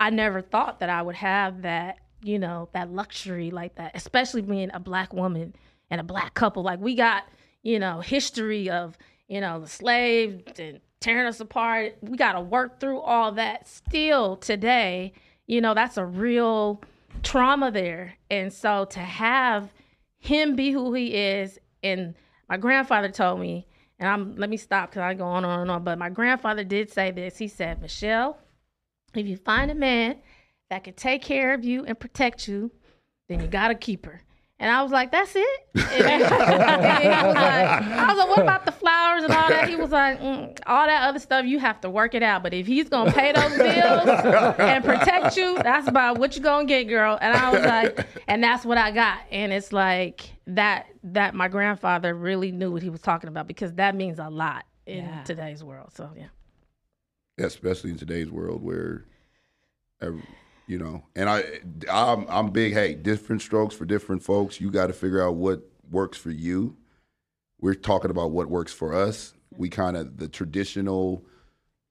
I 0.00 0.10
never 0.10 0.42
thought 0.42 0.80
that 0.80 0.90
I 0.90 1.00
would 1.00 1.14
have 1.14 1.62
that, 1.62 1.98
you 2.24 2.38
know, 2.38 2.68
that 2.72 2.90
luxury 2.90 3.50
like 3.50 3.76
that, 3.76 3.92
especially 3.94 4.42
being 4.42 4.70
a 4.72 4.80
black 4.80 5.12
woman 5.12 5.54
and 5.90 6.00
a 6.00 6.04
black 6.04 6.34
couple. 6.34 6.62
Like 6.62 6.80
we 6.80 6.94
got, 6.94 7.24
you 7.62 7.78
know, 7.78 8.00
history 8.00 8.70
of, 8.70 8.96
you 9.28 9.40
know, 9.40 9.60
the 9.60 9.68
slaves 9.68 10.58
and 10.58 10.80
tearing 11.00 11.26
us 11.26 11.40
apart. 11.40 11.96
We 12.00 12.16
got 12.16 12.32
to 12.32 12.40
work 12.40 12.80
through 12.80 13.00
all 13.00 13.32
that 13.32 13.68
still 13.68 14.36
today. 14.36 15.12
You 15.46 15.60
know, 15.60 15.74
that's 15.74 15.98
a 15.98 16.04
real 16.04 16.82
trauma 17.22 17.70
there. 17.70 18.14
And 18.30 18.52
so 18.52 18.86
to 18.86 19.00
have 19.00 19.70
him 20.18 20.56
be 20.56 20.72
who 20.72 20.94
he 20.94 21.14
is, 21.14 21.58
and 21.82 22.14
my 22.48 22.56
grandfather 22.56 23.10
told 23.10 23.40
me, 23.40 23.66
and 23.98 24.08
I'm 24.08 24.36
let 24.36 24.50
me 24.50 24.56
stop 24.56 24.90
because 24.90 25.02
I 25.02 25.14
go 25.14 25.24
on 25.24 25.44
and 25.44 25.52
on 25.52 25.60
and 25.60 25.70
on. 25.70 25.84
But 25.84 25.98
my 25.98 26.08
grandfather 26.08 26.64
did 26.64 26.90
say 26.90 27.10
this. 27.10 27.36
He 27.36 27.48
said, 27.48 27.80
Michelle, 27.82 28.38
if 29.14 29.26
you 29.26 29.36
find 29.36 29.70
a 29.70 29.74
man 29.74 30.16
that 30.74 30.82
can 30.82 30.94
take 30.94 31.22
care 31.22 31.54
of 31.54 31.64
you 31.64 31.84
and 31.84 31.96
protect 31.98 32.48
you, 32.48 32.68
then 33.28 33.40
you 33.40 33.46
gotta 33.46 33.76
keep 33.76 34.04
her. 34.06 34.20
And 34.58 34.68
I 34.70 34.82
was 34.82 34.90
like, 34.90 35.12
that's 35.12 35.32
it. 35.36 35.60
And 35.74 35.82
he, 35.92 36.02
and 36.02 36.22
he 36.22 37.08
was 37.08 37.34
like, 37.34 37.36
I 37.36 38.06
was 38.08 38.18
like, 38.18 38.28
what 38.28 38.38
about 38.40 38.64
the 38.64 38.72
flowers 38.72 39.22
and 39.22 39.32
all 39.32 39.48
that? 39.48 39.68
He 39.68 39.76
was 39.76 39.90
like, 39.90 40.20
mm, 40.20 40.58
all 40.66 40.86
that 40.86 41.08
other 41.08 41.20
stuff, 41.20 41.44
you 41.46 41.60
have 41.60 41.80
to 41.82 41.90
work 41.90 42.14
it 42.14 42.24
out. 42.24 42.42
But 42.42 42.54
if 42.54 42.66
he's 42.66 42.88
gonna 42.88 43.12
pay 43.12 43.30
those 43.30 43.56
bills 43.56 44.56
and 44.58 44.84
protect 44.84 45.36
you, 45.36 45.56
that's 45.62 45.86
about 45.86 46.18
what 46.18 46.34
you're 46.34 46.42
gonna 46.42 46.66
get, 46.66 46.84
girl. 46.84 47.16
And 47.20 47.36
I 47.36 47.52
was 47.52 47.62
like, 47.64 48.04
and 48.26 48.42
that's 48.42 48.64
what 48.64 48.76
I 48.76 48.90
got. 48.90 49.18
And 49.30 49.52
it's 49.52 49.72
like 49.72 50.28
that 50.48 50.86
that 51.04 51.34
my 51.36 51.46
grandfather 51.46 52.14
really 52.14 52.50
knew 52.50 52.72
what 52.72 52.82
he 52.82 52.90
was 52.90 53.00
talking 53.00 53.28
about 53.28 53.46
because 53.46 53.72
that 53.74 53.94
means 53.94 54.18
a 54.18 54.28
lot 54.28 54.64
in 54.86 55.04
Yeah. 55.04 55.22
today's 55.22 55.62
world. 55.62 55.92
So 55.94 56.10
yeah. 56.16 56.26
especially 57.38 57.90
in 57.90 57.96
today's 57.96 58.30
world 58.30 58.62
where, 58.62 59.04
every, 60.00 60.22
you 60.66 60.78
know, 60.78 61.04
and 61.14 61.28
I, 61.28 61.42
I'm, 61.90 62.26
I'm 62.28 62.50
big. 62.50 62.72
Hey, 62.72 62.94
different 62.94 63.42
strokes 63.42 63.74
for 63.74 63.84
different 63.84 64.22
folks. 64.22 64.60
You 64.60 64.70
got 64.70 64.86
to 64.88 64.92
figure 64.92 65.22
out 65.22 65.34
what 65.36 65.62
works 65.90 66.16
for 66.18 66.30
you. 66.30 66.76
We're 67.60 67.74
talking 67.74 68.10
about 68.10 68.30
what 68.30 68.48
works 68.48 68.72
for 68.72 68.94
us. 68.94 69.34
We 69.56 69.68
kind 69.68 69.96
of 69.96 70.16
the 70.18 70.28
traditional, 70.28 71.24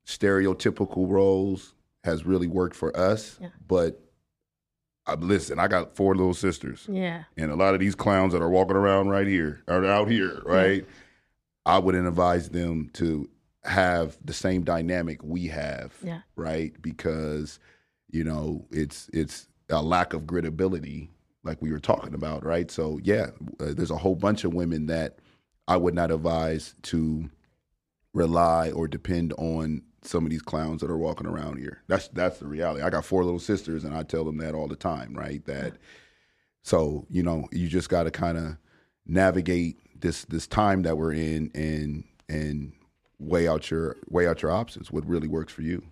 stereotypical 0.05 1.09
roles 1.09 1.75
has 2.03 2.25
really 2.25 2.47
worked 2.47 2.75
for 2.75 2.95
us, 2.97 3.37
Yeah. 3.41 3.49
but. 3.67 3.99
I, 5.05 5.15
listen, 5.15 5.59
I 5.59 5.67
got 5.67 5.97
four 5.97 6.15
little 6.15 6.33
sisters. 6.33 6.85
Yeah. 6.89 7.23
And 7.35 7.51
a 7.51 7.57
lot 7.57 7.73
of 7.73 7.81
these 7.81 7.93
clowns 7.93 8.31
that 8.31 8.41
are 8.41 8.49
walking 8.49 8.77
around 8.77 9.09
right 9.09 9.27
here 9.27 9.61
are 9.67 9.83
out 9.83 10.09
here, 10.09 10.41
right? 10.45 10.85
I 11.65 11.77
wouldn't 11.79 12.07
advise 12.07 12.47
them 12.47 12.89
to 12.93 13.29
have 13.65 14.17
the 14.23 14.31
same 14.31 14.63
dynamic 14.63 15.21
we 15.21 15.47
have, 15.47 15.93
Yeah. 16.01 16.21
right? 16.37 16.73
Because 16.81 17.59
you 18.13 18.23
know 18.23 18.65
it's 18.71 19.09
it's 19.11 19.47
a 19.69 19.81
lack 19.81 20.13
of 20.13 20.21
gritability, 20.21 21.09
like 21.43 21.61
we 21.61 21.71
were 21.71 21.79
talking 21.79 22.13
about, 22.13 22.45
right? 22.45 22.71
So 22.71 22.99
yeah, 23.03 23.27
uh, 23.59 23.73
there's 23.73 23.91
a 23.91 23.97
whole 23.97 24.15
bunch 24.15 24.43
of 24.45 24.53
women 24.53 24.85
that 24.85 25.19
I 25.67 25.75
would 25.77 25.95
not 25.95 26.11
advise 26.11 26.75
to 26.83 27.29
rely 28.13 28.71
or 28.71 28.87
depend 28.87 29.33
on 29.33 29.81
some 30.03 30.25
of 30.25 30.29
these 30.29 30.41
clowns 30.41 30.81
that 30.81 30.91
are 30.91 30.97
walking 30.97 31.27
around 31.27 31.57
here. 31.57 31.81
That's 31.87 32.07
that's 32.09 32.37
the 32.37 32.47
reality. 32.47 32.83
I 32.83 32.89
got 32.89 33.03
four 33.03 33.23
little 33.25 33.39
sisters, 33.39 33.83
and 33.83 33.95
I 33.95 34.03
tell 34.03 34.23
them 34.23 34.37
that 34.37 34.53
all 34.53 34.67
the 34.67 34.75
time, 34.75 35.13
right? 35.15 35.43
That 35.45 35.73
so 36.61 37.07
you 37.09 37.23
know 37.23 37.47
you 37.51 37.67
just 37.67 37.89
got 37.89 38.03
to 38.03 38.11
kind 38.11 38.37
of 38.37 38.57
navigate 39.07 39.77
this 39.99 40.25
this 40.25 40.45
time 40.45 40.83
that 40.83 40.97
we're 40.97 41.13
in 41.13 41.49
and 41.55 42.03
and 42.29 42.73
weigh 43.17 43.47
out 43.47 43.71
your 43.71 43.95
weigh 44.07 44.27
out 44.27 44.43
your 44.43 44.51
options. 44.51 44.91
What 44.91 45.07
really 45.07 45.27
works 45.27 45.51
for 45.51 45.63
you? 45.63 45.83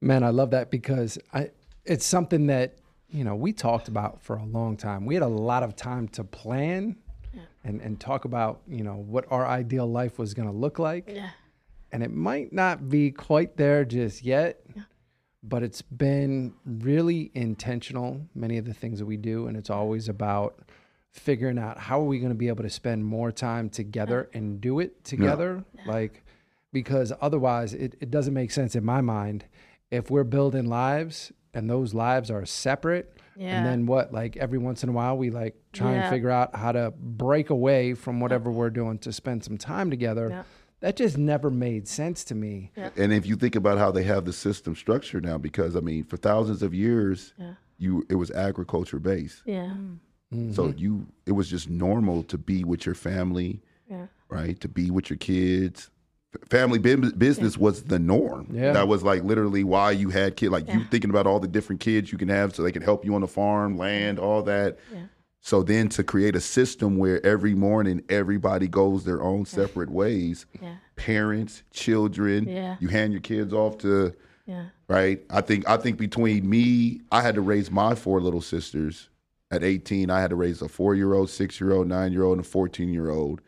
Man, 0.00 0.22
I 0.22 0.30
love 0.30 0.50
that 0.50 0.70
because 0.70 1.18
I 1.32 1.50
it's 1.84 2.04
something 2.04 2.46
that, 2.46 2.76
you 3.08 3.24
know, 3.24 3.34
we 3.34 3.52
talked 3.52 3.88
about 3.88 4.22
for 4.22 4.36
a 4.36 4.44
long 4.44 4.76
time. 4.76 5.06
We 5.06 5.14
had 5.14 5.22
a 5.22 5.28
lot 5.28 5.62
of 5.62 5.76
time 5.76 6.08
to 6.08 6.24
plan 6.24 6.96
and, 7.64 7.80
and 7.80 8.00
talk 8.00 8.24
about, 8.24 8.60
you 8.66 8.82
know, 8.84 8.94
what 8.94 9.26
our 9.30 9.46
ideal 9.46 9.86
life 9.90 10.18
was 10.18 10.34
gonna 10.34 10.52
look 10.52 10.78
like. 10.78 11.08
Yeah. 11.08 11.30
And 11.92 12.02
it 12.02 12.12
might 12.12 12.52
not 12.52 12.88
be 12.88 13.10
quite 13.10 13.56
there 13.56 13.84
just 13.84 14.24
yet. 14.24 14.60
yeah. 14.74 14.82
But 15.42 15.62
it's 15.62 15.80
been 15.80 16.52
really 16.64 17.30
intentional, 17.34 18.20
many 18.34 18.58
of 18.58 18.66
the 18.66 18.74
things 18.74 18.98
that 18.98 19.06
we 19.06 19.16
do, 19.16 19.46
and 19.46 19.56
it's 19.56 19.70
always 19.70 20.08
about 20.08 20.60
figuring 21.12 21.58
out 21.58 21.78
how 21.78 21.98
are 22.00 22.04
we 22.04 22.18
going 22.18 22.30
to 22.30 22.36
be 22.38 22.48
able 22.48 22.62
to 22.62 22.70
spend 22.70 23.04
more 23.04 23.32
time 23.32 23.68
together 23.68 24.28
and 24.32 24.60
do 24.60 24.78
it 24.78 25.02
together 25.04 25.64
like 25.86 26.22
because 26.72 27.12
otherwise 27.20 27.74
it, 27.74 27.96
it 28.00 28.10
doesn't 28.12 28.32
make 28.32 28.50
sense 28.52 28.76
in 28.76 28.84
my 28.84 29.00
mind 29.00 29.44
if 29.90 30.10
we're 30.10 30.24
building 30.24 30.66
lives 30.66 31.32
and 31.54 31.68
those 31.68 31.94
lives 31.94 32.30
are 32.30 32.44
separate 32.46 33.18
Yeah. 33.36 33.56
and 33.56 33.66
then 33.66 33.86
what 33.86 34.12
like 34.12 34.36
every 34.36 34.58
once 34.58 34.82
in 34.82 34.88
a 34.88 34.92
while 34.92 35.16
we 35.16 35.30
like 35.30 35.56
try 35.72 35.92
Yeah. 35.94 36.02
and 36.02 36.10
figure 36.10 36.30
out 36.30 36.54
how 36.54 36.72
to 36.72 36.92
break 36.98 37.50
away 37.50 37.94
from 37.94 38.20
whatever 38.20 38.50
we're 38.50 38.70
doing 38.70 38.98
to 38.98 39.12
spend 39.12 39.42
some 39.44 39.58
time 39.58 39.90
together 39.90 40.28
Yeah. 40.30 40.42
that 40.80 40.96
just 40.96 41.18
never 41.18 41.50
made 41.50 41.88
sense 41.88 42.24
to 42.24 42.34
me 42.34 42.70
And 42.96 43.12
if 43.12 43.26
you 43.26 43.36
think 43.36 43.56
about 43.56 43.78
how 43.78 43.90
they 43.90 44.04
have 44.04 44.24
the 44.24 44.32
system 44.32 44.74
structured 44.76 45.24
now, 45.24 45.38
because 45.38 45.74
I 45.76 45.80
mean, 45.80 46.04
for 46.04 46.16
thousands 46.16 46.62
of 46.62 46.72
years, 46.74 47.34
Yeah. 47.38 47.54
you 47.78 48.04
it 48.08 48.14
was 48.16 48.30
agriculture 48.30 48.98
based. 49.00 49.42
Yeah. 49.44 49.74
Mm-hmm. 50.32 50.52
So 50.52 50.68
you 50.76 51.06
it 51.26 51.32
was 51.32 51.48
just 51.50 51.68
normal 51.68 52.22
to 52.24 52.38
be 52.38 52.62
with 52.62 52.86
your 52.86 52.94
family, 52.94 53.62
Yeah. 53.88 54.06
right? 54.28 54.58
To 54.60 54.68
be 54.68 54.90
with 54.92 55.10
your 55.10 55.16
kids. 55.16 55.90
F- 56.34 56.48
Family 56.48 56.78
bu- 56.78 57.12
business 57.12 57.56
was 57.58 57.82
the 57.84 57.98
norm. 57.98 58.48
Yeah. 58.52 58.72
That 58.72 58.88
was 58.88 59.02
like 59.02 59.22
literally 59.24 59.64
why 59.64 59.92
you 59.92 60.10
had 60.10 60.36
kids. 60.36 60.52
Like 60.52 60.68
you 60.72 60.84
thinking 60.90 61.10
about 61.10 61.26
all 61.26 61.40
the 61.40 61.48
different 61.48 61.80
kids 61.80 62.12
you 62.12 62.18
can 62.18 62.28
have 62.28 62.54
so 62.54 62.62
they 62.62 62.72
can 62.72 62.82
help 62.82 63.04
you 63.04 63.14
on 63.14 63.20
the 63.20 63.28
farm, 63.28 63.76
land, 63.76 64.18
all 64.18 64.42
that. 64.44 64.78
Yeah. 64.92 65.02
So 65.42 65.62
then 65.62 65.88
to 65.90 66.04
create 66.04 66.36
a 66.36 66.40
system 66.40 66.98
where 66.98 67.24
every 67.24 67.54
morning 67.54 68.02
everybody 68.10 68.68
goes 68.68 69.04
their 69.04 69.22
own 69.22 69.46
separate 69.46 69.90
ways, 69.90 70.44
Yeah. 70.60 70.74
parents, 70.96 71.62
children, 71.72 72.46
Yeah. 72.46 72.76
you 72.78 72.88
hand 72.88 73.12
your 73.12 73.22
kids 73.22 73.52
off 73.54 73.78
to 73.78 74.12
Yeah. 74.46 74.66
right? 74.88 75.22
I 75.30 75.40
think 75.40 75.68
I 75.68 75.78
think 75.78 75.98
between 75.98 76.48
me, 76.48 77.00
I 77.10 77.22
had 77.22 77.34
to 77.36 77.40
raise 77.40 77.70
my 77.70 77.94
four 77.94 78.20
little 78.20 78.42
sisters. 78.42 79.08
At 79.52 79.64
18, 79.64 80.10
I 80.10 80.20
had 80.20 80.30
to 80.30 80.36
raise 80.36 80.62
a 80.62 80.68
four 80.68 80.94
year 80.94 81.12
old, 81.14 81.28
six 81.30 81.60
year 81.60 81.72
old, 81.72 81.88
nine 81.88 82.12
year 82.12 82.22
old, 82.22 82.38
and 82.38 82.46
a 82.46 82.48
14 82.48 82.92
year 82.92 83.10
old. 83.10 83.40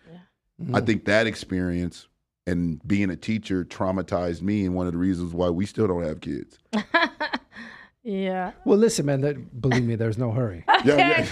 I 0.73 0.81
think 0.81 1.05
that 1.07 1.27
experience 1.27 2.07
and 2.47 2.81
being 2.87 3.11
a 3.11 3.17
teacher 3.17 3.65
traumatized 3.65 4.43
me, 4.43 4.65
and 4.67 4.75
one 4.75 4.87
of 4.87 4.93
the 4.93 4.99
reasons 4.99 5.33
why 5.33 5.49
we 5.51 5.67
still 5.67 5.87
don't 5.87 6.03
have 6.05 6.21
kids. 6.21 6.59
Yeah. 8.05 8.51
well 8.65 8.79
listen 8.79 9.07
man 9.07 9.21
that, 9.21 9.61
believe 9.61 9.85
me 9.85 9.95
there's 9.95 10.19
no 10.19 10.33
hurry 10.33 10.65
Yeah, 10.85 11.25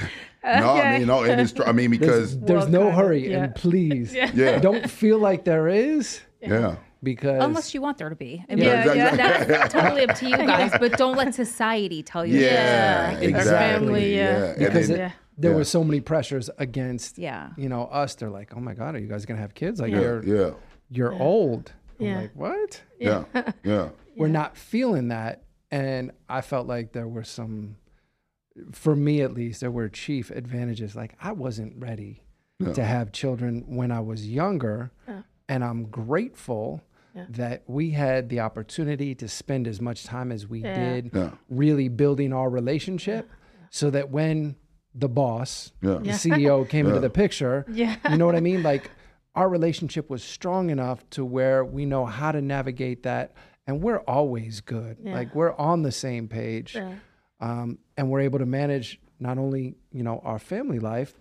yeah. 0.45 0.61
No, 0.61 0.71
I 0.71 0.99
mean, 0.99 1.09
no, 1.09 1.23
and 1.25 1.41
it's. 1.41 1.53
I 1.67 1.73
mean, 1.73 1.91
because 1.91 2.39
there's 2.39 2.63
Well, 2.63 2.69
no 2.71 2.79
kind 2.79 2.89
of, 2.91 2.95
hurry, 2.95 3.31
yeah. 3.31 3.43
and 3.45 3.55
please 3.57 4.15
Yeah. 4.15 4.59
don't 4.61 4.89
feel 4.89 5.19
like 5.19 5.45
there 5.45 5.67
is 5.69 6.21
yeah, 6.41 6.77
because 7.03 7.43
Unless 7.45 7.75
you 7.75 7.83
want 7.83 7.99
there 7.99 8.09
to 8.09 8.15
be. 8.15 8.43
I 8.49 8.55
mean, 8.55 8.65
Yeah, 8.65 8.93
yeah. 8.95 9.45
that's 9.45 9.75
totally 9.75 10.05
up 10.09 10.17
to 10.17 10.29
you 10.31 10.37
guys, 10.39 10.71
but 10.81 10.97
don't 10.97 11.17
let 11.17 11.35
society 11.35 12.03
tell 12.05 12.25
you. 12.25 12.39
yeah, 12.39 13.11
Yeah. 13.11 13.19
exactly. 13.19 13.53
Family, 13.87 14.17
yeah. 14.17 14.55
yeah. 14.59 14.69
Because 14.69 14.89
then- 14.89 14.97
it, 14.97 15.01
Yeah. 15.01 15.13
there 15.37 15.51
Yeah. 15.51 15.57
were 15.59 15.65
so 15.65 15.83
many 15.85 16.01
pressures 16.01 16.49
against 16.59 17.19
Yeah. 17.19 17.51
you 17.59 17.69
know 17.69 17.83
us. 17.87 18.15
They're 18.15 18.31
like, 18.31 18.57
oh 18.57 18.61
my 18.61 18.73
god, 18.75 18.95
are 18.95 18.99
you 18.99 19.09
guys 19.09 19.27
gonna 19.27 19.41
have 19.41 19.55
kids? 19.55 19.81
Like 19.81 19.93
yeah, 19.93 20.53
you're 20.91 21.13
yeah, 21.13 21.19
you're 21.19 21.23
old. 21.23 21.73
I'm 21.99 22.07
Yeah. 22.07 22.21
like, 22.21 22.31
what? 22.35 22.83
yeah, 22.99 23.25
yeah, 23.65 23.89
We're 24.17 24.29
not 24.29 24.57
feeling 24.57 25.09
that, 25.09 25.45
and 25.71 26.11
I 26.29 26.41
felt 26.41 26.67
like 26.67 26.93
there 26.93 27.09
were 27.09 27.25
some, 27.25 27.77
for 28.73 28.95
me 28.97 29.23
at 29.23 29.33
least, 29.33 29.61
there 29.61 29.71
were 29.71 29.89
chief 29.89 30.31
advantages. 30.31 30.95
Like 30.97 31.15
I 31.21 31.33
wasn't 31.33 31.75
ready 31.83 32.23
Yeah. 32.59 32.73
to 32.75 32.85
have 32.85 33.13
children 33.13 33.65
when 33.69 33.91
I 33.91 34.01
was 34.01 34.29
younger, 34.29 34.91
Yeah. 35.09 35.23
and 35.49 35.65
I'm 35.65 35.85
grateful. 35.87 36.83
Yeah. 37.13 37.27
That 37.31 37.65
we 37.67 37.91
had 37.91 38.29
the 38.29 38.39
opportunity 38.39 39.17
to 39.17 39.27
spend 39.27 39.67
as 39.67 39.81
much 39.81 40.05
time 40.05 40.31
as 40.31 40.47
we 40.47 40.61
Yeah. 40.63 40.75
did 40.79 41.11
Yeah. 41.13 41.31
really 41.49 41.89
building 41.89 42.33
our 42.33 42.49
relationship 42.49 43.29
so 43.69 43.91
that 43.91 44.11
when 44.11 44.55
the 44.95 45.09
boss, 45.09 45.73
Yeah. 45.83 45.99
the 45.99 46.13
CEO 46.13 46.65
came 46.69 46.87
into 46.87 47.01
the 47.01 47.11
picture, 47.11 47.65
Yeah. 47.69 47.97
you 48.09 48.17
know 48.17 48.27
what 48.27 48.37
I 48.37 48.41
mean? 48.41 48.63
Like 48.63 48.93
our 49.35 49.49
relationship 49.49 50.11
was 50.11 50.23
strong 50.23 50.71
enough 50.71 51.09
to 51.11 51.25
where 51.25 51.65
we 51.65 51.87
know 51.87 52.05
how 52.07 52.33
to 52.33 52.41
navigate 52.41 53.03
that 53.05 53.33
and 53.67 53.83
we're 53.83 54.01
always 54.01 54.61
good. 54.61 54.97
Yeah. 55.03 55.15
Like 55.15 55.35
we're 55.35 55.55
on 55.55 55.83
the 55.83 55.93
same 55.93 56.27
page. 56.29 56.75
Yeah. 56.75 56.95
Um, 57.41 57.79
and 57.97 58.11
we're 58.11 58.21
able 58.21 58.39
to 58.41 58.47
manage 58.47 59.01
not 59.21 59.39
only, 59.39 59.77
you 59.93 60.03
know, 60.03 60.21
our 60.25 60.39
family 60.39 60.79
life, 60.79 61.15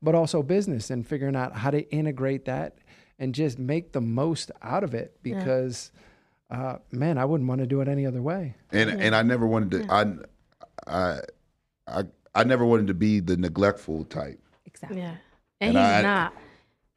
but 0.00 0.14
also 0.14 0.42
business 0.42 0.90
and 0.90 1.06
figuring 1.06 1.34
out 1.36 1.56
how 1.56 1.70
to 1.70 1.88
integrate 1.90 2.44
that 2.44 2.78
and 3.18 3.34
just 3.34 3.58
make 3.58 3.92
the 3.92 4.00
most 4.00 4.50
out 4.62 4.84
of 4.84 4.94
it 4.94 5.18
because 5.22 5.90
uh, 6.50 6.76
man, 6.92 7.18
I 7.18 7.24
wouldn't 7.24 7.48
want 7.48 7.60
to 7.62 7.66
do 7.66 7.80
it 7.80 7.88
any 7.88 8.06
other 8.06 8.22
way. 8.22 8.54
and 8.70 8.88
and 8.88 9.14
I 9.16 9.22
never 9.22 9.46
wanted 9.46 9.70
to. 9.72 9.92
I, 9.92 10.04
I, 10.86 11.20
I, 11.88 12.04
I 12.36 12.44
never 12.44 12.64
wanted 12.64 12.86
to 12.86 12.94
be 12.94 13.18
the 13.20 13.36
neglectful 13.36 14.04
type. 14.04 14.40
Exactly. 14.66 14.98
Yeah. 14.98 15.16
And, 15.60 15.76
And 15.76 15.78
he's 15.78 15.86
I- 15.86 16.02
not. 16.02 16.34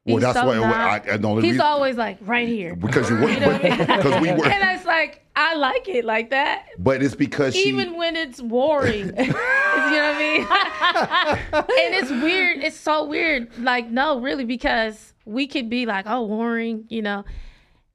Well, 0.06 0.16
He's 0.16 0.24
that's 0.24 0.40
so 0.40 0.48
why 0.48 0.56
not. 0.56 1.08
I, 1.10 1.14
I, 1.14 1.18
the 1.18 1.28
only 1.28 1.44
He's 1.44 1.52
reason, 1.54 1.66
always 1.66 1.98
like 1.98 2.18
right 2.22 2.48
here. 2.48 2.76
because 2.76 3.10
you 3.10 3.18
were 3.18 3.30
You 3.30 3.40
know 3.42 3.48
what 3.50 3.66
I 3.66 3.70
mean? 3.70 3.80
because 3.80 4.22
we 4.22 4.32
were, 4.32 4.48
and 4.48 4.78
it's 4.78 4.86
like 4.86 5.26
I 5.36 5.56
like 5.56 5.88
it 5.88 6.06
like 6.06 6.30
that. 6.32 6.68
but 6.80 7.04
it's 7.04 7.16
because 7.16 7.54
she. 7.54 7.70
Even 7.70 7.96
when 7.98 8.16
it's 8.16 8.42
warring. 8.42 9.08
you 9.18 9.26
know 9.28 9.34
what 9.34 10.16
I 10.16 10.20
mean? 10.20 10.48
and 11.54 11.96
it's 11.96 12.10
weird. 12.12 12.60
It's 12.64 12.78
so 12.78 13.06
weird. 13.06 13.50
Like, 13.60 13.90
no, 13.90 14.20
really, 14.20 14.46
because 14.46 15.14
we 15.26 15.48
could 15.48 15.70
be 15.70 15.86
like, 15.86 16.06
oh, 16.08 16.24
warring, 16.24 16.86
you 16.90 17.02
know, 17.02 17.24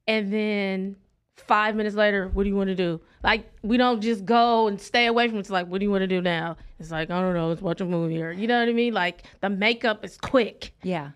and 0.07 0.31
then 0.31 0.95
five 1.35 1.75
minutes 1.75 1.95
later, 1.95 2.29
what 2.29 2.43
do 2.43 2.49
you 2.49 2.55
want 2.55 2.69
to 2.69 2.75
do? 2.75 3.01
Like, 3.23 3.51
we 3.61 3.77
don't 3.77 4.01
just 4.01 4.25
go 4.25 4.67
and 4.67 4.79
stay 4.79 5.05
away 5.07 5.27
from 5.27 5.37
it. 5.37 5.41
It's 5.41 5.49
like, 5.49 5.67
what 5.67 5.79
do 5.79 5.85
you 5.85 5.91
want 5.91 6.01
to 6.03 6.07
do 6.07 6.21
now? 6.21 6.57
It's 6.79 6.91
like, 6.91 7.09
I 7.09 7.19
don't 7.21 7.33
know, 7.33 7.49
let's 7.49 7.61
watch 7.61 7.81
a 7.81 7.85
movie 7.85 8.21
or, 8.21 8.31
you 8.31 8.47
know 8.47 8.59
what 8.59 8.69
I 8.69 8.73
mean? 8.73 8.93
Like, 8.93 9.23
the 9.41 9.49
makeup 9.49 10.03
is 10.05 10.17
quick. 10.17 10.73
Yeah. 10.83 11.11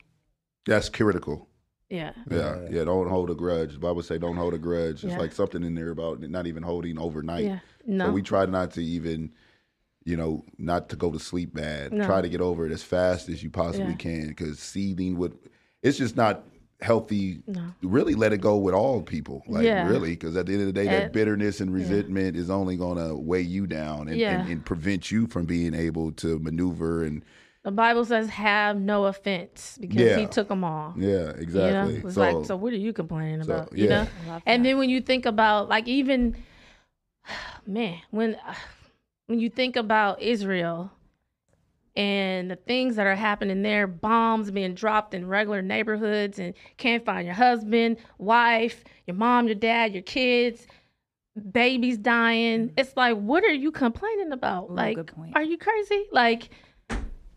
That's 0.70 0.89
critical. 0.89 1.47
Yeah. 1.89 2.11
Yeah, 2.30 2.59
yeah. 2.70 2.84
Don't 2.84 3.09
hold 3.09 3.30
a 3.32 3.36
grudge. 3.36 3.74
The 3.74 3.80
Bible 3.80 4.03
say 4.03 4.17
don't 4.20 4.36
hold 4.38 4.53
a 4.53 4.59
grudge. 4.59 5.03
It's 5.03 5.13
Yeah. 5.13 5.17
like 5.20 5.32
something 5.32 5.63
in 5.63 5.74
there 5.74 5.89
about 5.89 6.22
not 6.22 6.45
even 6.45 6.61
holding 6.63 6.99
overnight. 6.99 7.45
Yeah. 7.45 7.59
No. 7.86 8.05
So 8.07 8.11
we 8.11 8.22
try 8.22 8.45
not 8.45 8.72
to 8.74 8.84
even, 8.84 9.32
you 10.05 10.15
know, 10.15 10.45
not 10.59 10.89
to 10.89 10.95
go 10.95 11.11
to 11.11 11.17
sleep 11.20 11.53
bad. 11.55 11.91
No. 11.91 12.05
Try 12.05 12.22
to 12.22 12.30
get 12.30 12.41
over 12.41 12.65
it 12.67 12.72
as 12.72 12.84
fast 12.84 13.28
as 13.28 13.41
you 13.41 13.49
possibly 13.49 13.91
Yeah. 13.91 13.95
can 13.97 14.28
because 14.28 14.59
seething 14.59 15.17
would, 15.17 15.36
it's 15.82 15.97
just 15.97 16.15
not 16.15 16.43
healthy. 16.80 17.41
No. 17.47 17.63
Really 17.82 18.13
let 18.13 18.34
it 18.34 18.39
go 18.39 18.55
with 18.57 18.76
all 18.76 19.01
people. 19.01 19.41
Like 19.47 19.65
Yeah. 19.65 19.89
really, 19.89 20.11
because 20.11 20.38
at 20.38 20.45
the 20.45 20.53
end 20.53 20.61
of 20.61 20.67
the 20.67 20.74
day, 20.74 20.86
that 20.86 21.11
bitterness 21.11 21.59
and 21.59 21.74
resentment 21.74 22.38
is 22.38 22.51
only 22.51 22.78
going 22.78 22.97
to 22.99 23.15
weigh 23.15 23.41
you 23.41 23.65
down 23.65 24.09
and, 24.09 24.17
Yeah. 24.17 24.41
and, 24.41 24.49
and 24.49 24.63
prevent 24.65 25.09
you 25.11 25.26
from 25.26 25.45
being 25.45 25.74
able 25.74 26.11
to 26.13 26.38
maneuver 26.38 27.03
and 27.03 27.24
The 27.64 27.72
Bible 27.72 28.05
says, 28.05 28.30
"Have 28.30 28.80
no 28.80 29.05
offense," 29.05 29.78
because 29.82 30.01
Yeah. 30.01 30.18
He 30.18 30.28
took 30.28 30.47
them 30.47 30.64
all. 30.64 30.93
Yeah, 30.97 31.10
You 31.10 31.18
know, 31.18 31.30
exactly. 31.39 31.95
it's 31.97 32.14
so, 32.16 32.22
like, 32.22 32.45
so 32.45 32.55
what 32.55 32.72
are 32.72 32.78
you 32.78 32.93
complaining 32.93 33.43
so, 33.43 33.53
about? 33.53 33.78
You 33.78 33.89
know, 33.89 34.07
and 34.45 34.66
then 34.66 34.78
when 34.78 34.89
you 34.89 35.01
think 35.01 35.26
about 35.26 35.68
like 35.68 35.88
even, 35.88 36.38
man, 37.68 37.99
when 38.12 38.38
when 39.28 39.39
you 39.39 39.49
think 39.49 39.76
about 39.76 40.22
Israel 40.22 40.91
and 41.97 42.49
the 42.49 42.55
things 42.55 42.95
that 42.95 43.05
are 43.05 43.16
happening 43.16 43.62
there, 43.62 43.88
bombs 43.88 44.51
being 44.51 44.74
dropped 44.74 45.14
in 45.14 45.28
regular 45.28 45.62
neighborhoods, 45.62 46.39
and 46.39 46.53
can't 46.78 47.03
find 47.03 47.26
your 47.26 47.36
husband, 47.36 47.97
wife, 48.18 48.86
your 49.05 49.16
mom, 49.16 49.47
your 49.47 49.55
dad, 49.55 49.91
your 49.93 50.03
kids, 50.03 50.66
babies 51.51 51.97
dying. 51.97 52.68
Mm-hmm. 52.70 52.80
It's 52.80 52.95
like, 52.95 53.18
what 53.18 53.43
are 53.43 53.51
you 53.51 53.72
complaining 53.72 54.32
about? 54.32 54.70
Ooh, 54.70 54.76
like, 54.76 54.95
good 54.95 55.07
point. 55.07 55.36
are 55.36 55.43
you 55.43 55.57
crazy? 55.57 56.05
Like. 56.14 56.49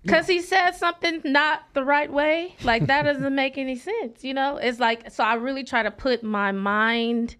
Cause 0.09 0.27
he 0.27 0.41
said 0.41 0.73
something 0.73 1.21
not 1.25 1.63
the 1.75 1.85
right 1.85 2.13
way, 2.13 2.57
like 2.65 2.87
that 2.89 3.03
doesn't 3.03 3.35
make 3.35 3.57
any 3.57 3.77
sense, 3.77 4.25
you 4.25 4.35
know. 4.35 4.57
It's 4.57 4.81
like 4.81 5.11
so. 5.13 5.23
I 5.23 5.35
really 5.35 5.63
try 5.63 5.85
to 5.85 5.93
put 5.93 6.25
my 6.25 6.51
mind, 6.51 7.37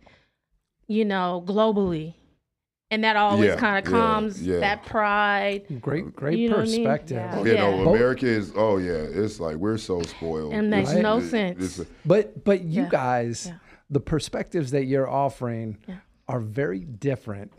you 0.87 1.05
know, 1.05 1.43
globally, 1.45 2.15
and 2.91 3.03
that 3.03 3.17
always 3.17 3.49
Yeah, 3.49 3.57
kind 3.57 3.85
of 3.85 3.91
calms 3.93 4.41
yeah. 4.41 4.61
that 4.61 4.85
pride. 4.87 5.81
Great, 5.81 6.15
great 6.15 6.39
You 6.39 6.51
know 6.51 6.59
what 6.59 6.69
I 6.69 6.71
mean? 6.71 6.85
perspective. 6.85 7.17
Yeah. 7.17 7.35
Oh, 7.37 7.45
you 7.45 7.55
know, 7.55 7.83
Yeah. 7.83 7.91
America 7.91 8.27
is. 8.27 8.53
Oh 8.55 8.77
yeah, 8.77 8.93
it's 8.93 9.41
like 9.41 9.57
we're 9.57 9.77
so 9.79 10.01
spoiled. 10.03 10.55
It 10.55 10.63
makes 10.63 10.91
It's- 10.91 11.03
no 11.03 11.19
it- 11.19 11.29
sense. 11.31 11.79
it's- 11.81 11.91
But 12.07 12.45
but 12.45 12.63
you 12.63 12.83
Yeah. 12.83 12.89
guys, 12.91 13.47
Yeah. 13.49 13.55
the 13.91 14.01
perspectives 14.01 14.71
that 14.71 14.85
you're 14.85 15.09
offering 15.11 15.79
Yeah. 15.89 15.97
are 16.29 16.39
very 16.39 16.81
different 16.85 17.51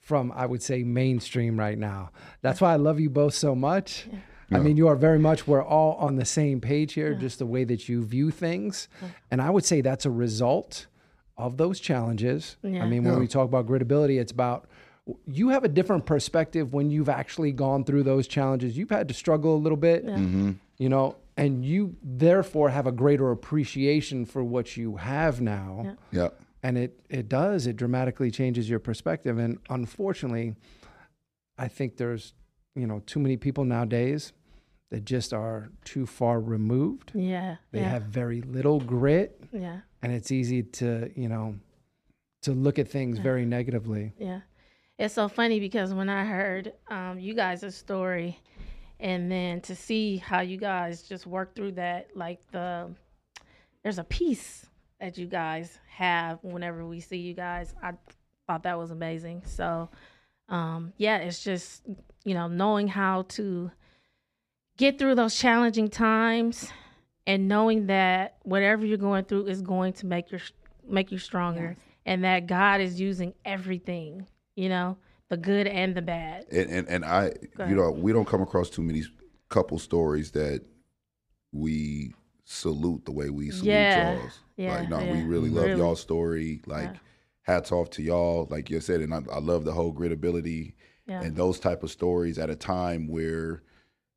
from 0.00 0.30
I 0.36 0.44
would 0.44 0.62
say 0.62 0.82
mainstream 0.84 1.58
right 1.58 1.78
now. 1.78 2.10
That's 2.42 2.60
why 2.60 2.74
I 2.74 2.76
love 2.76 3.00
you 3.00 3.08
both 3.08 3.32
so 3.32 3.54
much. 3.54 4.06
I 4.54 4.58
mean, 4.60 4.76
you 4.76 4.88
are 4.88 4.96
very 4.96 5.18
much 5.18 5.46
we're 5.46 5.62
all 5.64 5.94
on 5.94 6.16
the 6.16 6.24
same 6.24 6.60
page 6.60 6.94
here, 6.94 7.14
just 7.14 7.38
the 7.38 7.46
way 7.46 7.64
that 7.64 7.88
you 7.88 8.04
view 8.04 8.30
things. 8.30 8.88
And 9.30 9.42
I 9.42 9.50
would 9.50 9.64
say 9.64 9.80
that's 9.80 10.06
a 10.06 10.10
result 10.10 10.86
of 11.36 11.56
those 11.56 11.80
challenges. 11.80 12.56
I 12.64 12.86
mean, 12.86 13.04
when 13.04 13.18
we 13.18 13.26
talk 13.26 13.46
about 13.46 13.66
gritability, 13.66 14.20
it's 14.20 14.32
about 14.32 14.68
you 15.26 15.50
have 15.50 15.64
a 15.64 15.68
different 15.68 16.06
perspective 16.06 16.72
when 16.72 16.90
you've 16.90 17.08
actually 17.10 17.52
gone 17.52 17.84
through 17.84 18.04
those 18.04 18.26
challenges. 18.26 18.76
You've 18.76 18.90
had 18.90 19.08
to 19.08 19.14
struggle 19.14 19.54
a 19.54 19.58
little 19.58 19.76
bit, 19.76 20.06
mm-hmm. 20.06 20.52
you 20.78 20.88
know, 20.88 21.16
and 21.36 21.64
you 21.64 21.96
therefore 22.02 22.70
have 22.70 22.86
a 22.86 22.92
greater 22.92 23.30
appreciation 23.30 24.24
for 24.24 24.42
what 24.42 24.76
you 24.76 24.96
have 24.96 25.40
now. 25.40 25.96
yeah. 26.10 26.28
And 26.62 26.78
it 26.78 26.98
it 27.10 27.28
does, 27.28 27.66
it 27.66 27.76
dramatically 27.76 28.30
changes 28.30 28.70
your 28.70 28.78
perspective. 28.78 29.36
And 29.36 29.58
unfortunately, 29.68 30.54
I 31.58 31.68
think 31.68 31.98
there's, 31.98 32.32
you 32.74 32.86
know, 32.86 33.02
too 33.04 33.20
many 33.20 33.36
people 33.36 33.66
nowadays 33.66 34.32
that 34.94 35.04
just 35.04 35.34
are 35.34 35.70
too 35.84 36.06
far 36.06 36.40
removed. 36.40 37.10
Yeah, 37.14 37.56
They 37.72 37.80
yeah, 37.80 37.88
have 37.88 38.02
very 38.04 38.42
little 38.42 38.78
grit 38.78 39.40
yeah, 39.52 39.80
and 40.02 40.12
it's 40.12 40.30
easy 40.30 40.62
to, 40.62 41.10
you 41.16 41.28
know, 41.28 41.56
to 42.42 42.52
look 42.52 42.78
at 42.78 42.86
things 42.86 43.18
very 43.18 43.44
negatively. 43.44 44.12
yeah. 44.18 44.40
It's 44.96 45.14
so 45.14 45.26
funny 45.26 45.58
because 45.58 45.92
when 45.92 46.08
I 46.08 46.24
heard 46.24 46.74
um, 46.88 47.18
you 47.18 47.34
guys' 47.34 47.74
story, 47.74 48.38
and 49.00 49.28
then 49.32 49.60
to 49.62 49.74
see 49.74 50.18
how 50.18 50.40
you 50.42 50.56
guys 50.56 51.02
just 51.02 51.26
work 51.26 51.56
through 51.56 51.72
that, 51.72 52.10
like 52.14 52.38
the 52.52 52.94
there's 53.82 53.98
a 53.98 54.04
peace 54.04 54.64
that 55.00 55.18
you 55.18 55.26
guys 55.26 55.76
have 55.88 56.38
whenever 56.42 56.86
we 56.86 57.00
see 57.00 57.16
you 57.18 57.34
guys. 57.34 57.74
I 57.82 57.94
thought 58.46 58.62
that 58.62 58.78
was 58.78 58.92
amazing. 58.92 59.42
So, 59.46 59.90
um, 60.48 60.92
yeah, 60.96 61.16
it's 61.18 61.42
just 61.42 61.82
you 62.24 62.34
know 62.34 62.46
knowing 62.46 62.86
how 62.86 63.22
to 63.30 63.72
get 64.76 64.98
through 64.98 65.14
those 65.14 65.34
challenging 65.36 65.88
times 65.88 66.70
and 67.26 67.48
knowing 67.48 67.86
that 67.86 68.36
whatever 68.42 68.84
you're 68.84 68.98
going 68.98 69.24
through 69.24 69.46
is 69.46 69.62
going 69.62 69.92
to 69.94 70.06
make 70.06 70.30
your 70.30 70.40
make 70.86 71.10
you 71.10 71.18
stronger 71.18 71.76
and 72.04 72.24
that 72.24 72.46
God 72.46 72.80
is 72.80 73.00
using 73.00 73.32
everything, 73.44 74.26
you 74.56 74.68
know, 74.68 74.98
the 75.30 75.36
good 75.36 75.66
and 75.66 75.94
the 75.94 76.02
bad. 76.02 76.44
And 76.50 76.70
and, 76.70 76.88
and 76.88 77.04
I, 77.04 77.32
you 77.66 77.74
know, 77.74 77.90
we 77.90 78.12
don't 78.12 78.26
come 78.26 78.42
across 78.42 78.68
too 78.68 78.82
many 78.82 79.04
couple 79.48 79.78
stories 79.78 80.32
that 80.32 80.62
we 81.52 82.12
salute 82.44 83.04
the 83.04 83.12
way 83.12 83.30
we 83.30 83.50
salute 83.50 83.70
Yeah. 83.72 84.18
y'all's. 84.20 84.38
Yeah, 84.56 84.76
like, 84.76 84.88
no, 84.88 84.98
we 84.98 85.22
really 85.24 85.48
love 85.50 85.66
Really. 85.66 85.78
y'all's 85.80 86.00
story. 86.00 86.60
Like, 86.66 86.90
Yeah. 86.90 86.98
hats 87.42 87.72
off 87.72 87.90
to 87.90 88.02
y'all. 88.02 88.46
Like 88.50 88.70
you 88.70 88.80
said, 88.80 89.00
and 89.00 89.12
I, 89.14 89.22
I 89.32 89.38
love 89.38 89.64
the 89.64 89.72
whole 89.72 89.92
gritability 89.92 90.74
Yeah. 91.06 91.22
and 91.22 91.36
those 91.36 91.58
type 91.58 91.82
of 91.82 91.90
stories 91.90 92.38
at 92.38 92.50
a 92.50 92.56
time 92.56 93.08
where, 93.08 93.62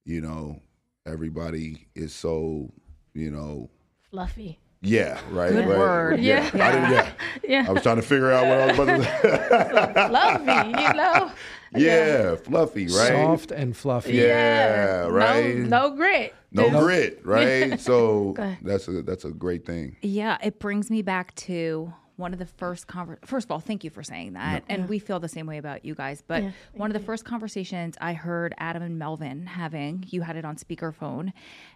you 0.08 0.22
know, 0.22 0.60
everybody 1.06 1.88
is 1.96 2.14
so, 2.14 2.72
you 3.14 3.30
know, 3.30 3.70
Fluffy. 4.10 4.58
yeah, 4.82 5.20
right, 5.32 5.52
Good 5.52 5.68
right. 5.68 5.78
word. 5.78 6.20
Yeah, 6.22 6.50
Yeah. 6.56 6.68
I 6.68 6.72
didn't, 6.72 6.92
yeah. 6.92 7.12
Yeah. 7.48 7.66
I 7.68 7.72
was 7.74 7.84
trying 7.84 7.98
to 7.98 8.02
figure 8.02 8.32
out 8.32 8.46
what 8.48 8.58
I 8.58 8.66
was 8.68 8.80
about 8.80 10.02
to 10.02 10.08
Fluffy, 10.10 10.70
you 10.82 10.94
know. 10.94 11.32
Yeah, 11.76 12.38
fluffy, 12.38 12.86
right? 12.88 13.10
Soft 13.10 13.52
and 13.52 13.76
fluffy. 13.76 14.14
Yeah, 14.14 15.02
No- 15.04 15.10
right. 15.12 15.58
No, 15.58 15.92
grit. 15.92 16.34
No 16.50 16.70
Just- 16.70 16.80
grit, 16.80 17.22
right? 17.26 17.78
So 17.80 18.34
that's 18.62 18.88
a 18.88 19.02
that's 19.02 19.26
a 19.26 19.32
great 19.32 19.66
thing. 19.66 19.98
Yeah, 20.02 20.38
it 20.42 20.60
brings 20.60 20.90
me 20.90 21.02
back 21.02 21.36
to 21.36 21.94
one 22.18 22.34
of 22.34 22.40
the 22.40 22.46
first 22.46 22.88
conver- 22.88 23.24
First 23.26 23.46
of 23.46 23.52
all, 23.52 23.60
thank 23.60 23.84
you 23.84 23.90
for 23.90 24.04
saying 24.04 24.34
that, 24.34 24.64
and 24.70 24.90
we 24.90 25.00
feel 25.00 25.20
the 25.20 25.30
same 25.30 25.46
way 25.46 25.58
about 25.58 25.86
you 25.86 25.96
guys. 25.96 26.22
But 26.28 26.44
Yeah, 26.44 26.52
one 26.74 26.90
of 26.90 26.94
the 27.00 27.06
first 27.06 27.24
conversations 27.26 27.96
I 28.02 28.14
heard 28.14 28.54
Adam 28.58 28.84
and 28.84 29.00
Melvin 29.00 29.46
having, 29.46 30.04
you 30.10 30.22
had 30.24 30.36
it 30.36 30.44
on 30.44 30.56
speakerphone, 30.58 31.32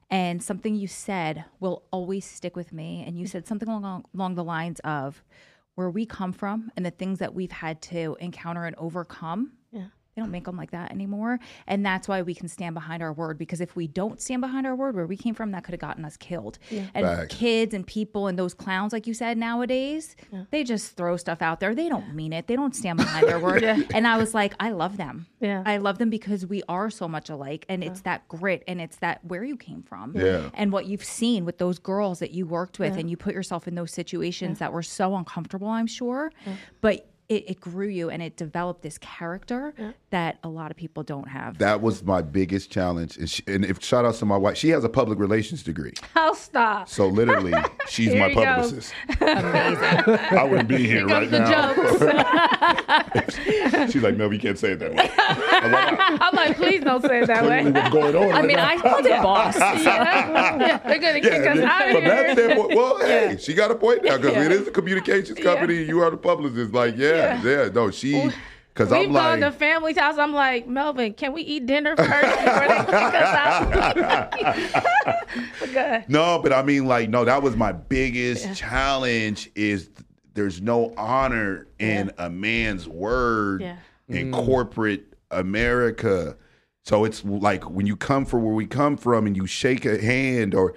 and 0.10 0.42
something 0.44 0.76
you 0.76 0.88
said 0.88 1.46
will 1.60 1.84
always 1.92 2.26
stick 2.26 2.56
with 2.56 2.74
me. 2.74 3.04
And 3.08 3.18
you 3.18 3.26
said 3.28 3.48
something 3.48 3.70
along 3.70 4.06
along 4.14 4.36
the 4.36 4.44
lines 4.44 4.80
of, 4.82 5.24
"Where 5.76 5.90
we 5.90 6.06
come 6.06 6.34
from 6.34 6.72
and 6.76 6.86
the 6.86 6.92
things 6.92 7.20
that 7.20 7.34
we've 7.34 7.52
had 7.52 7.82
to 7.84 8.18
encounter 8.20 8.66
and 8.66 8.76
overcome." 8.78 9.54
Yeah. 9.72 9.86
They 10.16 10.22
don't 10.22 10.32
make 10.32 10.44
them 10.44 10.58
like 10.58 10.72
that 10.72 10.92
anymore. 10.92 11.40
And 11.68 11.86
that's 11.86 12.08
why 12.08 12.22
we 12.22 12.36
can 12.36 12.50
stand 12.50 12.74
behind 12.74 13.02
our 13.02 13.14
word 13.14 13.38
because 13.38 13.62
if 13.62 13.76
we 13.78 13.88
don't 13.88 14.22
stand 14.22 14.42
behind 14.42 14.68
our 14.68 14.76
word, 14.76 14.96
where 14.96 15.08
we 15.08 15.16
came 15.16 15.34
from, 15.34 15.52
that 15.52 15.64
could 15.64 15.72
have 15.72 15.80
gotten 15.80 16.04
us 16.04 16.18
killed. 16.18 16.60
And 16.94 17.06
Facts. 17.06 17.36
kids 17.36 17.74
and 17.74 17.88
people 17.88 18.28
and 18.28 18.38
those 18.38 18.54
clowns, 18.54 18.92
like 18.92 19.08
you 19.08 19.14
said, 19.14 19.38
nowadays, 19.38 20.16
they 20.50 20.64
just 20.64 20.98
throw 20.98 21.16
stuff 21.16 21.42
out 21.42 21.62
there. 21.62 21.74
They 21.74 21.88
don't 21.88 22.14
mean 22.14 22.34
it. 22.34 22.48
They 22.48 22.56
don't 22.56 22.76
stand 22.76 22.98
behind 22.98 23.28
their 23.28 23.40
word. 23.40 23.62
And 23.94 24.08
I 24.08 24.18
was 24.18 24.34
like, 24.34 24.54
I 24.60 24.72
love 24.72 24.98
them. 24.98 25.28
Yeah. 25.40 25.64
I 25.66 25.78
love 25.78 25.98
them 25.98 26.10
because 26.10 26.46
we 26.46 26.64
are 26.68 26.90
so 26.90 27.08
much 27.08 27.30
alike. 27.30 27.66
And 27.70 27.84
it's 27.84 28.02
that 28.02 28.28
grit 28.28 28.64
and 28.68 28.82
it's 28.82 28.98
that 28.98 29.24
where 29.26 29.44
you 29.44 29.58
came 29.58 29.84
from. 29.84 30.16
Yeah. 30.16 30.50
And 30.54 30.72
what 30.72 30.86
you've 30.86 31.04
seen 31.04 31.46
with 31.46 31.58
those 31.58 31.78
girls 31.78 32.20
that 32.20 32.32
you 32.32 32.46
worked 32.46 32.80
with 32.80 32.98
and 32.98 33.10
you 33.10 33.18
put 33.18 33.34
yourself 33.34 33.68
in 33.68 33.76
those 33.76 33.92
situations 33.92 34.60
that 34.60 34.74
were 34.74 34.84
so 34.84 35.16
uncomfortable, 35.16 35.68
I'm 35.68 35.88
sure. 35.88 36.32
But 36.82 37.11
it, 37.32 37.50
it 37.50 37.60
grew 37.62 37.88
you 37.88 38.10
and 38.10 38.22
it 38.22 38.36
developed 38.36 38.82
this 38.82 38.98
character 38.98 39.74
that 40.10 40.38
a 40.44 40.50
lot 40.50 40.70
of 40.70 40.76
people 40.76 41.02
don't 41.02 41.30
have. 41.30 41.58
That 41.60 41.82
was 41.82 42.04
my 42.04 42.22
biggest 42.22 42.70
challenge. 42.70 43.16
And, 43.16 43.30
she, 43.30 43.42
and 43.48 43.64
if 43.64 43.82
shout 43.82 44.04
outs 44.04 44.20
to 44.20 44.26
my 44.26 44.36
wife, 44.36 44.58
she 44.58 44.68
has 44.70 44.84
a 44.84 44.90
public 44.90 45.18
relations 45.18 45.64
degree. 45.64 45.94
I'll 46.14 46.36
stop. 46.36 46.90
So 46.90 47.08
literally, 47.08 47.54
she's 47.88 48.14
my 48.14 48.34
publicist. 48.34 48.94
Amazing. 49.22 49.84
I 50.38 50.44
wouldn't 50.44 50.68
be 50.68 50.86
here 50.86 51.08
right 51.08 51.30
Comes 51.30 51.32
the 51.32 51.40
now. 51.40 51.74
jokes. 51.74 53.38
She's 53.92 54.04
like, 54.04 54.16
no, 54.18 54.28
we 54.28 54.38
can't 54.38 54.60
say 54.60 54.72
it 54.74 54.80
that 54.80 54.92
way. 54.94 55.10
I'm 55.18 55.72
like, 55.72 55.98
"Ah, 56.00 56.18
I'm 56.22 56.36
like, 56.36 56.56
please 56.58 56.84
don't 56.84 57.02
say 57.02 57.22
it 57.22 57.28
that 57.28 57.44
way. 57.46 57.62
clearly 57.62 57.72
what's 57.72 57.90
going 57.94 58.16
on? 58.16 58.24
I 58.24 58.40
right 58.40 58.46
mean, 58.46 58.58
now." 58.58 58.68
I 58.68 58.78
called 58.78 59.06
it 59.06 59.22
boss. 59.24 59.56
yeah. 59.60 60.58
yeah, 60.60 60.78
they're 60.78 61.00
gonna 61.00 61.20
kick 61.22 61.34
us 61.48 61.60
out 61.60 61.88
of 61.88 61.96
from 61.96 62.04
that 62.06 62.26
here. 62.26 62.34
standpoint, 62.50 62.76
well, 62.76 63.00
hey, 63.00 63.38
she 63.40 63.54
got 63.54 63.72
a 63.72 63.76
point 63.76 64.04
now 64.04 64.18
because 64.18 64.34
Yeah. 64.36 64.46
it 64.46 64.52
is 64.52 64.68
a 64.68 64.72
communications 64.72 65.40
company. 65.40 65.84
You 65.84 66.02
are 66.02 66.12
the 66.12 66.18
publicist. 66.18 66.74
Like, 66.74 66.96
yeah, 66.98 67.21
yeah, 67.44 67.70
no, 67.74 67.92
she, 67.92 68.32
because 68.74 68.90
We've 68.90 69.08
I'm 69.08 69.14
gone 69.14 69.42
like, 69.42 69.52
to 69.52 69.58
family's 69.58 69.98
house. 69.98 70.18
I'm 70.18 70.34
like, 70.34 70.68
Melvin, 70.68 71.14
can 71.14 71.34
we 71.34 71.42
eat 71.42 71.66
dinner 71.66 71.96
first 71.96 72.10
before 72.10 72.68
they 72.68 72.78
kick 72.86 72.94
us 72.94 73.36
out? 73.36 74.34
But 75.60 75.74
go. 75.74 76.04
No, 76.08 76.40
but 76.42 76.54
I 76.54 76.64
mean, 76.64 76.86
like, 76.86 77.10
no, 77.10 77.26
that 77.26 77.44
was 77.44 77.58
my 77.58 77.74
biggest 77.74 78.56
challenge. 78.56 79.50
Is 79.56 79.90
there's 80.34 80.62
no 80.62 80.94
honor 80.96 81.68
in 81.80 82.12
a 82.18 82.30
man's 82.30 82.88
word 82.88 83.62
Yeah. 83.62 83.76
in 84.08 84.32
mm. 84.32 84.46
corporate 84.46 85.14
America. 85.30 86.38
So 86.84 87.04
it's 87.04 87.26
like 87.26 87.70
when 87.70 87.86
you 87.86 87.98
come 87.98 88.26
from 88.26 88.44
where 88.44 88.54
we 88.54 88.66
come 88.66 88.96
from 88.96 89.28
and 89.28 89.36
you 89.36 89.46
shake 89.48 89.86
a 89.86 90.02
hand 90.02 90.56
or 90.56 90.74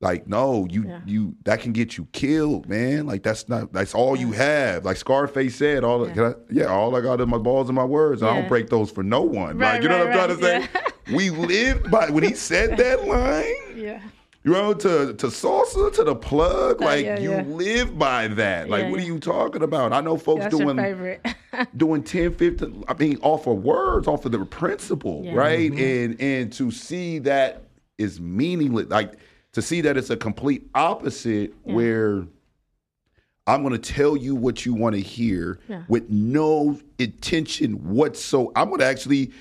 like 0.00 0.26
no 0.26 0.66
you 0.70 0.84
Yeah. 0.86 1.00
you 1.06 1.34
that 1.44 1.60
can 1.60 1.72
get 1.72 1.96
you 1.98 2.06
killed 2.12 2.68
man 2.68 3.06
like 3.06 3.22
that's 3.22 3.48
not 3.48 3.72
that's 3.72 3.94
all 3.94 4.16
you 4.16 4.32
have 4.32 4.84
like 4.84 4.96
scarface 4.96 5.56
said 5.56 5.84
all 5.84 6.06
Yeah. 6.08 6.14
can 6.14 6.24
I, 6.24 6.32
yeah 6.50 6.64
all 6.66 6.96
i 6.96 7.00
got 7.00 7.20
is 7.20 7.26
my 7.26 7.38
balls 7.38 7.68
and 7.68 7.76
my 7.76 7.84
words 7.84 8.22
and 8.22 8.30
i 8.30 8.38
don't 8.40 8.48
break 8.48 8.70
those 8.70 8.90
for 8.90 9.02
no 9.02 9.22
one 9.22 9.58
Right, 9.58 9.74
like 9.74 9.82
you 9.82 9.88
know 9.88 10.04
right, 10.04 10.16
what 10.16 10.30
i'm 10.30 10.38
trying 10.38 10.62
to 10.62 10.74
right, 10.76 10.86
say 11.08 11.14
we 11.14 11.30
lived 11.30 11.90
by 11.90 12.08
when 12.08 12.24
he 12.24 12.34
said 12.34 12.76
that 12.78 13.04
line 13.06 13.78
Yeah. 13.78 14.00
you 14.42 14.52
know, 14.52 14.72
to 14.72 15.12
to 15.14 15.30
Sosa, 15.30 15.90
to 15.90 16.02
the 16.04 16.14
plug. 16.14 16.80
Like 16.80 17.04
yeah, 17.04 17.18
you 17.18 17.30
yeah. 17.32 17.42
live 17.42 17.98
by 17.98 18.26
that. 18.28 18.70
Like 18.70 18.84
Yeah, 18.84 18.90
what 18.90 19.00
are 19.00 19.04
you 19.04 19.18
talking 19.18 19.62
about? 19.62 19.92
I 19.92 20.00
know 20.00 20.16
folks 20.16 20.44
That's 20.44 20.56
doing 20.56 20.76
doing 21.76 22.02
10, 22.02 22.34
15, 22.36 22.84
I 22.88 22.94
mean, 22.94 23.18
off 23.20 23.46
of 23.46 23.58
words, 23.62 24.08
off 24.08 24.24
of 24.24 24.32
the 24.32 24.42
principle, 24.46 25.22
Yeah. 25.24 25.34
right? 25.34 25.70
Mm-hmm. 25.70 26.12
And 26.12 26.20
and 26.22 26.52
to 26.54 26.70
see 26.70 27.18
that 27.20 27.64
is 27.98 28.18
meaningless. 28.18 28.86
Like 28.88 29.12
to 29.52 29.62
see 29.62 29.80
that 29.80 29.96
it's 29.96 30.10
a 30.10 30.16
complete 30.16 30.68
opposite 30.74 31.52
where 31.64 32.24
I'm 33.46 33.62
going 33.62 33.72
to 33.78 33.92
tell 33.92 34.16
you 34.16 34.34
what 34.36 34.64
you 34.64 34.74
want 34.74 34.94
to 34.94 35.00
hear 35.00 35.58
Yeah. 35.68 35.82
with 35.88 36.08
no 36.08 36.78
intention 36.98 37.72
whatsoever. 37.90 38.52
I'm 38.54 38.68
going 38.68 38.80
to 38.80 38.86
actually 38.86 39.32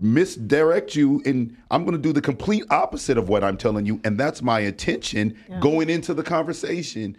misdirect 0.00 0.94
you 0.94 1.20
and 1.26 1.56
I'm 1.70 1.84
going 1.84 1.96
to 1.96 2.02
do 2.02 2.12
the 2.12 2.20
complete 2.22 2.64
opposite 2.70 3.18
of 3.18 3.28
what 3.28 3.42
I'm 3.44 3.56
telling 3.56 3.84
you. 3.84 4.00
And 4.04 4.16
that's 4.18 4.40
my 4.42 4.60
intention 4.60 5.36
going 5.60 5.90
into 5.90 6.14
the 6.14 6.22
conversation. 6.22 7.16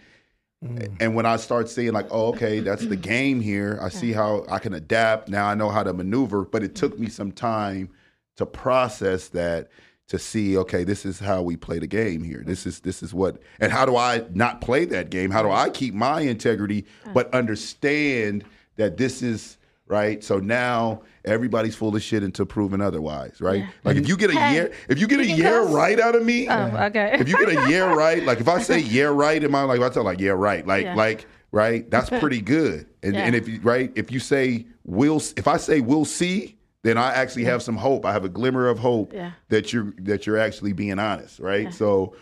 Mm. 0.64 0.96
And 1.00 1.14
when 1.16 1.26
I 1.26 1.36
start 1.36 1.70
saying 1.70 1.92
like, 1.92 2.08
oh, 2.10 2.28
okay, 2.30 2.62
that's 2.62 2.86
the 2.86 2.96
game 3.14 3.42
here. 3.42 3.78
I 3.82 3.90
see 3.90 4.12
how 4.12 4.46
I 4.50 4.60
can 4.60 4.74
adapt. 4.74 5.30
Now 5.30 5.46
I 5.48 5.56
know 5.56 5.70
how 5.70 5.84
to 5.84 5.94
maneuver. 5.94 6.46
But 6.46 6.64
it 6.64 6.74
took 6.74 6.98
me 6.98 7.10
some 7.10 7.32
time 7.32 7.90
to 8.38 8.46
process 8.46 9.28
that 9.30 9.70
to 10.10 10.20
see, 10.20 10.58
okay, 10.58 10.84
this 10.84 11.06
is 11.06 11.20
how 11.20 11.42
we 11.42 11.56
play 11.56 11.80
the 11.80 11.88
game 11.88 12.24
here. 12.24 12.44
This 12.46 12.66
is 12.66 12.80
this 12.82 13.02
is 13.02 13.14
what 13.14 13.38
and 13.60 13.72
how 13.72 13.86
do 13.86 13.96
I 13.96 14.26
not 14.34 14.60
play 14.62 14.86
that 14.86 15.10
game? 15.10 15.32
How 15.32 15.42
do 15.44 15.50
I 15.52 15.70
keep 15.70 15.94
my 15.94 16.22
integrity 16.22 16.86
but 17.14 17.34
understand 17.34 18.44
that 18.76 18.98
this 18.98 19.22
is 19.22 19.58
right? 19.88 20.24
So 20.24 20.40
now 20.40 21.02
everybody's 21.26 21.76
full 21.76 21.96
of 21.96 22.02
shit 22.02 22.24
until 22.24 22.46
proven 22.46 22.82
otherwise, 22.82 23.40
right? 23.42 23.66
Like 23.84 23.98
if 23.98 24.08
you 24.08 24.18
get 24.18 24.30
a 24.32 24.34
Hey, 24.38 24.54
year, 24.54 24.72
if 24.88 25.00
you 25.00 25.08
get 25.08 25.20
a 25.20 25.26
year 25.26 25.62
cuss. 25.64 25.72
right 25.74 26.00
out 26.00 26.16
of 26.16 26.24
me, 26.24 26.48
oh, 26.50 26.86
okay. 26.88 27.18
if 27.20 27.28
you 27.30 27.38
get 27.38 27.50
a 27.58 27.70
year 27.70 27.88
right, 27.96 28.24
like 28.24 28.40
if 28.40 28.48
I 28.48 28.60
say 28.62 28.80
yeah 28.80 29.04
right 29.06 29.44
in 29.44 29.52
my 29.52 29.64
like 29.64 29.82
I 29.82 29.90
tell 29.90 30.04
like 30.04 30.20
yeah 30.20 30.32
right, 30.32 30.66
like 30.66 30.86
Yeah. 30.86 30.96
like 30.96 31.26
right, 31.52 31.90
that's 31.90 32.10
pretty 32.10 32.42
good. 32.42 32.88
And 33.04 33.14
Yeah. 33.16 33.26
and 33.26 33.36
if 33.36 33.48
you 33.48 33.60
right, 33.62 33.92
if 33.96 34.12
you 34.12 34.20
say 34.20 34.66
we'll 34.86 35.22
if 35.38 35.48
I 35.48 35.58
say 35.58 35.82
we'll 35.82 36.06
see, 36.06 36.58
then 36.84 36.98
I 36.98 37.14
actually 37.14 37.44
have 37.46 37.62
some 37.62 37.76
hope. 37.78 38.06
I 38.06 38.14
have 38.14 38.24
a 38.24 38.30
glimmer 38.30 38.68
of 38.68 38.80
hope 38.80 39.14
Yeah. 39.14 39.32
that 39.50 39.74
you're 39.74 39.94
that 40.00 40.26
you're 40.26 40.38
actually 40.38 40.74
being 40.74 41.00
honest, 41.00 41.40
right? 41.40 41.74
So 41.74 42.16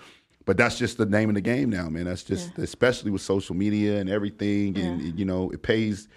but 0.46 0.56
that's 0.58 0.78
just 0.78 0.98
the 0.98 1.06
name 1.06 1.28
of 1.30 1.36
the 1.36 1.42
game 1.42 1.70
now, 1.70 1.90
man. 1.90 2.06
That's 2.06 2.24
just 2.24 2.58
especially 2.58 3.12
with 3.12 3.22
social 3.22 3.56
media 3.56 4.00
and 4.00 4.10
everything 4.10 4.78
and 4.78 5.18
you 5.20 5.26
know, 5.26 5.50
it 5.52 5.62
pays 5.62 6.08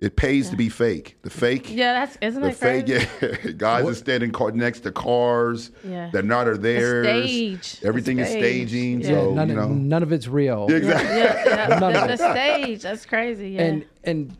it 0.00 0.16
pays 0.16 0.48
to 0.48 0.56
be 0.56 0.70
fake. 0.70 1.18
The 1.22 1.28
fake 1.30 1.68
yeah, 1.70 1.92
that's 1.92 2.16
isn't 2.22 2.40
the 2.40 2.48
that 2.48 2.56
fake, 2.56 2.86
crazy? 2.86 3.06
yeah. 3.46 3.50
Guys 3.58 3.86
are 3.86 3.94
standing 3.94 4.30
car- 4.32 4.50
next 4.52 4.80
to 4.80 4.92
cars 4.92 5.70
Yeah. 5.86 6.08
that 6.12 6.24
not 6.24 6.48
are 6.48 6.56
theirs. 6.56 7.06
stage. 7.06 7.80
The 7.80 7.86
Everything 7.86 8.18
is 8.18 8.28
staging. 8.28 9.02
Yeah. 9.02 9.08
So 9.08 9.34
none, 9.34 9.48
you 9.50 9.54
know, 9.54 9.68
none 9.68 10.02
of 10.02 10.10
it's 10.10 10.26
real. 10.26 10.66
exactly. 10.70 11.16
Yeah, 11.16 11.68
yeah. 11.68 11.78
None 11.80 11.94
of 11.96 12.08
the, 12.08 12.16
the 12.16 12.32
stage. 12.32 12.82
That's 12.82 13.04
crazy. 13.06 13.50
Yeah. 13.50 13.62
and 13.62 13.84
and 14.04 14.36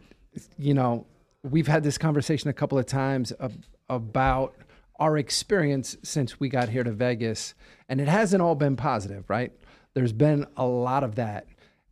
you 0.58 0.72
know 0.74 1.04
we've 1.42 1.66
had 1.66 1.82
this 1.82 1.98
conversation 1.98 2.50
a 2.50 2.52
couple 2.52 2.78
of 2.78 2.86
times 2.86 3.32
ab- 3.40 3.64
about 3.88 4.54
our 4.98 5.16
experience 5.16 5.96
since 6.02 6.38
we 6.38 6.48
got 6.48 6.68
here 6.68 6.84
to 6.84 6.92
Vegas 6.92 7.54
and 7.88 8.00
it 8.00 8.08
hasn't 8.08 8.42
all 8.42 8.54
been 8.54 8.76
positive 8.76 9.24
right 9.28 9.52
there's 9.94 10.12
been 10.12 10.46
a 10.56 10.66
lot 10.66 11.02
of 11.02 11.14
that 11.16 11.46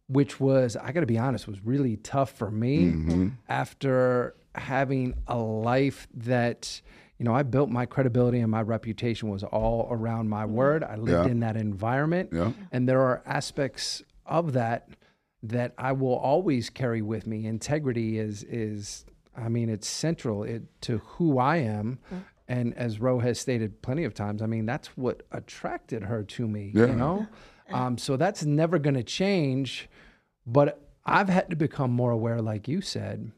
which 0.09 0.41
was 0.41 0.77
I 0.77 0.93
got 0.93 1.01
to 1.01 1.07
be 1.07 1.19
honest 1.19 1.47
was 1.47 1.65
really 1.65 1.97
tough 1.97 2.33
for 2.33 2.51
me 2.51 2.79
mm-hmm. 2.87 3.29
after 3.49 4.35
having 4.55 5.15
a 5.27 5.37
life 5.39 6.09
that 6.15 6.81
you 7.19 7.25
know 7.25 7.35
I 7.35 7.43
built 7.43 7.71
my 7.71 7.87
credibility 7.87 8.41
and 8.41 8.51
my 8.51 8.63
reputation 8.63 9.31
was 9.31 9.43
all 9.45 9.89
around 9.91 10.29
my 10.29 10.45
mm-hmm. 10.45 10.55
word 10.55 10.85
I 10.85 10.97
lived 10.97 11.27
Yeah. 11.27 11.31
in 11.31 11.41
that 11.41 11.57
environment 11.57 12.31
Yeah. 12.33 12.53
and 12.73 12.89
there 12.89 13.01
are 13.01 13.23
aspects 13.25 14.03
of 14.27 14.53
that 14.53 14.89
that 15.43 15.73
I 15.79 15.93
will 15.93 16.17
always 16.17 16.69
carry 16.69 17.01
with 17.01 17.27
me. 17.27 17.47
Integrity 17.47 18.19
is 18.19 18.43
is 18.45 19.05
I 19.39 19.49
mean 19.49 19.69
it's 19.69 19.89
central 19.89 20.43
it, 20.45 20.63
to 20.83 20.99
who 20.99 21.39
I 21.39 21.59
am. 21.59 21.99
Mm. 22.13 22.25
And 22.51 22.75
as 22.79 22.99
Ro 22.99 23.19
has 23.19 23.39
stated 23.39 23.83
plenty 23.83 24.05
of 24.05 24.15
times, 24.15 24.43
I 24.43 24.47
mean 24.47 24.67
that's 24.67 24.89
what 24.97 25.23
attracted 25.33 26.05
her 26.05 26.23
to 26.25 26.49
me. 26.49 26.73
Yeah. 26.75 26.87
You 26.87 26.95
know, 26.95 27.27
um, 27.71 27.99
so 27.99 28.17
that's 28.17 28.45
never 28.45 28.79
going 28.79 28.95
to 28.95 29.03
change. 29.03 29.89
But 30.47 30.81
I've 31.05 31.29
had 31.29 31.51
to 31.51 31.57
become 31.57 31.91
more 31.91 32.11
aware, 32.11 32.41
like 32.41 32.69
you 32.69 32.81
said, 32.81 33.33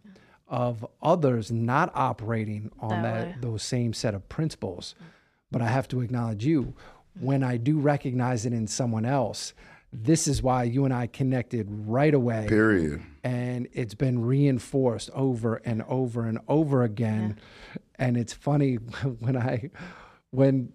of 0.47 0.87
others 1.03 1.51
not 1.51 1.91
operating 1.95 2.71
on 2.79 3.03
That 3.03 3.27
that, 3.27 3.43
those 3.43 3.63
same 3.63 3.93
set 3.93 4.15
of 4.15 4.29
principles. 4.29 4.95
Mm. 4.99 5.07
But 5.51 5.63
I 5.63 5.67
have 5.67 5.89
to 5.89 6.01
acknowledge 6.01 6.45
you 6.45 6.63
mm. 6.63 6.75
when 7.23 7.43
I 7.43 7.57
do 7.57 7.79
recognize 7.81 8.47
it 8.47 8.53
in 8.53 8.67
someone 8.67 9.05
else. 9.05 9.55
This 9.93 10.29
is 10.29 10.43
why 10.43 10.65
you 10.65 10.85
and 10.85 10.95
I 10.95 11.07
connected 11.09 11.67
right 11.69 12.15
away. 12.15 12.47
Period. 12.49 13.03
and 13.25 13.67
it's 13.73 13.95
been 13.95 14.23
reinforced 14.25 15.11
over 15.15 15.57
and 15.57 15.83
over 15.89 16.25
and 16.27 16.39
over 16.49 16.83
again. 16.85 17.39
And 17.99 18.17
it's 18.17 18.33
funny 18.33 18.75
when 19.21 19.37
i 19.37 19.71
when 20.31 20.73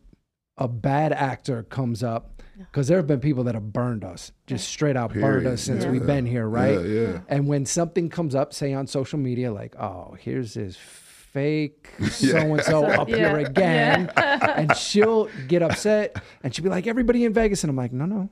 a 0.57 0.67
bad 0.67 1.11
actor 1.13 1.63
comes 1.63 2.03
up 2.03 2.41
because 2.57 2.87
there 2.87 2.97
have 2.97 3.07
been 3.07 3.19
people 3.19 3.43
that 3.45 3.55
have 3.55 3.73
burned 3.73 4.03
us 4.05 4.31
just 4.47 4.67
straight 4.69 4.95
out 4.95 5.13
burned 5.13 5.45
us 5.47 5.61
since 5.61 5.83
Yeah. 5.83 5.91
we've 5.91 6.05
been 6.05 6.25
here 6.25 6.47
right? 6.47 6.73
Yeah, 6.79 7.01
yeah. 7.01 7.19
and 7.27 7.47
when 7.47 7.65
something 7.65 8.09
comes 8.09 8.35
up 8.35 8.53
say 8.53 8.73
on 8.73 8.85
social 8.87 9.19
media 9.19 9.51
like 9.51 9.75
oh 9.77 10.15
here's 10.19 10.53
this 10.53 10.75
fake 10.77 11.89
so 12.11 12.37
and 12.37 12.61
so 12.63 12.85
up 12.85 13.07
here 13.09 13.39
Yeah. 13.39 13.47
again. 13.47 14.11
And 14.55 14.75
she'll 14.77 15.29
get 15.47 15.61
upset 15.61 16.15
and 16.43 16.53
she'll 16.55 16.63
be 16.63 16.69
like 16.69 16.87
everybody 16.87 17.25
in 17.25 17.33
vegas. 17.33 17.63
And 17.63 17.69
i'm 17.69 17.75
like 17.75 17.91
no 17.93 18.05
no 18.05 18.29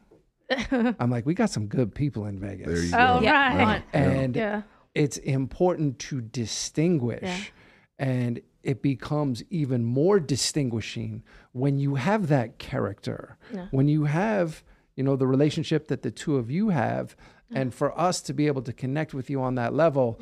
i'm 0.99 1.09
like 1.09 1.25
we 1.25 1.33
got 1.33 1.49
some 1.49 1.67
good 1.67 1.93
people 1.95 2.25
in 2.25 2.39
vegas. 2.39 2.67
There 2.67 2.83
you 2.83 2.91
go. 2.91 2.97
oh, 3.19 3.21
Yeah. 3.21 3.63
right. 3.63 3.83
and 3.93 4.35
Yeah. 4.35 4.61
it's 4.95 5.17
important 5.17 5.99
to 5.99 6.21
distinguish 6.21 7.51
and 7.99 8.41
it 8.63 8.81
becomes 8.81 9.43
even 9.49 9.83
more 9.83 10.19
distinguishing 10.19 11.23
when 11.51 11.77
you 11.79 11.95
have 11.95 12.27
that 12.29 12.57
character. 12.59 13.37
When 13.71 13.87
you 13.89 14.05
have 14.05 14.63
you 14.95 15.03
know 15.03 15.15
the 15.15 15.27
relationship 15.27 15.87
that 15.87 16.01
the 16.01 16.11
two 16.11 16.37
of 16.37 16.49
you 16.51 16.69
have 16.69 17.15
and 17.53 17.73
for 17.73 17.97
us 17.99 18.21
to 18.21 18.33
be 18.33 18.47
able 18.47 18.61
to 18.63 18.73
connect 18.73 19.13
with 19.13 19.29
you 19.29 19.41
on 19.41 19.55
that 19.55 19.73
level 19.73 20.19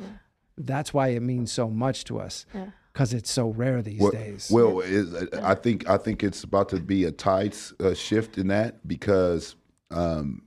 that's 0.58 0.92
why 0.92 1.08
it 1.08 1.20
means 1.20 1.50
so 1.52 1.68
much 1.70 2.04
to 2.04 2.18
us 2.18 2.44
because 2.92 3.14
it's 3.14 3.30
so 3.30 3.48
rare 3.48 3.80
these 3.82 4.00
Well, 4.00 4.10
days. 4.12 4.50
well 4.50 4.80
is, 4.80 5.14
I 5.42 5.54
think 5.54 5.88
I 5.88 5.96
think 5.98 6.22
it's 6.22 6.42
about 6.44 6.68
to 6.70 6.80
be 6.80 7.04
a 7.04 7.12
tide 7.12 7.54
uh, 7.80 7.94
shift 7.94 8.38
in 8.38 8.48
that 8.48 8.86
because 8.86 9.56
um, 9.92 10.42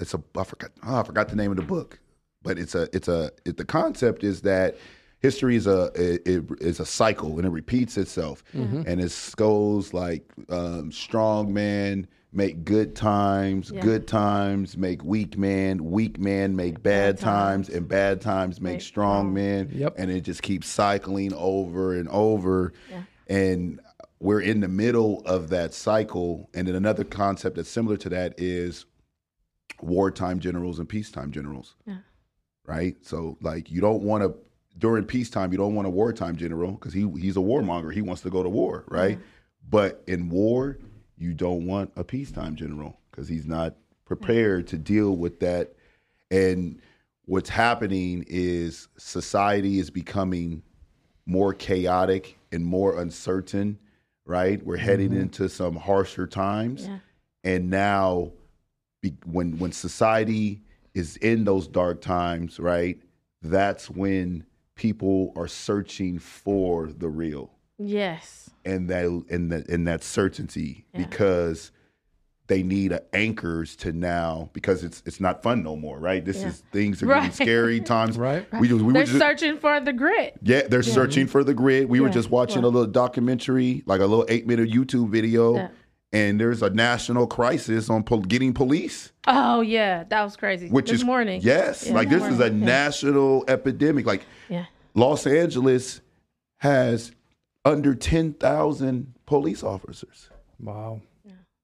it's 0.00 0.14
a 0.14 0.22
I 0.36 0.44
forgot 0.44 0.70
oh, 0.86 1.00
I 1.00 1.02
forgot 1.02 1.28
the 1.28 1.36
name 1.36 1.50
of 1.50 1.56
the 1.56 1.62
book, 1.62 1.98
but 2.42 2.58
it's 2.58 2.74
a 2.74 2.88
it's 2.92 3.08
a 3.08 3.30
it, 3.44 3.56
the 3.56 3.64
concept 3.64 4.24
is 4.24 4.42
that 4.42 4.76
history 5.20 5.56
is 5.56 5.66
a 5.66 5.90
it, 5.94 6.22
it 6.26 6.44
is 6.60 6.80
a 6.80 6.86
cycle 6.86 7.36
and 7.38 7.46
it 7.46 7.50
repeats 7.50 7.96
itself. 7.96 8.44
And 8.52 9.00
it 9.00 9.32
goes 9.36 9.94
like 9.94 10.24
um, 10.50 10.92
strong 10.92 11.52
man 11.52 12.06
make 12.32 12.64
good 12.64 12.96
times 12.96 13.70
good 13.70 14.08
times 14.08 14.76
make 14.76 15.04
weak 15.04 15.38
man 15.38 15.88
weak 15.88 16.18
man 16.18 16.56
make 16.56 16.82
bad 16.82 17.16
times. 17.16 17.68
and 17.68 17.86
bad 17.86 18.20
times 18.20 18.60
make 18.60 18.80
strong. 18.80 19.32
men. 19.32 19.70
Yep. 19.72 19.94
and 19.98 20.10
it 20.10 20.22
just 20.22 20.42
keeps 20.42 20.66
cycling 20.68 21.32
over 21.34 21.94
and 21.94 22.08
over. 22.08 22.72
Yeah. 22.90 23.02
and 23.28 23.80
we're 24.24 24.40
in 24.40 24.60
the 24.60 24.68
middle 24.68 25.20
of 25.26 25.50
that 25.50 25.74
cycle 25.74 26.48
and 26.54 26.66
then 26.66 26.74
another 26.74 27.04
concept 27.04 27.56
that's 27.56 27.68
similar 27.68 27.98
to 27.98 28.08
that 28.08 28.32
is 28.38 28.86
wartime 29.82 30.40
generals 30.40 30.78
and 30.78 30.88
peacetime 30.88 31.30
generals. 31.30 31.74
Yeah. 31.86 31.98
right? 32.64 32.96
So 33.02 33.36
like 33.42 33.70
you 33.70 33.82
don't 33.82 34.02
want 34.02 34.24
to 34.24 34.34
during 34.78 35.04
peacetime 35.04 35.52
you 35.52 35.58
don't 35.58 35.74
want 35.74 35.86
a 35.86 35.90
wartime 35.90 36.36
general 36.36 36.72
because 36.72 36.94
he 36.94 37.06
he's 37.20 37.36
a 37.36 37.40
warmonger. 37.40 37.92
He 37.92 38.00
wants 38.00 38.22
to 38.22 38.30
go 38.30 38.42
to 38.42 38.48
war 38.48 38.84
right? 38.88 39.18
But 39.68 40.02
in 40.06 40.30
war 40.30 40.78
you 41.18 41.34
don't 41.34 41.66
want 41.66 41.92
a 41.96 42.02
peacetime 42.02 42.56
general 42.56 42.98
because 43.10 43.28
he's 43.28 43.44
not 43.44 43.74
prepared 44.06 44.66
to 44.68 44.78
deal 44.78 45.18
with 45.18 45.38
that. 45.40 45.74
And 46.30 46.80
what's 47.26 47.50
happening 47.50 48.24
is 48.26 48.88
society 48.96 49.78
is 49.78 49.90
becoming 49.90 50.62
more 51.26 51.52
chaotic 51.52 52.38
and 52.52 52.64
more 52.64 52.98
uncertain, 53.00 53.78
right? 54.26 54.64
We're 54.64 54.76
heading 54.76 55.10
mm-hmm. 55.10 55.20
into 55.22 55.48
some 55.48 55.76
harsher 55.76 56.26
times. 56.26 56.86
Yeah. 56.86 56.98
And 57.44 57.70
now 57.70 58.32
be, 59.02 59.14
when 59.24 59.58
when 59.58 59.72
society 59.72 60.62
is 60.94 61.16
in 61.18 61.44
those 61.44 61.68
dark 61.68 62.00
times, 62.00 62.58
right? 62.58 62.98
That's 63.42 63.90
when 63.90 64.46
people 64.76 65.32
are 65.36 65.48
searching 65.48 66.18
for 66.18 66.88
the 66.88 67.08
real 67.08 67.50
Yes. 67.78 68.50
and 68.64 68.88
that 68.90 69.04
and 69.30 69.52
that 69.52 69.68
and 69.68 69.86
that 69.86 70.02
certainty 70.02 70.86
Yeah. 70.94 71.04
because 71.04 71.70
they 72.46 72.62
need 72.62 72.92
a 72.92 73.02
anchors 73.14 73.74
to 73.76 73.92
now 73.92 74.50
because 74.52 74.84
it's 74.84 75.02
it's 75.06 75.18
not 75.20 75.42
fun 75.42 75.62
no 75.62 75.76
more, 75.76 75.98
right? 75.98 76.24
This 76.24 76.40
Yeah. 76.42 76.48
is 76.48 76.62
things 76.72 77.02
are 77.02 77.06
Right. 77.06 77.30
getting 77.30 77.46
scary 77.46 77.80
times. 77.94 78.18
Right. 78.18 78.46
We 78.60 78.68
just 78.68 78.82
we 78.82 78.92
They're 78.92 79.02
were 79.02 79.06
just, 79.06 79.18
searching 79.18 79.56
for 79.58 79.80
the 79.80 79.92
grit. 79.94 80.34
yeah, 80.42 80.62
they're 80.68 80.82
searching 80.82 81.26
for 81.26 81.42
the 81.42 81.54
grid. 81.54 81.88
We 81.88 82.00
were 82.00 82.10
just 82.10 82.30
watching 82.30 82.62
Yeah. 82.62 82.68
a 82.68 82.70
little 82.70 82.86
documentary, 82.86 83.82
like 83.86 84.00
a 84.00 84.06
little 84.06 84.26
eight 84.28 84.46
minute 84.46 84.68
YouTube 84.70 85.08
video, 85.10 85.54
Yeah. 85.54 85.68
and 86.12 86.38
there's 86.38 86.62
a 86.62 86.68
national 86.70 87.26
crisis 87.26 87.88
on 87.88 88.02
pol- 88.02 88.20
getting 88.20 88.52
police, 88.52 89.12
Oh 89.26 89.62
yeah, 89.62 90.04
that 90.10 90.22
was 90.22 90.36
crazy. 90.36 90.68
which 90.68 90.90
this 90.90 91.00
is 91.00 91.04
morning. 91.04 91.40
Yes, 91.42 91.86
Yeah, 91.86 91.94
like 91.94 92.10
this 92.10 92.24
is 92.24 92.40
a. 92.40 92.44
Yeah. 92.50 92.64
national 92.66 93.44
epidemic. 93.48 94.04
Like 94.06 94.26
Yeah. 94.50 94.66
Los 94.94 95.26
Angeles 95.26 96.02
has 96.58 97.12
under 97.64 97.94
ten 97.94 98.34
thousand 98.34 99.14
police 99.24 99.62
officers. 99.62 100.28
Wow. 100.60 101.00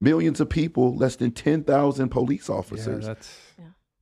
Millions 0.01 0.41
of 0.41 0.49
people, 0.49 0.97
less 0.97 1.17
than 1.17 1.31
ten 1.31 1.63
thousand 1.63 2.09
police 2.09 2.49
Yeah, 2.49 2.55
officers. 2.55 3.07
that's 3.07 3.37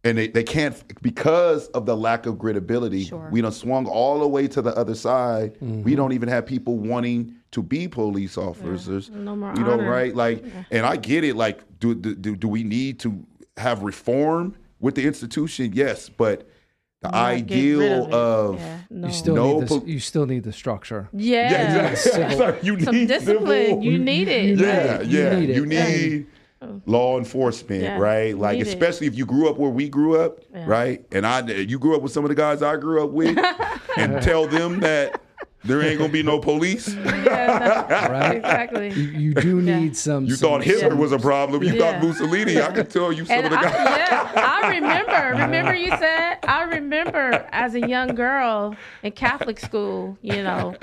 and 0.04 0.16
they, 0.16 0.28
they 0.28 0.44
can't 0.44 1.00
because 1.02 1.68
of 1.68 1.86
the 1.86 1.96
lack 1.96 2.26
of 2.26 2.38
credibility. 2.38 3.04
Sure. 3.04 3.28
We 3.30 3.40
done 3.40 3.52
swung 3.52 3.86
all 3.86 4.20
the 4.20 4.28
way 4.28 4.46
to 4.48 4.62
the 4.62 4.74
other 4.76 4.94
side. 4.94 5.56
We 5.60 5.68
mm-hmm. 5.68 5.94
don't 5.96 6.12
even 6.12 6.28
have 6.28 6.46
people 6.46 6.78
wanting 6.78 7.34
to 7.50 7.62
be 7.62 7.88
police 7.88 8.38
officers. 8.38 9.10
No 9.10 9.34
more 9.34 9.54
You 9.56 9.64
know, 9.64 9.76
right? 9.76 10.14
Like, 10.14 10.44
and 10.70 10.86
I 10.86 10.96
get 10.96 11.24
it. 11.24 11.34
Like, 11.34 11.62
do, 11.80 11.94
do 11.94 12.14
do 12.14 12.36
do 12.36 12.48
we 12.48 12.62
need 12.62 13.00
to 13.00 13.24
have 13.56 13.82
reform 13.82 14.54
with 14.80 14.94
the 14.94 15.04
institution? 15.04 15.72
Yes, 15.74 16.08
but 16.08 16.48
the 17.00 17.08
Not 17.10 17.14
ideal 17.14 17.80
it. 18.06 18.12
of 18.12 18.58
yeah, 18.58 18.78
no. 18.90 19.06
you 19.06 19.12
still 19.12 19.34
No 19.36 19.52
need 19.60 19.68
the, 19.68 19.80
po- 19.80 19.86
you 19.86 20.00
still 20.00 20.26
need 20.26 20.42
the 20.42 20.52
structure. 20.52 21.08
yeah, 21.12 21.50
yeah, 21.52 21.86
exactly. 21.90 22.36
Civil- 22.36 22.56
you 22.62 22.80
some 22.84 22.94
need 22.94 23.08
discipline. 23.08 23.66
civil- 23.66 23.84
You 23.84 23.98
need 23.98 24.28
it. 24.28 24.58
yeah, 24.58 24.96
right? 24.96 25.06
yeah. 25.06 25.38
need 25.38 25.50
it. 25.50 25.56
You 25.56 25.66
need 25.66 26.26
law 26.86 27.16
enforcement, 27.18 27.82
Yeah, 27.84 27.98
right? 27.98 28.36
Like 28.36 28.56
need 28.58 28.66
it. 28.66 28.68
especially 28.68 29.06
if 29.06 29.14
you 29.16 29.24
grew 29.26 29.48
up 29.48 29.58
where 29.58 29.70
we 29.70 29.88
grew 29.88 30.20
up, 30.20 30.40
right? 30.52 31.04
And 31.12 31.24
I, 31.24 31.46
you 31.46 31.78
grew 31.78 31.94
up 31.94 32.02
with 32.02 32.10
some 32.10 32.24
of 32.24 32.30
the 32.30 32.34
guys 32.34 32.62
I 32.64 32.76
grew 32.76 33.04
up 33.04 33.10
with, 33.10 33.38
and 33.96 34.20
tell 34.20 34.48
them 34.48 34.80
that 34.80 35.20
there 35.64 35.82
ain't 35.82 35.98
gonna 35.98 36.12
be 36.12 36.22
no 36.22 36.38
police. 36.38 36.94
Yeah, 37.28 38.10
Right? 38.10 38.36
exactly. 38.36 38.90
You, 38.92 39.02
you 39.18 39.34
do 39.34 39.60
Yeah. 39.60 39.78
need 39.80 39.96
some. 39.96 40.24
You 40.24 40.34
some- 40.34 40.48
thought 40.50 40.64
Hitler 40.64 40.90
some- 40.90 40.98
was 40.98 41.12
a 41.12 41.18
problem. 41.18 41.62
You 41.62 41.74
Yeah. 41.74 41.92
thought 42.00 42.02
Mussolini. 42.06 42.60
I 42.60 42.70
could 42.72 42.90
tell 42.90 43.12
you 43.12 43.24
some 43.26 43.36
And 43.36 43.46
of 43.46 43.52
the 43.52 43.58
I, 43.58 43.62
guys. 43.62 43.74
yeah, 43.74 44.32
I 44.36 44.70
remember. 44.70 45.42
Remember 45.44 45.74
you 45.74 45.90
said. 45.98 46.38
I 46.44 46.62
remember 46.64 47.46
as 47.52 47.74
a 47.74 47.80
young 47.86 48.14
girl 48.14 48.74
in 49.02 49.12
Catholic 49.12 49.58
school. 49.58 50.16
You 50.22 50.42
know, 50.42 50.74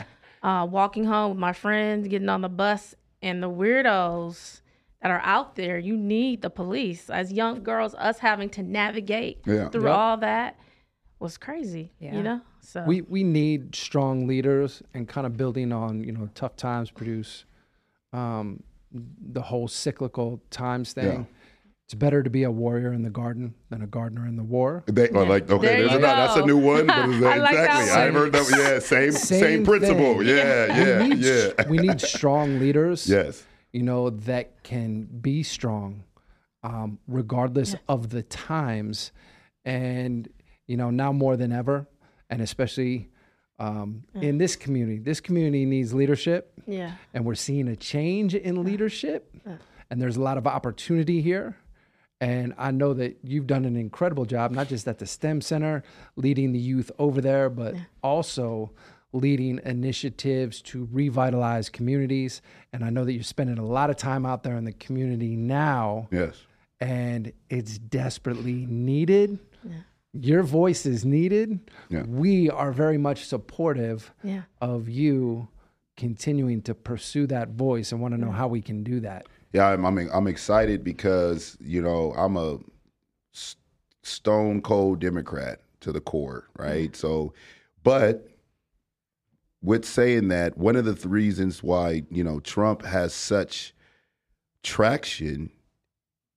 uh, 0.44 0.68
walking 0.70 1.06
home 1.06 1.32
with 1.32 1.40
my 1.40 1.54
friends, 1.54 2.08
getting 2.08 2.30
on 2.30 2.42
the 2.42 2.50
bus, 2.50 2.94
and 3.22 3.42
the 3.42 3.50
weirdos 3.50 4.62
that 5.02 5.12
are 5.12 5.22
out 5.24 5.56
there. 5.56 5.78
You 5.80 5.96
need 5.98 6.42
the 6.42 6.50
police 6.50 7.10
as 7.10 7.32
young 7.32 7.64
girls. 7.64 7.96
Us 7.96 8.20
having 8.20 8.50
to 8.52 8.64
navigate 8.64 9.40
Yeah. 9.46 9.70
through 9.70 9.86
Yep. 9.86 9.96
all 9.98 10.18
that 10.18 10.58
was 11.20 11.38
crazy. 11.38 11.92
Yeah. 12.00 12.16
You 12.16 12.24
know. 12.24 12.42
So 12.66 12.84
We 12.86 13.02
we 13.02 13.24
need 13.24 13.76
strong 13.76 14.28
leaders 14.28 14.82
and 14.94 15.08
kind 15.08 15.28
of 15.28 15.38
building 15.38 15.72
on 15.72 16.04
you 16.04 16.12
know 16.12 16.30
tough 16.36 16.56
times 16.56 16.90
produce 16.92 17.46
um, 18.14 18.64
the 18.92 19.42
whole 19.42 19.68
cyclical 19.68 20.42
times 20.50 20.94
thing. 20.94 21.06
Yeah. 21.06 21.24
It's 21.88 21.94
better 21.94 22.24
to 22.24 22.30
be 22.32 22.42
a 22.42 22.50
warrior 22.50 22.94
in 22.94 23.04
the 23.04 23.12
garden 23.12 23.54
than 23.70 23.84
a 23.84 23.88
gardener 23.88 24.26
in 24.26 24.36
the 24.38 24.44
war. 24.44 24.84
They, 24.88 25.08
or 25.10 25.24
like 25.28 25.52
okay, 25.52 25.68
There 25.68 25.78
there's 25.82 25.92
you 25.92 25.98
another, 26.00 26.16
that's 26.16 26.36
a 26.38 26.46
new 26.46 26.58
one. 26.58 26.88
But 26.88 27.10
it's, 27.10 27.24
I 27.26 27.38
like 27.38 27.54
that 27.54 27.82
exactly, 27.82 27.92
I 27.92 28.06
one. 28.06 28.14
heard 28.16 28.32
that. 28.34 28.58
Yeah, 28.58 28.80
same 28.80 29.12
same, 29.32 29.40
Same 29.40 29.64
principle. 29.66 30.18
thing. 30.18 30.28
Yeah, 30.28 30.66
yeah, 30.78 31.02
we 31.04 31.08
need, 31.10 31.18
yeah. 31.20 31.68
we 31.70 31.78
need 31.78 32.02
strong 32.02 32.60
leaders. 32.60 33.08
yes. 33.08 33.44
you 33.72 33.84
know, 33.84 34.10
that 34.10 34.64
can 34.64 35.04
be 35.04 35.44
strong 35.44 36.04
um, 36.64 36.98
regardless 37.08 37.76
of 37.88 38.10
the 38.10 38.24
times. 38.24 39.12
And, 39.64 40.28
you 40.66 40.78
know, 40.78 40.90
now 40.90 41.12
more 41.12 41.38
than 41.38 41.52
ever, 41.52 41.88
and 42.36 42.42
especially 42.44 43.08
um, 43.60 44.04
in 44.22 44.38
this 44.38 44.58
community, 44.58 45.00
this 45.00 45.22
community 45.22 45.64
needs 45.66 45.94
leadership. 45.94 46.52
yeah. 46.68 46.92
And 47.14 47.24
we're 47.24 47.36
seeing 47.36 47.70
a 47.70 47.76
change 47.78 48.36
in 48.36 48.62
leadership. 48.66 49.34
And 49.90 50.02
there's 50.02 50.18
a 50.18 50.22
lot 50.22 50.38
of 50.38 50.46
opportunity 50.46 51.22
here. 51.22 51.56
And 52.20 52.54
I 52.58 52.72
know 52.72 52.94
that 52.94 53.20
you've 53.24 53.48
done 53.48 53.64
an 53.64 53.78
incredible 53.78 54.26
job, 54.26 54.52
not 54.52 54.68
just 54.68 54.86
at 54.90 55.00
the 55.00 55.06
STEM 55.06 55.40
Center, 55.40 55.82
leading 56.18 56.52
the 56.52 56.60
youth 56.60 56.92
over 57.00 57.22
there, 57.22 57.50
but 57.50 57.76
also 58.04 58.72
leading 59.14 59.62
initiatives 59.64 60.62
to 60.64 60.90
revitalize 60.92 61.70
communities. 61.70 62.42
And 62.74 62.84
I 62.84 62.90
know 62.90 63.06
that 63.06 63.14
you're 63.14 63.24
spending 63.24 63.58
a 63.60 63.66
lot 63.66 63.90
of 63.90 63.96
time 63.96 64.26
out 64.26 64.44
there 64.44 64.58
in 64.58 64.66
the 64.66 64.74
community 64.74 65.38
now, 65.38 66.10
Yes. 66.12 66.36
and 66.82 67.32
it's 67.50 67.78
desperately 67.78 68.66
needed. 68.70 69.40
Your 70.20 70.44
voice 70.44 70.86
is 70.86 71.04
needed. 71.06 71.60
Yeah. 71.90 72.04
We 72.04 72.50
are 72.50 72.72
very 72.72 72.98
much 72.98 73.26
supportive 73.26 74.12
Yeah. 74.24 74.44
of 74.62 74.88
you 74.88 75.50
continuing 75.98 76.62
to 76.64 76.74
pursue 76.74 77.28
that 77.28 77.50
voice 77.50 77.92
and 77.92 78.02
want 78.02 78.14
to 78.14 78.20
know 78.20 78.32
how 78.32 78.48
we 78.48 78.62
can 78.62 78.84
do 78.84 79.00
that. 79.02 79.26
Yeah, 79.54 79.68
I'm, 79.68 79.86
I'm 79.86 79.98
I'm 80.14 80.28
excited 80.28 80.84
because 80.84 81.58
you 81.62 81.82
know 81.82 82.14
I'm 82.18 82.36
a 82.36 82.58
s- 83.34 83.56
stone 84.04 84.62
cold 84.62 85.00
Democrat 85.00 85.62
to 85.82 85.92
the 85.94 86.02
core, 86.02 86.48
right? 86.58 86.92
Mm-hmm. 86.92 86.94
So, 86.96 87.34
but 87.84 88.28
with 89.62 89.86
saying 89.86 90.28
that, 90.28 90.58
one 90.58 90.76
of 90.76 90.84
the 90.86 90.94
th- 90.94 91.06
reasons 91.06 91.64
why 91.64 92.04
you 92.12 92.24
know 92.24 92.40
Trump 92.42 92.84
has 92.86 93.14
such 93.14 93.74
traction 94.64 95.50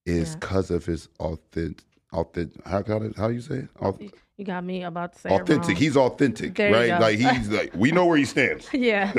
is 0.05 0.29
Yeah. 0.31 0.35
because 0.39 0.71
of 0.71 0.85
his 0.85 1.09
authentic, 1.19 1.83
authentic. 2.13 2.65
How 2.65 2.81
got 2.81 3.01
it? 3.01 3.17
How 3.17 3.27
you 3.27 3.41
say 3.41 3.55
it? 3.55 3.73
Auth- 3.75 4.11
You 4.37 4.45
got 4.45 4.63
me 4.63 4.83
about 4.83 5.13
to 5.13 5.19
say 5.19 5.29
it 5.35 5.41
authentic. 5.41 5.77
He's 5.77 5.97
authentic, 5.97 6.55
There 6.55 6.71
right? 6.71 6.99
Like 6.99 7.19
he's 7.19 7.49
like 7.49 7.73
we 7.75 7.91
know 7.91 8.05
where 8.05 8.17
he 8.17 8.25
stands. 8.25 8.67
yeah. 8.73 9.11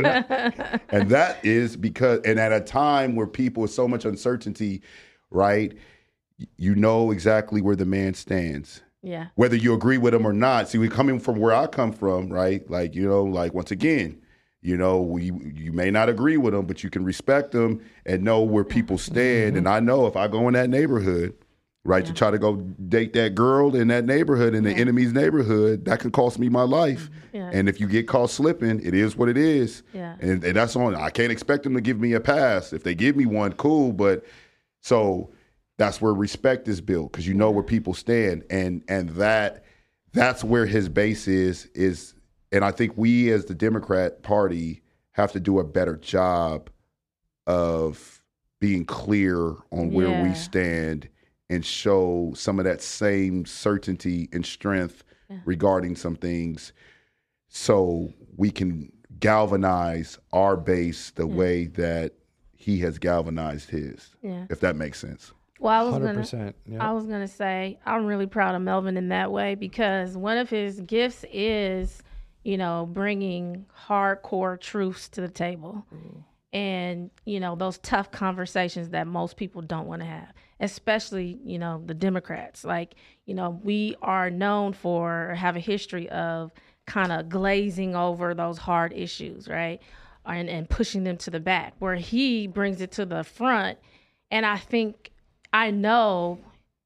and 0.90 1.10
that 1.10 1.44
is 1.44 1.76
because 1.76 2.20
and 2.24 2.38
at 2.38 2.52
a 2.52 2.60
time 2.60 3.16
where 3.16 3.26
people 3.26 3.62
with 3.62 3.72
so 3.72 3.86
much 3.86 4.04
uncertainty 4.04 4.82
right 5.30 5.74
you 6.56 6.74
know 6.74 7.10
exactly 7.10 7.60
where 7.60 7.76
the 7.76 7.84
man 7.84 8.14
stands 8.14 8.82
yeah. 9.02 9.26
whether 9.34 9.56
you 9.56 9.72
agree 9.74 9.98
with 9.98 10.14
him 10.14 10.26
or 10.26 10.32
not 10.32 10.68
see 10.68 10.78
we 10.78 10.88
coming 10.88 11.18
from 11.18 11.38
where 11.38 11.54
i 11.54 11.66
come 11.66 11.92
from 11.92 12.28
right 12.28 12.68
like 12.70 12.94
you 12.94 13.06
know 13.06 13.22
like 13.22 13.54
once 13.54 13.70
again 13.70 14.20
you 14.62 14.76
know 14.76 15.00
we 15.00 15.32
you 15.54 15.72
may 15.72 15.90
not 15.90 16.08
agree 16.08 16.36
with 16.36 16.54
him 16.54 16.66
but 16.66 16.82
you 16.82 16.90
can 16.90 17.04
respect 17.04 17.52
them 17.52 17.80
and 18.06 18.22
know 18.22 18.40
where 18.40 18.64
people 18.64 18.98
stand 18.98 19.50
mm-hmm. 19.50 19.58
and 19.58 19.68
i 19.68 19.80
know 19.80 20.06
if 20.06 20.16
i 20.16 20.26
go 20.26 20.48
in 20.48 20.54
that 20.54 20.70
neighborhood 20.70 21.34
right 21.84 22.04
to 22.04 22.12
try 22.12 22.30
to 22.30 22.38
go 22.38 22.56
date 22.56 23.14
that 23.14 23.34
girl 23.34 23.74
in 23.74 23.88
that 23.88 24.04
neighborhood 24.04 24.54
in 24.54 24.64
the 24.64 24.72
enemy's 24.72 25.12
neighborhood 25.14 25.84
that 25.86 25.98
could 25.98 26.12
cost 26.12 26.38
me 26.38 26.48
my 26.48 26.62
life 26.62 27.04
mm-hmm. 27.10 27.36
Yeah. 27.36 27.50
and 27.52 27.68
if 27.68 27.80
you 27.80 27.86
get 27.86 28.06
caught 28.06 28.30
slipping 28.30 28.84
it 28.84 28.92
is 28.92 29.16
what 29.16 29.28
it 29.28 29.38
is 29.38 29.82
Yeah. 29.94 30.16
and, 30.20 30.44
and 30.44 30.56
that's 30.56 30.76
on. 30.76 30.94
I 30.94 31.10
can't 31.10 31.32
expect 31.32 31.62
them 31.64 31.74
to 31.74 31.80
give 31.80 31.98
me 31.98 32.12
a 32.12 32.20
pass. 32.20 32.72
If 32.72 32.82
they 32.82 32.94
give 32.94 33.16
me 33.16 33.24
one, 33.24 33.52
cool. 33.54 33.92
But 33.92 34.24
so 34.82 35.30
that's 35.78 36.00
where 36.00 36.12
respect 36.12 36.68
is 36.68 36.80
built 36.80 37.12
because 37.12 37.26
you 37.26 37.34
know 37.34 37.50
where 37.50 37.62
people 37.62 37.94
stand, 37.94 38.44
and 38.50 38.82
and 38.88 39.10
that 39.10 39.64
that's 40.12 40.42
where 40.44 40.66
his 40.66 40.88
base 40.88 41.28
is. 41.28 41.66
Is 41.74 42.14
and 42.52 42.64
I 42.64 42.72
think 42.72 42.92
we 42.96 43.30
as 43.30 43.44
the 43.46 43.54
Democrat 43.54 44.22
Party 44.22 44.82
have 45.12 45.32
to 45.32 45.40
do 45.40 45.58
a 45.60 45.64
better 45.64 45.96
job 45.96 46.68
of 47.46 48.22
being 48.60 48.84
clear 48.84 49.54
on 49.70 49.92
where 49.92 50.22
we 50.22 50.34
stand 50.34 51.08
and 51.50 51.66
show 51.66 52.32
some 52.34 52.58
of 52.58 52.64
that 52.64 52.80
same 52.80 53.44
certainty 53.44 54.28
and 54.32 54.46
strength 54.46 55.04
regarding 55.44 55.94
some 55.96 56.16
things 56.16 56.72
so 57.48 58.12
we 58.36 58.50
can 58.50 58.90
galvanize 59.20 60.18
our 60.32 60.56
base 60.56 61.10
the 61.10 61.26
way 61.26 61.66
that 61.66 62.12
he 62.54 62.78
has 62.78 62.98
galvanized 62.98 63.68
his 63.70 64.10
Yeah. 64.22 64.46
if 64.50 64.60
that 64.60 64.76
makes 64.76 64.98
sense 64.98 65.32
Well, 65.58 65.72
I 65.78 65.84
was 65.84 65.92
Hundred 65.92 66.06
gonna. 66.06 66.18
percent. 66.20 66.56
I 66.80 66.92
was 66.92 67.04
gonna 67.06 67.28
say 67.28 67.78
I'm 67.84 68.06
really 68.06 68.26
proud 68.26 68.54
of 68.54 68.62
Melvin 68.62 68.96
in 68.96 69.08
that 69.08 69.30
way 69.30 69.54
because 69.56 70.16
one 70.16 70.38
of 70.38 70.48
his 70.48 70.80
gifts 70.80 71.24
is, 71.32 72.02
you 72.44 72.56
know, 72.56 72.88
bringing 72.90 73.66
hardcore 73.88 74.58
truths 74.58 75.08
to 75.10 75.20
the 75.20 75.28
table, 75.28 75.84
mm-hmm. 75.94 76.20
And 76.52 77.10
you 77.24 77.40
know 77.40 77.54
those 77.54 77.78
tough 77.78 78.10
conversations 78.10 78.90
that 78.90 79.06
most 79.06 79.36
people 79.36 79.62
don't 79.62 79.86
want 79.86 80.02
to 80.02 80.06
have, 80.06 80.32
especially 80.60 81.38
you 81.44 81.58
know 81.58 81.82
the 81.84 81.94
Democrats. 81.94 82.64
Like 82.64 82.94
you 83.26 83.34
know 83.34 83.60
we 83.62 83.96
are 84.02 84.30
known 84.30 84.72
for 84.72 85.34
have 85.36 85.56
a 85.56 85.60
history 85.60 86.08
of 86.10 86.52
kind 86.86 87.12
of 87.12 87.28
glazing 87.28 87.94
over 87.94 88.34
those 88.34 88.58
hard 88.58 88.92
issues, 88.92 89.48
right, 89.48 89.80
and 90.24 90.48
and 90.48 90.68
pushing 90.68 91.04
them 91.04 91.16
to 91.18 91.30
the 91.30 91.40
back. 91.40 91.74
Where 91.78 91.96
he 91.96 92.46
brings 92.46 92.80
it 92.80 92.92
to 92.92 93.06
the 93.06 93.24
front, 93.24 93.78
and 94.30 94.44
I 94.44 94.56
think 94.56 95.12
I 95.52 95.70
know 95.70 96.38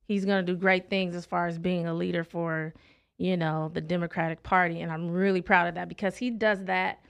he's 0.07 0.25
going 0.25 0.45
to 0.45 0.53
do 0.53 0.59
great 0.59 0.91
things 0.91 1.15
as 1.15 1.27
far 1.27 1.47
as 1.47 1.59
being 1.59 1.87
a 1.87 1.95
leader 1.95 2.25
for, 2.25 2.75
you 3.19 3.37
know, 3.37 3.71
the 3.73 3.81
Democratic 3.81 4.43
Party. 4.43 4.81
And 4.81 4.93
I'm 4.93 5.11
really 5.11 5.41
proud 5.41 5.69
of 5.69 5.75
that 5.75 5.89
because 5.89 6.17
he 6.17 6.31
does 6.31 6.65
that. 6.65 7.01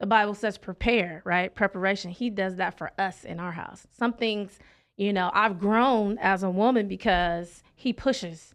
The 0.00 0.06
Bible 0.06 0.34
says 0.34 0.56
prepare, 0.58 1.20
right? 1.24 1.54
Preparation. 1.54 2.10
He 2.10 2.30
does 2.30 2.56
that 2.56 2.76
for 2.78 2.90
us 2.98 3.24
in 3.24 3.38
our 3.38 3.52
house. 3.52 3.86
Some 3.96 4.14
things, 4.14 4.58
you 4.96 5.12
know, 5.12 5.30
I've 5.32 5.60
grown 5.60 6.18
as 6.18 6.42
a 6.42 6.50
woman 6.50 6.88
because 6.88 7.62
he 7.74 7.92
pushes. 7.92 8.54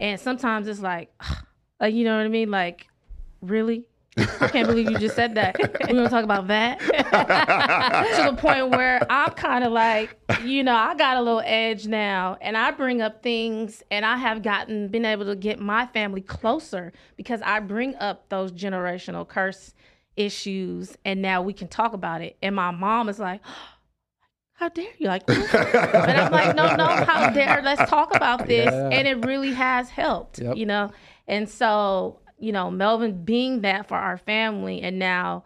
And 0.00 0.20
sometimes 0.20 0.66
it's 0.66 0.80
like, 0.80 1.12
like, 1.80 1.94
you 1.94 2.04
know 2.04 2.16
what 2.16 2.24
I 2.24 2.28
mean? 2.28 2.50
Like, 2.50 2.88
really? 3.40 3.84
I 4.16 4.48
can't 4.48 4.66
believe 4.66 4.90
you 4.90 4.98
just 4.98 5.14
said 5.14 5.36
that. 5.36 5.56
We're 5.58 5.94
gonna 5.94 6.08
talk 6.08 6.24
about 6.24 6.48
that 6.48 6.80
to 8.16 8.30
the 8.30 8.36
point 8.36 8.70
where 8.70 9.00
I'm 9.08 9.30
kind 9.32 9.62
of 9.62 9.70
like, 9.72 10.18
you 10.44 10.64
know, 10.64 10.74
I 10.74 10.96
got 10.96 11.16
a 11.16 11.22
little 11.22 11.42
edge 11.44 11.86
now, 11.86 12.36
and 12.40 12.56
I 12.56 12.72
bring 12.72 13.00
up 13.00 13.22
things, 13.22 13.84
and 13.90 14.04
I 14.04 14.16
have 14.16 14.42
gotten 14.42 14.88
been 14.88 15.04
able 15.04 15.26
to 15.26 15.36
get 15.36 15.60
my 15.60 15.86
family 15.86 16.22
closer 16.22 16.92
because 17.16 17.40
I 17.42 17.60
bring 17.60 17.94
up 17.96 18.28
those 18.28 18.50
generational 18.50 19.26
curse 19.26 19.74
issues, 20.16 20.96
and 21.04 21.22
now 21.22 21.42
we 21.42 21.52
can 21.52 21.68
talk 21.68 21.92
about 21.92 22.20
it. 22.20 22.36
And 22.42 22.54
my 22.54 22.70
mom 22.70 23.08
is 23.08 23.18
like. 23.18 23.40
How 24.52 24.68
dare 24.68 24.92
you? 24.98 25.06
Like, 25.06 25.22
and 25.30 26.20
I'm 26.20 26.30
like, 26.30 26.54
no, 26.54 26.76
no, 26.76 26.84
how 26.84 27.30
dare? 27.30 27.62
Let's 27.64 27.88
talk 27.88 28.14
about 28.14 28.46
this. 28.46 28.66
Yeah. 28.66 28.90
And 28.90 29.08
it 29.08 29.24
really 29.24 29.54
has 29.54 29.88
helped, 29.88 30.38
Yep. 30.38 30.54
you 30.54 30.66
know. 30.66 30.90
And 31.26 31.48
so, 31.48 32.18
you 32.38 32.52
know, 32.52 32.70
Melvin 32.70 33.24
being 33.24 33.62
that 33.62 33.88
for 33.88 33.96
our 33.96 34.18
family 34.18 34.82
and 34.82 34.98
now 34.98 35.44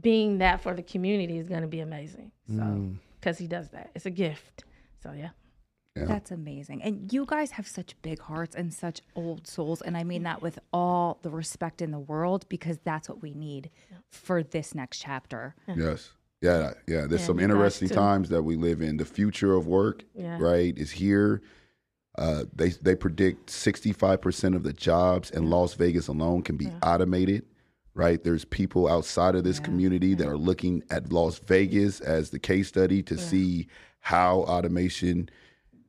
being 0.00 0.38
that 0.38 0.62
for 0.62 0.72
the 0.72 0.82
community 0.82 1.36
is 1.36 1.46
going 1.46 1.60
to 1.60 1.68
be 1.68 1.80
amazing. 1.80 2.32
So, 2.48 2.62
mm. 2.62 2.96
because 3.20 3.36
he 3.36 3.46
does 3.46 3.68
that, 3.72 3.90
it's 3.94 4.06
a 4.06 4.10
gift. 4.10 4.64
So, 5.02 5.12
yeah. 5.12 5.28
That's 5.96 6.30
amazing. 6.32 6.82
And 6.82 7.12
you 7.12 7.24
guys 7.24 7.52
have 7.52 7.68
such 7.68 7.94
big 8.02 8.18
hearts 8.20 8.56
and 8.56 8.74
such 8.74 9.00
old 9.14 9.46
souls. 9.46 9.80
And 9.80 9.96
I 9.96 10.02
mean 10.02 10.24
that 10.24 10.42
with 10.42 10.58
all 10.72 11.18
the 11.22 11.30
respect 11.30 11.80
in 11.80 11.92
the 11.92 12.00
world 12.00 12.46
because 12.48 12.78
that's 12.84 13.08
what 13.08 13.22
we 13.22 13.32
need 13.32 13.70
for 14.10 14.42
this 14.42 14.74
next 14.74 14.98
chapter. 14.98 15.54
Yes. 15.68 16.10
Yeah, 16.40 16.72
yeah. 16.88 17.06
There's 17.06 17.20
Yeah, 17.22 17.26
some 17.28 17.38
interesting 17.40 17.88
times 17.88 18.28
that 18.30 18.42
we 18.42 18.56
live 18.56 18.82
in. 18.82 18.96
The 18.96 19.04
future 19.04 19.54
of 19.54 19.66
work, 19.66 20.04
Yeah. 20.14 20.38
right, 20.40 20.76
is 20.76 20.90
here. 20.90 21.40
Uh, 22.16 22.44
they 22.54 22.70
they 22.70 22.94
predict 22.94 23.48
65% 23.50 24.54
of 24.54 24.62
the 24.62 24.72
jobs 24.72 25.30
in 25.30 25.48
Las 25.48 25.74
Vegas 25.74 26.06
alone 26.08 26.42
can 26.42 26.56
be 26.56 26.68
automated. 26.82 27.44
Right, 27.96 28.22
there's 28.24 28.44
people 28.44 28.88
outside 28.88 29.36
of 29.36 29.44
this 29.44 29.60
community 29.60 30.14
that 30.14 30.26
are 30.26 30.36
looking 30.36 30.82
at 30.90 31.12
Las 31.12 31.38
Vegas 31.38 32.00
as 32.00 32.30
the 32.30 32.40
case 32.40 32.66
study 32.66 33.04
to 33.04 33.16
see 33.16 33.68
how 34.00 34.40
automation 34.40 35.28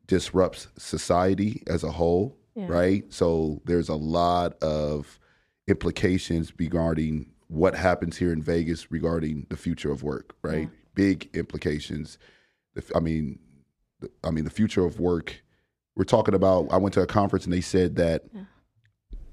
disrupts 0.08 0.68
society 0.78 1.64
as 1.68 1.84
a 1.84 1.92
whole. 1.92 2.38
Yeah. 2.56 2.68
Right, 2.70 3.04
so 3.12 3.62
there's 3.66 3.90
a 3.90 3.96
lot 3.96 4.54
of 4.64 5.20
implications 5.68 6.54
regarding 6.58 7.32
what 7.48 7.76
happens 7.76 8.16
here 8.16 8.32
in 8.32 8.42
Vegas 8.42 8.92
regarding 8.92 9.46
the 9.50 9.58
future 9.58 9.92
of 9.92 10.04
work. 10.04 10.36
Right, 10.42 10.70
big 10.94 11.30
implications. 11.36 12.18
I 12.96 13.02
mean, 13.02 13.40
I 14.24 14.32
mean 14.32 14.46
the 14.46 14.50
future 14.50 14.86
of 14.86 15.02
work. 15.02 15.42
We're 15.98 16.06
talking 16.06 16.34
about. 16.34 16.68
I 16.72 16.78
went 16.78 16.94
to 16.94 17.02
a 17.02 17.08
conference 17.08 17.44
and 17.44 17.54
they 17.54 17.62
said 17.62 17.98
that 17.98 18.24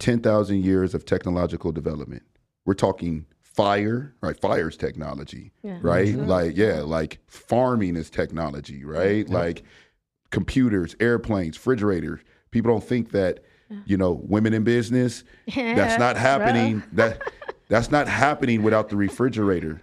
ten 0.01 0.21
thousand 0.21 0.65
years 0.65 0.93
of 0.95 1.05
technological 1.05 1.71
development. 1.71 2.25
We're 2.65 2.75
talking 2.75 3.27
fire, 3.41 4.15
right? 4.21 4.39
Fire 4.41 4.69
is 4.69 4.77
technology, 4.77 5.53
Yeah. 5.63 5.79
right? 5.81 6.09
Mm-hmm. 6.09 6.27
Like 6.27 6.57
yeah, 6.57 6.81
like 6.81 7.19
farming 7.29 7.97
is 7.97 8.11
technology, 8.11 8.85
right? 8.85 9.29
Like 9.29 9.63
computers, 10.33 10.97
airplanes, 10.99 11.57
refrigerators. 11.57 12.21
People 12.51 12.73
don't 12.73 12.83
think 12.85 13.13
that 13.13 13.45
you 13.87 13.97
know 13.97 14.21
women 14.25 14.53
in 14.53 14.65
business. 14.65 15.23
That's 15.55 15.99
not 16.01 16.17
happening. 16.17 16.83
That 16.93 17.23
that's 17.69 17.91
not 17.91 18.09
happening 18.09 18.63
without 18.63 18.89
the 18.91 18.97
refrigerator. 18.97 19.81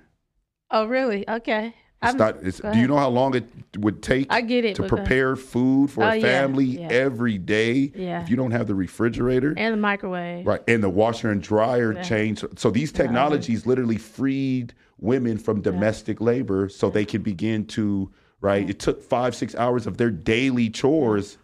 Oh, 0.70 0.86
really? 0.86 1.28
Okay. 1.28 1.74
It's 2.02 2.10
I'm- 2.14 2.18
not. 2.18 2.36
It's, 2.44 2.60
do 2.60 2.78
you 2.78 2.88
know 2.88 2.98
how 2.98 3.10
long 3.10 3.36
it 3.36 3.46
would 3.80 4.04
take? 4.04 4.28
I 4.30 4.42
get 4.42 4.64
it, 4.64 4.76
to 4.76 4.84
prepare 4.84 5.36
food 5.36 5.90
for 5.90 6.04
Oh, 6.04 6.12
a 6.12 6.22
family 6.22 6.66
yeah. 6.66 6.88
every 6.90 7.38
day. 7.40 7.92
Yeah. 7.96 8.22
If 8.22 8.30
you 8.30 8.36
don't 8.36 8.52
have 8.52 8.68
the 8.68 8.76
refrigerator, 8.76 9.54
And 9.58 9.74
the 9.74 9.78
microwave. 9.78 10.46
right, 10.46 10.62
and 10.68 10.84
the 10.84 10.90
washer 10.90 11.32
and 11.32 11.42
dryer 11.42 12.02
change. 12.04 12.44
So 12.58 12.70
these 12.70 12.92
technologies 12.92 13.66
literally 13.66 13.98
freed 13.98 14.74
women 15.00 15.38
from 15.40 15.62
domestic 15.62 16.22
labor, 16.22 16.70
so 16.70 16.90
they 16.92 17.06
could 17.06 17.24
begin 17.24 17.66
to 17.68 18.12
right. 18.42 18.62
Mm-hmm. 18.62 18.72
It 18.72 18.80
took 18.80 19.04
five 19.04 19.36
six 19.36 19.56
hours 19.56 19.88
of 19.88 19.98
their 19.98 20.12
daily 20.12 20.70
chores. 20.70 21.38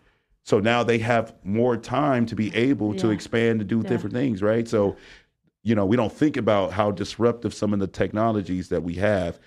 So 0.44 0.60
now 0.60 0.84
they 0.84 1.00
have 1.00 1.34
more 1.44 1.76
time 1.76 2.28
to 2.28 2.36
be 2.36 2.56
able 2.56 2.94
to 2.96 3.10
expand 3.10 3.60
to 3.60 3.66
do 3.66 3.82
different 3.82 4.14
things, 4.14 4.44
right? 4.44 4.68
So, 4.68 4.96
you 5.64 5.74
know, 5.74 5.88
we 5.88 5.98
don't 5.98 6.14
think 6.14 6.38
about 6.38 6.72
how 6.72 6.92
disruptive 6.92 7.52
some 7.52 7.74
of 7.74 7.80
the 7.80 7.88
technologies 7.88 8.70
that 8.70 8.84
we 8.84 8.94
have. 8.96 9.40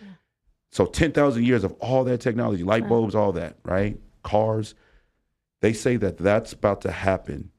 So 0.70 0.86
10,000 0.86 1.44
years 1.44 1.62
of 1.62 1.72
all 1.74 2.03
that 2.05 2.20
technology, 2.20 2.64
light 2.64 2.88
bulbs, 2.88 3.14
all 3.14 3.32
that, 3.32 3.57
right? 3.64 3.96
Cars. 4.24 4.74
They 5.61 5.72
say 5.72 5.96
that 5.96 6.18
that's 6.18 6.53
about 6.53 6.80
to 6.82 6.90
happen 6.90 7.51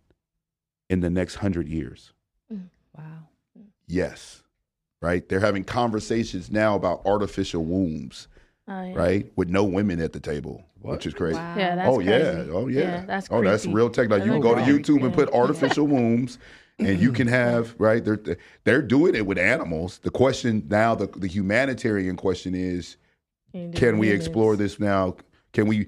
in 0.89 0.99
the 0.99 1.09
next 1.09 1.37
100 1.37 1.67
years. 1.67 2.13
Mm, 2.53 2.69
wow. 2.97 3.27
Yes. 3.87 4.43
Right? 5.01 5.27
They're 5.27 5.39
having 5.39 5.63
conversations 5.63 6.51
now 6.51 6.75
about 6.75 7.05
artificial 7.05 7.63
wombs, 7.63 8.27
Oh, 8.70 8.84
yeah. 8.84 8.93
right? 8.93 9.32
With 9.36 9.49
no 9.49 9.63
women 9.63 9.99
at 9.99 10.13
the 10.13 10.20
table, 10.20 10.63
which 10.82 11.07
is 11.07 11.13
crazy. 11.15 11.36
Wow. 11.36 11.55
Yeah, 11.57 11.76
that's 11.76 11.89
oh 11.89 11.99
yeah, 11.99 12.34
crazy. 12.34 12.51
oh 12.51 12.67
yeah, 12.67 13.05
that's 13.05 13.28
oh 13.32 13.43
that's 13.43 13.63
creepy. 13.63 13.76
real 13.76 13.89
technology. 13.89 14.26
You 14.28 14.32
can 14.34 14.41
go 14.41 14.53
to 14.53 14.63
creepy. 14.63 14.84
YouTube 14.84 15.03
and 15.03 15.13
put 15.13 15.34
artificial 15.34 15.88
wombs, 15.88 16.38
and 16.78 16.99
you 16.99 17.11
can 17.11 17.28
have 17.28 17.74
right. 17.80 18.05
They're 18.05 18.38
they're 18.65 18.84
doing 18.84 19.15
it 19.15 19.26
with 19.26 19.39
animals. 19.39 19.99
The 20.03 20.11
question 20.11 20.67
now, 20.70 20.93
the 20.93 21.07
the 21.07 21.28
humanitarian 21.28 22.15
question 22.15 22.53
is, 22.53 22.97
Can, 23.51 23.74
can 23.74 23.97
we 23.97 24.11
explore 24.11 24.55
this 24.55 24.80
now? 24.80 25.15
Can 25.51 25.65
we 25.65 25.88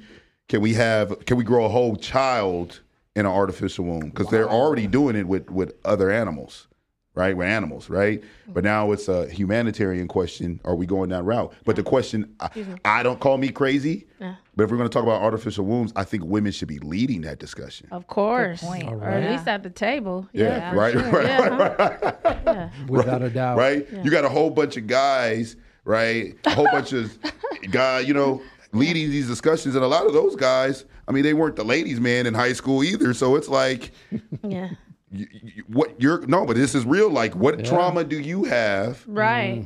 can 0.50 0.62
we 0.62 0.74
have 0.74 1.24
can 1.26 1.38
we 1.38 1.44
grow 1.44 1.66
a 1.66 1.70
whole 1.70 1.96
child 1.96 2.82
in 3.16 3.28
an 3.28 3.32
artificial 3.32 3.86
womb? 3.86 4.10
Because 4.10 4.30
they're 4.30 4.50
already 4.50 4.88
doing 4.88 5.16
it 5.16 5.28
with 5.28 5.52
with 5.52 5.76
other 5.86 6.10
animals, 6.10 6.68
right? 7.14 7.36
With 7.36 7.48
animals, 7.48 7.90
right? 7.90 8.22
Mm-hmm. 8.22 8.54
But 8.54 8.64
now 8.64 8.92
it's 8.92 9.08
a 9.10 9.30
humanitarian 9.30 10.08
question. 10.08 10.60
Are 10.64 10.76
we 10.76 10.86
going 10.86 11.10
that 11.10 11.24
route? 11.24 11.54
But 11.66 11.76
the 11.76 11.84
question, 11.84 12.34
I, 12.40 12.50
I 12.86 13.04
don't 13.04 13.20
call 13.20 13.38
me 13.38 13.50
crazy. 13.50 14.08
Yeah. 14.20 14.36
But 14.56 14.64
if 14.64 14.72
we're 14.72 14.78
going 14.78 14.90
to 14.90 14.94
talk 14.94 15.04
about 15.04 15.22
artificial 15.22 15.66
wombs, 15.66 15.92
I 15.96 16.04
think 16.04 16.24
women 16.26 16.52
should 16.52 16.68
be 16.68 16.80
leading 16.80 17.22
that 17.22 17.40
discussion. 17.40 17.88
Of 17.92 18.08
course. 18.08 18.62
point. 18.62 18.88
Or 18.90 19.04
at 19.04 19.24
Yeah. 19.24 19.32
least 19.32 19.48
at 19.48 19.64
the 19.64 19.70
table. 19.70 20.28
Yeah, 20.34 20.46
Yeah, 20.72 20.76
right, 20.76 20.94
sure. 20.94 21.02
right, 21.12 21.26
Yeah, 21.26 21.48
right, 21.48 22.46
right, 22.46 22.70
without 22.90 23.22
a 23.22 23.30
doubt. 23.30 23.58
right. 23.58 23.88
You 24.04 24.10
got 24.12 24.24
a 24.26 24.30
whole 24.30 24.50
bunch 24.50 24.78
of 24.78 24.88
guys, 24.88 25.56
right? 25.86 26.36
A 26.46 26.50
whole 26.52 26.68
bunch 26.72 26.94
of 26.94 27.18
guy, 27.72 28.00
you 28.02 28.14
know, 28.14 28.42
leading 28.74 29.10
these 29.10 29.28
discussions, 29.28 29.76
and 29.76 29.84
a 29.84 29.88
lot 29.88 30.06
of 30.06 30.14
those 30.14 30.36
guys, 30.38 30.86
I 31.08 31.12
mean, 31.12 31.24
they 31.24 31.34
weren't 31.34 31.58
the 31.58 31.66
ladies' 31.66 32.00
man 32.00 32.26
in 32.26 32.34
high 32.34 32.54
school 32.54 32.84
either. 32.86 33.14
So 33.14 33.36
it's 33.36 33.50
like, 33.50 33.92
Yeah. 34.44 34.70
You, 35.12 35.28
you, 35.32 35.64
what 35.68 36.00
you're 36.02 36.26
no, 36.28 36.46
but 36.46 36.56
this 36.56 36.74
is 36.76 36.86
real. 36.86 37.10
Like, 37.10 37.36
what 37.36 37.64
trauma 37.66 38.04
do 38.04 38.20
you 38.20 38.46
have? 38.46 39.04
Right. 39.08 39.62
Mm. 39.62 39.66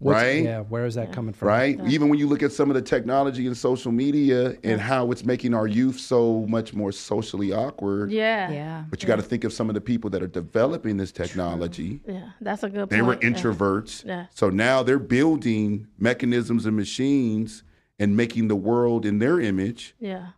What's- 0.00 0.14
Right? 0.22 0.44
Yeah. 0.44 0.60
Where 0.60 0.86
is 0.86 0.94
that 0.94 1.12
coming 1.12 1.34
from? 1.34 1.48
Right. 1.48 1.76
Even 1.88 2.08
when 2.08 2.20
you 2.20 2.28
look 2.28 2.44
at 2.44 2.52
some 2.52 2.70
of 2.70 2.74
the 2.76 2.82
technology 2.82 3.48
and 3.48 3.56
social 3.56 3.90
media 3.90 4.56
and 4.62 4.80
how 4.80 5.10
it's 5.10 5.24
making 5.24 5.54
our 5.54 5.66
youth 5.66 5.98
so 5.98 6.46
much 6.48 6.72
more 6.72 6.92
socially 6.92 7.52
awkward. 7.52 8.12
Yeah. 8.12 8.48
Yeah. 8.52 8.84
But 8.90 9.02
you 9.02 9.08
got 9.08 9.16
to 9.16 9.22
think 9.22 9.42
of 9.42 9.52
some 9.52 9.68
of 9.68 9.74
the 9.74 9.80
people 9.80 10.08
that 10.10 10.22
are 10.22 10.28
developing 10.28 10.98
this 10.98 11.10
technology. 11.10 12.00
Yeah. 12.06 12.30
That's 12.40 12.62
a 12.62 12.68
good 12.68 12.78
point. 12.78 12.90
They 12.90 13.02
were 13.02 13.16
point. 13.16 13.24
Yeah. 13.24 13.30
introverts. 13.42 14.04
Yeah. 14.04 14.26
So 14.32 14.50
now 14.50 14.84
they're 14.84 15.00
building 15.00 15.88
mechanisms 15.98 16.64
and 16.64 16.76
machines 16.76 17.64
and 17.98 18.16
making 18.16 18.46
the 18.46 18.54
world 18.56 19.04
in 19.04 19.18
their 19.18 19.40
image. 19.40 19.96
Yeah. 19.98 20.28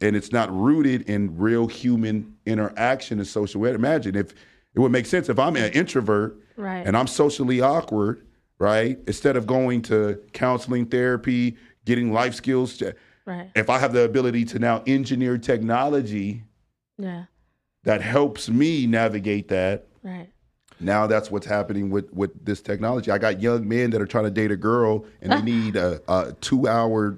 And 0.00 0.14
it's 0.16 0.30
not 0.32 0.54
rooted 0.54 1.02
in 1.08 1.36
real 1.36 1.66
human 1.66 2.36
interaction 2.46 3.18
and 3.18 3.26
social. 3.26 3.64
Imagine 3.64 4.14
if 4.14 4.32
it 4.74 4.80
would 4.80 4.92
make 4.92 5.06
sense 5.06 5.28
if 5.28 5.38
I'm 5.38 5.56
an 5.56 5.72
introvert 5.72 6.36
Right. 6.56 6.86
and 6.86 6.96
I'm 6.96 7.08
socially 7.08 7.60
awkward, 7.60 8.24
right? 8.58 8.98
Instead 9.08 9.36
of 9.36 9.46
going 9.46 9.82
to 9.82 10.20
counseling, 10.32 10.86
therapy, 10.86 11.56
getting 11.84 12.12
life 12.12 12.34
skills, 12.34 12.76
to- 12.78 12.94
Right. 13.26 13.50
if 13.56 13.68
I 13.70 13.78
have 13.78 13.92
the 13.92 14.04
ability 14.04 14.44
to 14.46 14.58
now 14.60 14.82
engineer 14.86 15.38
technology 15.38 16.44
Yeah. 16.98 17.24
that 17.82 18.00
helps 18.02 18.48
me 18.48 18.86
navigate 18.86 19.48
that, 19.48 19.86
Right. 20.04 20.28
now 20.78 21.06
that's 21.08 21.30
what's 21.32 21.46
happening 21.46 21.90
with 21.90 22.12
with 22.12 22.44
this 22.44 22.60
technology. 22.60 23.10
I 23.10 23.18
got 23.18 23.40
young 23.40 23.66
men 23.66 23.90
that 23.90 24.00
are 24.00 24.06
trying 24.06 24.24
to 24.24 24.30
date 24.30 24.52
a 24.52 24.56
girl 24.56 25.04
and 25.20 25.32
they 25.32 25.42
need 25.52 25.74
a, 25.76 26.00
a 26.06 26.34
two 26.40 26.68
hour 26.68 27.16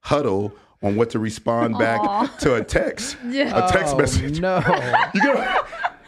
huddle 0.00 0.52
on 0.82 0.96
what 0.96 1.10
to 1.10 1.18
respond 1.18 1.76
back 1.78 2.00
to 2.38 2.54
a 2.54 2.64
text, 2.64 3.16
a 3.24 3.68
text 3.72 3.94
Oh, 3.94 3.98
message. 3.98 4.40
no. 4.40 4.60
You 5.14 5.22
know, 5.24 5.56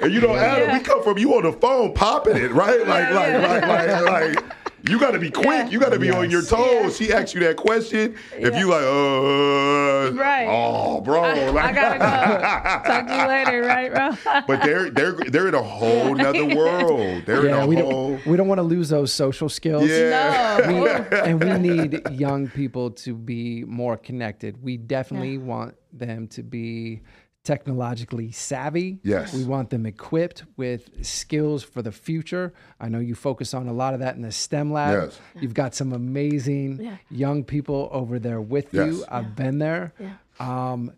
and 0.01 0.13
you 0.15 0.21
know, 0.21 0.35
Adam, 0.35 0.77
we 0.79 0.83
come 0.83 1.03
from 1.03 1.19
you 1.19 1.35
on 1.35 1.43
the 1.43 1.53
phone 1.53 1.93
popping 1.93 2.37
it, 2.37 2.53
right? 2.53 2.87
Like, 2.87 3.11
like, 3.11 3.43
like, 3.43 3.63
like, 3.67 4.37
like. 4.37 4.45
You 4.89 4.99
got 4.99 5.11
to 5.13 5.19
be 5.19 5.31
quick. 5.31 5.71
You 5.71 5.79
got 5.79 5.93
to 5.93 5.99
be 5.99 6.11
on 6.11 6.31
your 6.31 6.41
Yes. 6.41 6.51
toes. 6.51 6.97
She 6.97 7.13
asks 7.13 7.35
you 7.35 7.41
that 7.41 7.57
question. 7.57 8.15
If 8.37 8.57
you 8.57 8.69
like, 8.69 8.83
uh, 8.83 10.13
Right. 10.19 10.47
oh, 10.49 11.01
bro, 11.01 11.23
I 11.23 11.51
like- 11.51 11.75
gotta 11.75 11.99
go. 11.99 12.05
Talk 12.93 13.07
to 13.07 13.17
you 13.17 13.27
later, 13.29 13.63
right, 13.63 13.93
bro? 13.93 14.41
but 14.47 14.63
they're 14.63 14.91
they're 14.91 15.13
they're 15.13 15.49
in 15.49 15.55
a 15.55 15.63
whole 15.63 16.15
nother 16.15 16.47
world. 16.47 17.23
They're 17.27 17.47
Yeah, 17.47 17.63
in 17.63 17.69
we 17.69 17.77
whole. 17.77 18.13
don't, 18.17 18.27
we 18.27 18.37
don't 18.37 18.49
want 18.49 18.59
to 18.59 18.63
lose 18.63 18.89
those 18.89 19.13
social 19.13 19.49
skills. 19.49 19.89
Yeah. 19.89 20.59
no. 20.67 20.83
We- 20.83 21.19
and 21.19 21.43
we 21.43 21.59
need 21.59 22.01
young 22.13 22.49
people 22.49 22.91
to 22.93 23.15
be 23.15 23.65
more 23.65 23.97
connected. 23.97 24.63
We 24.63 24.77
definitely 24.77 25.39
want 25.39 25.75
them 25.93 26.29
to 26.29 26.43
be 26.43 27.03
technologically 27.45 28.31
savvy. 28.33 28.99
Yes. 29.03 29.33
We 29.35 29.45
want 29.45 29.71
them 29.71 29.87
equipped 29.87 30.45
with 30.57 31.05
skills 31.05 31.63
for 31.63 31.83
the 31.83 31.93
future. 31.93 32.53
I 32.79 32.89
know 32.89 32.99
you 32.99 33.15
focus 33.15 33.55
on 33.55 33.67
a 33.67 33.73
lot 33.73 33.95
of 33.95 34.01
that 34.01 34.17
in 34.17 34.23
the 34.23 34.33
STEM 34.33 34.73
lab. 34.73 35.05
Yes. 35.11 35.21
You've 35.41 35.55
got 35.55 35.75
some 35.75 35.93
amazing 35.93 36.81
Yeah. 36.81 36.97
young 37.11 37.45
people 37.45 37.89
over 37.93 38.19
there 38.19 38.41
with 38.41 38.73
Yes. 38.75 38.87
you. 38.95 39.05
I've 39.09 39.35
been 39.35 39.59
there. 39.59 39.93
Yeah. 39.99 40.15
Um, 40.39 40.93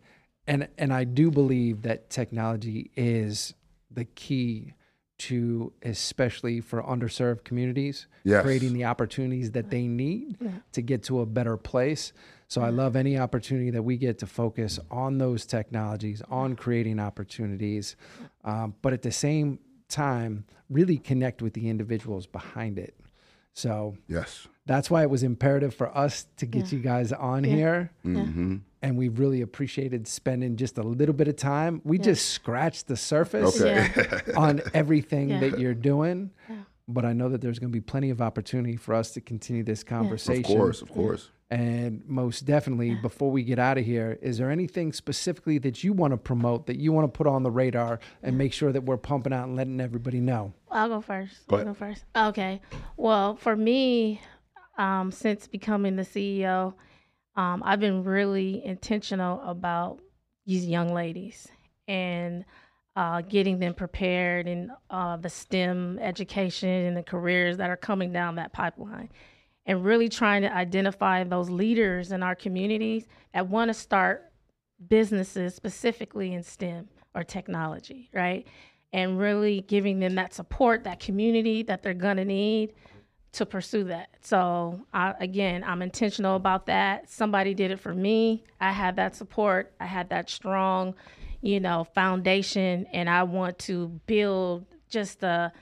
and 0.47 0.68
and 0.76 0.93
I 0.93 1.05
do 1.05 1.30
believe 1.30 1.82
that 1.82 2.11
technology 2.11 2.90
is 2.97 3.55
the 3.90 4.05
key 4.05 4.72
to 5.28 5.72
especially 5.82 6.60
for 6.60 6.82
underserved 6.82 7.44
communities 7.44 8.06
Yes. 8.24 8.42
creating 8.42 8.72
the 8.72 8.84
opportunities 8.84 9.50
that 9.52 9.70
they 9.70 9.86
need 9.86 10.36
to 10.72 10.82
get 10.82 11.02
to 11.04 11.20
a 11.20 11.26
better 11.26 11.56
place. 11.56 12.12
So 12.48 12.60
I 12.60 12.70
love 12.70 12.96
any 12.96 13.18
opportunity 13.18 13.70
that 13.70 13.82
we 13.82 13.96
get 13.96 14.18
to 14.18 14.26
focus 14.26 14.78
on 14.90 15.18
those 15.18 15.46
technologies, 15.46 16.22
on 16.30 16.54
creating 16.54 16.98
opportunities, 17.00 17.96
um, 18.44 18.74
but 18.82 18.92
at 18.92 19.02
the 19.02 19.12
same 19.12 19.58
time, 19.88 20.44
really 20.70 20.98
connect 20.98 21.40
with 21.42 21.54
the 21.54 21.68
individuals 21.68 22.26
behind 22.26 22.78
it. 22.78 22.94
So 23.55 23.96
Yes. 24.09 24.48
that's 24.66 24.90
why 24.90 25.03
it 25.03 25.11
was 25.11 25.22
imperative 25.22 25.74
for 25.74 25.96
us 25.96 26.26
to 26.38 26.46
get 26.46 26.72
you 26.72 26.78
guys 26.78 27.12
on 27.12 27.44
here. 27.44 27.90
Mm-hmm. 28.05 28.57
And 28.84 28.96
we 28.98 29.09
really 29.09 29.42
appreciated 29.42 30.09
spending 30.09 30.57
just 30.57 30.76
a 30.78 30.82
little 30.82 31.14
bit 31.14 31.28
of 31.28 31.36
time. 31.36 31.80
We 31.84 31.98
just 31.98 32.30
scratched 32.30 32.88
the 32.88 32.96
surface 32.96 33.61
Okay. 33.61 33.90
Yeah. 33.96 34.20
on 34.36 34.61
everything 34.74 35.28
Yeah. 35.30 35.40
that 35.40 35.59
you're 35.61 35.74
doing. 35.74 36.30
But 36.89 37.05
I 37.05 37.12
know 37.12 37.28
that 37.28 37.41
there's 37.41 37.59
going 37.59 37.70
to 37.70 37.76
be 37.76 37.80
plenty 37.80 38.11
of 38.11 38.20
opportunity 38.20 38.76
for 38.76 38.95
us 38.95 39.12
to 39.12 39.20
continue 39.20 39.62
this 39.62 39.85
conversation. 39.85 40.45
Of 40.45 40.59
course. 40.59 40.83
Of 40.83 40.91
course. 40.91 41.30
And 41.53 42.03
most 42.07 42.47
definitely, 42.47 42.95
before 42.95 43.30
we 43.30 43.43
get 43.43 43.59
out 43.59 43.76
of 43.76 43.85
here, 43.85 44.18
is 44.22 44.39
there 44.39 44.51
anything 44.51 44.93
specifically 44.95 45.59
that 45.59 45.85
you 45.85 45.93
want 45.93 46.12
to 46.12 46.16
promote, 46.16 46.66
that 46.66 46.78
you 46.78 46.93
want 46.93 47.12
to 47.12 47.16
put 47.16 47.26
on 47.26 47.43
the 47.43 47.51
radar 47.51 48.01
and 48.22 48.39
make 48.39 48.55
sure 48.55 48.72
that 48.72 48.85
we're 48.85 48.97
pumping 48.97 49.35
out 49.35 49.49
and 49.49 49.55
letting 49.55 49.78
everybody 49.78 50.18
know? 50.18 50.55
I'll 50.70 50.89
go 50.89 51.03
first. 51.03 51.47
Go 51.49 51.59
I'll 51.59 51.64
go 51.66 51.74
first. 51.74 52.05
Okay. 52.16 52.62
Well, 52.97 53.37
for 53.37 53.55
me, 53.55 54.22
um, 54.78 55.12
since 55.12 55.47
becoming 55.47 55.97
the 55.97 56.05
CEO, 56.05 56.72
um, 57.37 57.62
I've 57.66 57.80
been 57.80 58.03
really 58.03 58.64
intentional 58.64 59.43
about 59.43 60.01
these 60.47 60.64
young 60.64 60.95
ladies 60.95 61.49
and 61.87 62.47
uh, 62.95 63.22
getting 63.22 63.59
them 63.59 63.74
prepared 63.74 64.47
in 64.47 64.70
uh, 64.90 65.16
the 65.16 65.28
STEM 65.28 65.99
education 66.01 66.68
and 66.68 66.97
the 66.97 67.03
careers 67.03 67.57
that 67.57 67.70
are 67.70 67.76
coming 67.76 68.12
down 68.12 68.34
that 68.36 68.53
pipeline. 68.53 69.09
And 69.64 69.84
really 69.84 70.09
trying 70.09 70.43
to 70.43 70.53
identify 70.53 71.22
those 71.22 71.49
leaders 71.49 72.11
in 72.11 72.22
our 72.22 72.34
communities 72.34 73.07
that 73.32 73.49
want 73.49 73.68
to 73.68 73.74
start 73.74 74.32
businesses 74.88 75.55
specifically 75.55 76.34
in 76.34 76.43
STEM 76.43 76.88
or 77.14 77.22
technology, 77.22 78.11
right? 78.12 78.47
And 78.93 79.18
really 79.18 79.61
giving 79.62 80.01
them 80.01 80.16
that 80.16 80.34
support, 80.34 80.84
that 80.84 80.99
community 80.99 81.62
that 81.62 81.82
they're 81.82 81.95
going 81.95 82.16
to 82.16 82.24
need 82.24 82.74
to 83.32 83.47
pursue 83.47 83.84
that. 83.84 84.09
So, 84.20 84.84
I, 84.93 85.14
again, 85.20 85.64
I'm 85.64 85.80
intentional 85.80 86.36
about 86.36 86.66
that. 86.66 87.09
Somebody 87.09 87.55
did 87.55 87.70
it 87.70 87.80
for 87.80 87.95
me. 87.95 88.45
I 88.61 88.72
had 88.72 88.97
that 88.97 89.14
support, 89.14 89.72
I 89.80 89.86
had 89.86 90.11
that 90.11 90.28
strong, 90.28 90.95
you 91.43 91.61
know, 91.61 91.84
foundation, 91.84 92.86
and 92.93 93.11
I 93.11 93.24
want 93.24 93.59
to 93.61 93.88
build 94.07 94.64
just 94.88 95.22
a 95.22 95.53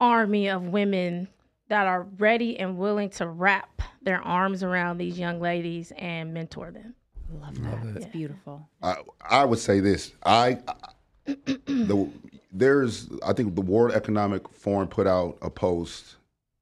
army 0.00 0.48
of 0.48 0.62
women 0.62 1.28
that 1.68 1.86
are 1.86 2.06
ready 2.18 2.58
and 2.58 2.76
willing 2.76 3.10
to 3.10 3.26
wrap 3.26 3.82
their 4.02 4.20
arms 4.20 4.62
around 4.62 4.98
these 4.98 5.18
young 5.18 5.40
ladies 5.40 5.92
and 5.96 6.34
mentor 6.34 6.70
them. 6.70 6.94
Love 7.40 7.62
that. 7.62 7.96
It's 7.96 8.06
beautiful. 8.06 8.68
I, 8.82 8.96
I 9.22 9.44
would 9.44 9.58
say 9.58 9.80
this. 9.80 10.12
I 10.24 10.58
the 11.26 12.10
there's 12.52 13.08
I 13.24 13.32
think 13.32 13.54
the 13.54 13.60
World 13.60 13.92
Economic 13.92 14.48
Forum 14.48 14.88
put 14.88 15.06
out 15.06 15.38
a 15.42 15.50
post 15.50 16.16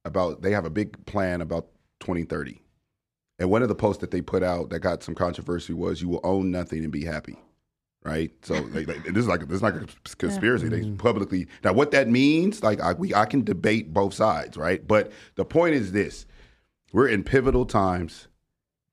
about 0.04 0.42
they 0.42 0.50
have 0.50 0.64
a 0.64 0.70
big 0.70 1.04
plan 1.06 1.40
about 1.40 1.68
2030. 2.00 2.60
And 3.38 3.50
one 3.50 3.62
of 3.62 3.68
the 3.68 3.74
posts 3.74 4.00
that 4.00 4.10
they 4.10 4.22
put 4.22 4.42
out 4.42 4.70
that 4.70 4.80
got 4.80 5.02
some 5.02 5.14
controversy 5.14 5.72
was 5.72 6.00
you 6.00 6.08
will 6.08 6.20
own 6.24 6.50
nothing 6.50 6.82
and 6.82 6.92
be 6.92 7.04
happy. 7.04 7.38
Right? 8.06 8.30
So 8.42 8.60
they, 8.60 8.84
they, 8.84 8.98
this 8.98 9.16
is 9.16 9.26
like 9.26 9.40
this 9.48 9.56
is 9.56 9.62
like 9.62 9.74
a 9.74 9.86
conspiracy. 10.16 10.68
They 10.68 10.82
mm. 10.82 10.96
publicly 10.96 11.48
Now 11.64 11.72
what 11.72 11.90
that 11.90 12.08
means, 12.08 12.62
like 12.62 12.80
I 12.80 12.92
we 12.92 13.12
I 13.12 13.26
can 13.26 13.42
debate 13.42 13.92
both 13.92 14.14
sides, 14.14 14.56
right? 14.56 14.86
But 14.86 15.10
the 15.34 15.44
point 15.44 15.74
is 15.74 15.92
this. 15.92 16.24
We're 16.92 17.08
in 17.08 17.24
pivotal 17.24 17.66
times. 17.66 18.28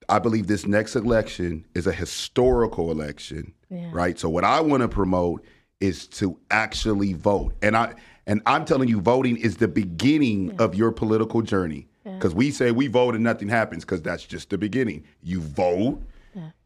I 0.09 0.20
believe 0.20 0.47
this 0.47 0.66
next 0.66 0.95
election 0.95 1.66
is 1.76 1.88
a 1.88 1.93
historical 1.93 2.91
election, 2.91 3.53
Yeah. 3.70 3.89
right? 3.93 4.20
So 4.20 4.28
what 4.30 4.43
I 4.43 4.59
want 4.59 4.82
to 4.82 4.89
promote 4.89 5.45
is 5.80 6.07
to 6.07 6.38
actually 6.49 7.14
vote, 7.14 7.53
and 7.61 7.78
I 7.78 7.93
and 8.26 8.41
I'm 8.45 8.66
telling 8.66 8.89
you, 8.89 8.99
voting 8.99 9.38
is 9.38 9.57
the 9.57 9.68
beginning 9.68 10.55
of 10.59 10.76
your 10.76 10.91
political 10.91 11.41
journey. 11.41 11.88
Because 12.03 12.36
we 12.36 12.51
say 12.51 12.72
we 12.72 12.88
vote 12.88 13.16
and 13.16 13.24
nothing 13.24 13.47
happens, 13.47 13.86
because 13.86 14.01
that's 14.01 14.26
just 14.26 14.49
the 14.49 14.57
beginning. 14.57 15.05
You 15.22 15.39
vote, 15.39 16.01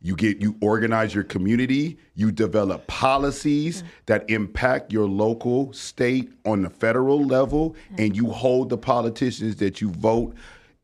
you 0.02 0.16
get 0.16 0.42
you 0.42 0.56
organize 0.62 1.14
your 1.14 1.24
community, 1.24 1.98
you 2.16 2.32
develop 2.32 2.88
policies 2.88 3.84
that 4.06 4.30
impact 4.30 4.92
your 4.94 5.08
local, 5.08 5.74
state, 5.74 6.32
on 6.46 6.62
the 6.62 6.70
federal 6.70 7.24
level, 7.24 7.76
and 7.98 8.16
you 8.16 8.30
hold 8.30 8.70
the 8.70 8.78
politicians 8.78 9.58
that 9.58 9.82
you 9.82 9.92
vote 9.92 10.36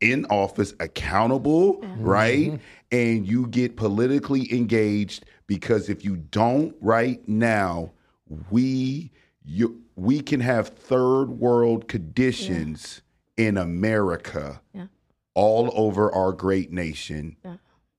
in 0.02 0.26
office 0.26 0.74
accountable, 0.80 1.80
right? 1.98 2.48
Mm-hmm. 2.52 2.56
And 2.92 3.28
you 3.28 3.48
get 3.48 3.76
politically 3.78 4.54
engaged 4.54 5.26
because 5.48 5.90
if 5.90 6.04
you 6.04 6.18
don't 6.18 6.76
right 6.82 7.26
now, 7.28 7.92
we 8.52 9.12
you 9.46 9.82
we 9.96 10.22
can 10.22 10.40
have 10.40 10.70
third 10.70 11.26
world 11.26 11.88
conditions 11.88 13.02
in 13.38 13.58
America 13.58 14.62
Yeah. 14.74 14.88
all 15.36 15.72
over 15.74 16.12
our 16.14 16.32
great 16.34 16.72
nation, 16.72 17.38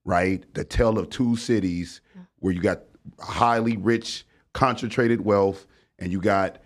right? 0.05 0.43
The 0.53 0.63
tale 0.63 0.97
of 0.97 1.09
two 1.09 1.35
cities 1.35 2.01
where 2.39 2.53
you 2.53 2.61
got 2.61 2.83
highly 3.19 3.75
rich, 3.77 4.25
concentrated 4.53 5.21
wealth, 5.21 5.65
and 5.99 6.11
you 6.11 6.21
got 6.21 6.59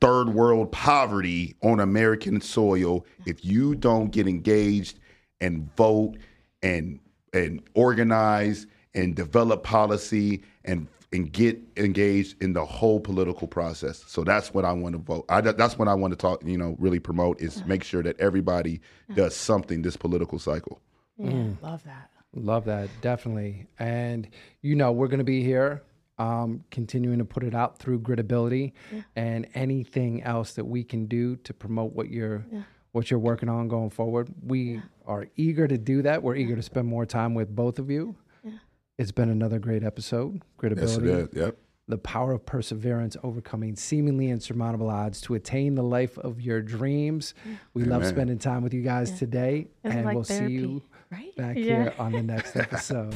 third 0.00 0.28
world 0.30 0.70
poverty 0.72 1.54
on 1.62 1.80
American 1.80 2.40
soil. 2.40 3.06
If 3.26 3.44
you 3.44 3.74
don't 3.74 4.10
get 4.10 4.28
engaged 4.28 4.98
and 5.40 5.74
vote 5.76 6.16
and 6.62 7.00
and 7.32 7.62
organize 7.74 8.66
and 8.94 9.14
develop 9.16 9.62
policy 9.62 10.42
and 10.64 10.86
and 11.12 11.30
get 11.30 11.60
engaged 11.76 12.42
in 12.42 12.54
the 12.54 12.64
whole 12.64 12.98
political 12.98 13.46
process. 13.46 14.02
So 14.06 14.24
that's 14.24 14.54
what 14.54 14.64
I 14.64 14.72
want 14.72 14.94
to 14.94 14.98
vote. 14.98 15.26
I, 15.28 15.40
that's 15.42 15.78
what 15.78 15.86
I 15.86 15.94
want 15.94 16.12
to 16.12 16.16
talk. 16.16 16.42
You 16.44 16.56
know, 16.56 16.74
really 16.78 16.98
promote 16.98 17.40
is 17.40 17.64
make 17.66 17.84
sure 17.84 18.02
that 18.02 18.18
everybody 18.18 18.80
does 19.14 19.36
something 19.36 19.82
this 19.82 19.96
political 19.96 20.38
cycle. 20.38 20.80
Mm. 21.20 21.60
Love 21.62 21.84
that. 21.84 22.10
Love 22.34 22.64
that, 22.64 22.88
definitely. 23.00 23.66
And 23.78 24.28
you 24.62 24.74
know, 24.74 24.92
we're 24.92 25.08
going 25.08 25.18
to 25.18 25.24
be 25.24 25.42
here 25.42 25.82
um, 26.18 26.64
continuing 26.70 27.18
to 27.18 27.24
put 27.24 27.42
it 27.44 27.54
out 27.54 27.78
through 27.78 28.00
Gritability 28.00 28.72
and 29.16 29.46
anything 29.54 30.22
else 30.22 30.52
that 30.54 30.64
we 30.64 30.82
can 30.84 31.06
do 31.06 31.36
to 31.36 31.52
promote 31.54 31.92
what 31.94 32.08
you're 32.08 32.44
what 32.92 33.10
you're 33.10 33.20
working 33.20 33.48
on 33.48 33.68
going 33.68 33.90
forward. 33.90 34.28
We 34.46 34.80
are 35.06 35.26
eager 35.36 35.66
to 35.66 35.78
do 35.78 36.02
that. 36.02 36.22
We're 36.22 36.36
eager 36.36 36.56
to 36.56 36.62
spend 36.62 36.86
more 36.88 37.06
time 37.06 37.34
with 37.34 37.54
both 37.54 37.78
of 37.78 37.90
you. 37.90 38.16
It's 38.98 39.12
been 39.12 39.30
another 39.30 39.58
great 39.58 39.82
episode. 39.82 40.42
Gritability 40.58 40.78
Yes, 40.80 40.96
it 40.98 41.04
is. 41.06 41.28
Yep. 41.32 41.56
the 41.88 41.98
power 41.98 42.32
of 42.32 42.44
perseverance, 42.46 43.16
overcoming 43.24 43.74
seemingly 43.76 44.28
insurmountable 44.28 44.88
odds 44.90 45.20
to 45.22 45.34
attain 45.34 45.74
the 45.74 45.82
life 45.82 46.18
of 46.18 46.40
your 46.40 46.60
dreams. 46.60 47.34
We 47.74 47.84
love 47.84 48.02
spending 48.06 48.38
time 48.38 48.62
with 48.62 48.72
you 48.74 48.82
guys 48.82 49.10
today, 49.18 49.68
It's 49.82 49.94
and 49.94 50.04
like 50.04 50.14
we'll 50.14 50.24
see 50.24 50.46
you 50.46 50.66
therapy. 50.68 50.82
Right? 51.12 51.36
back 51.36 51.56
Yeah. 51.56 51.62
here 51.62 51.94
on 51.98 52.12
the 52.12 52.22
next 52.22 52.56
episode. 52.64 53.14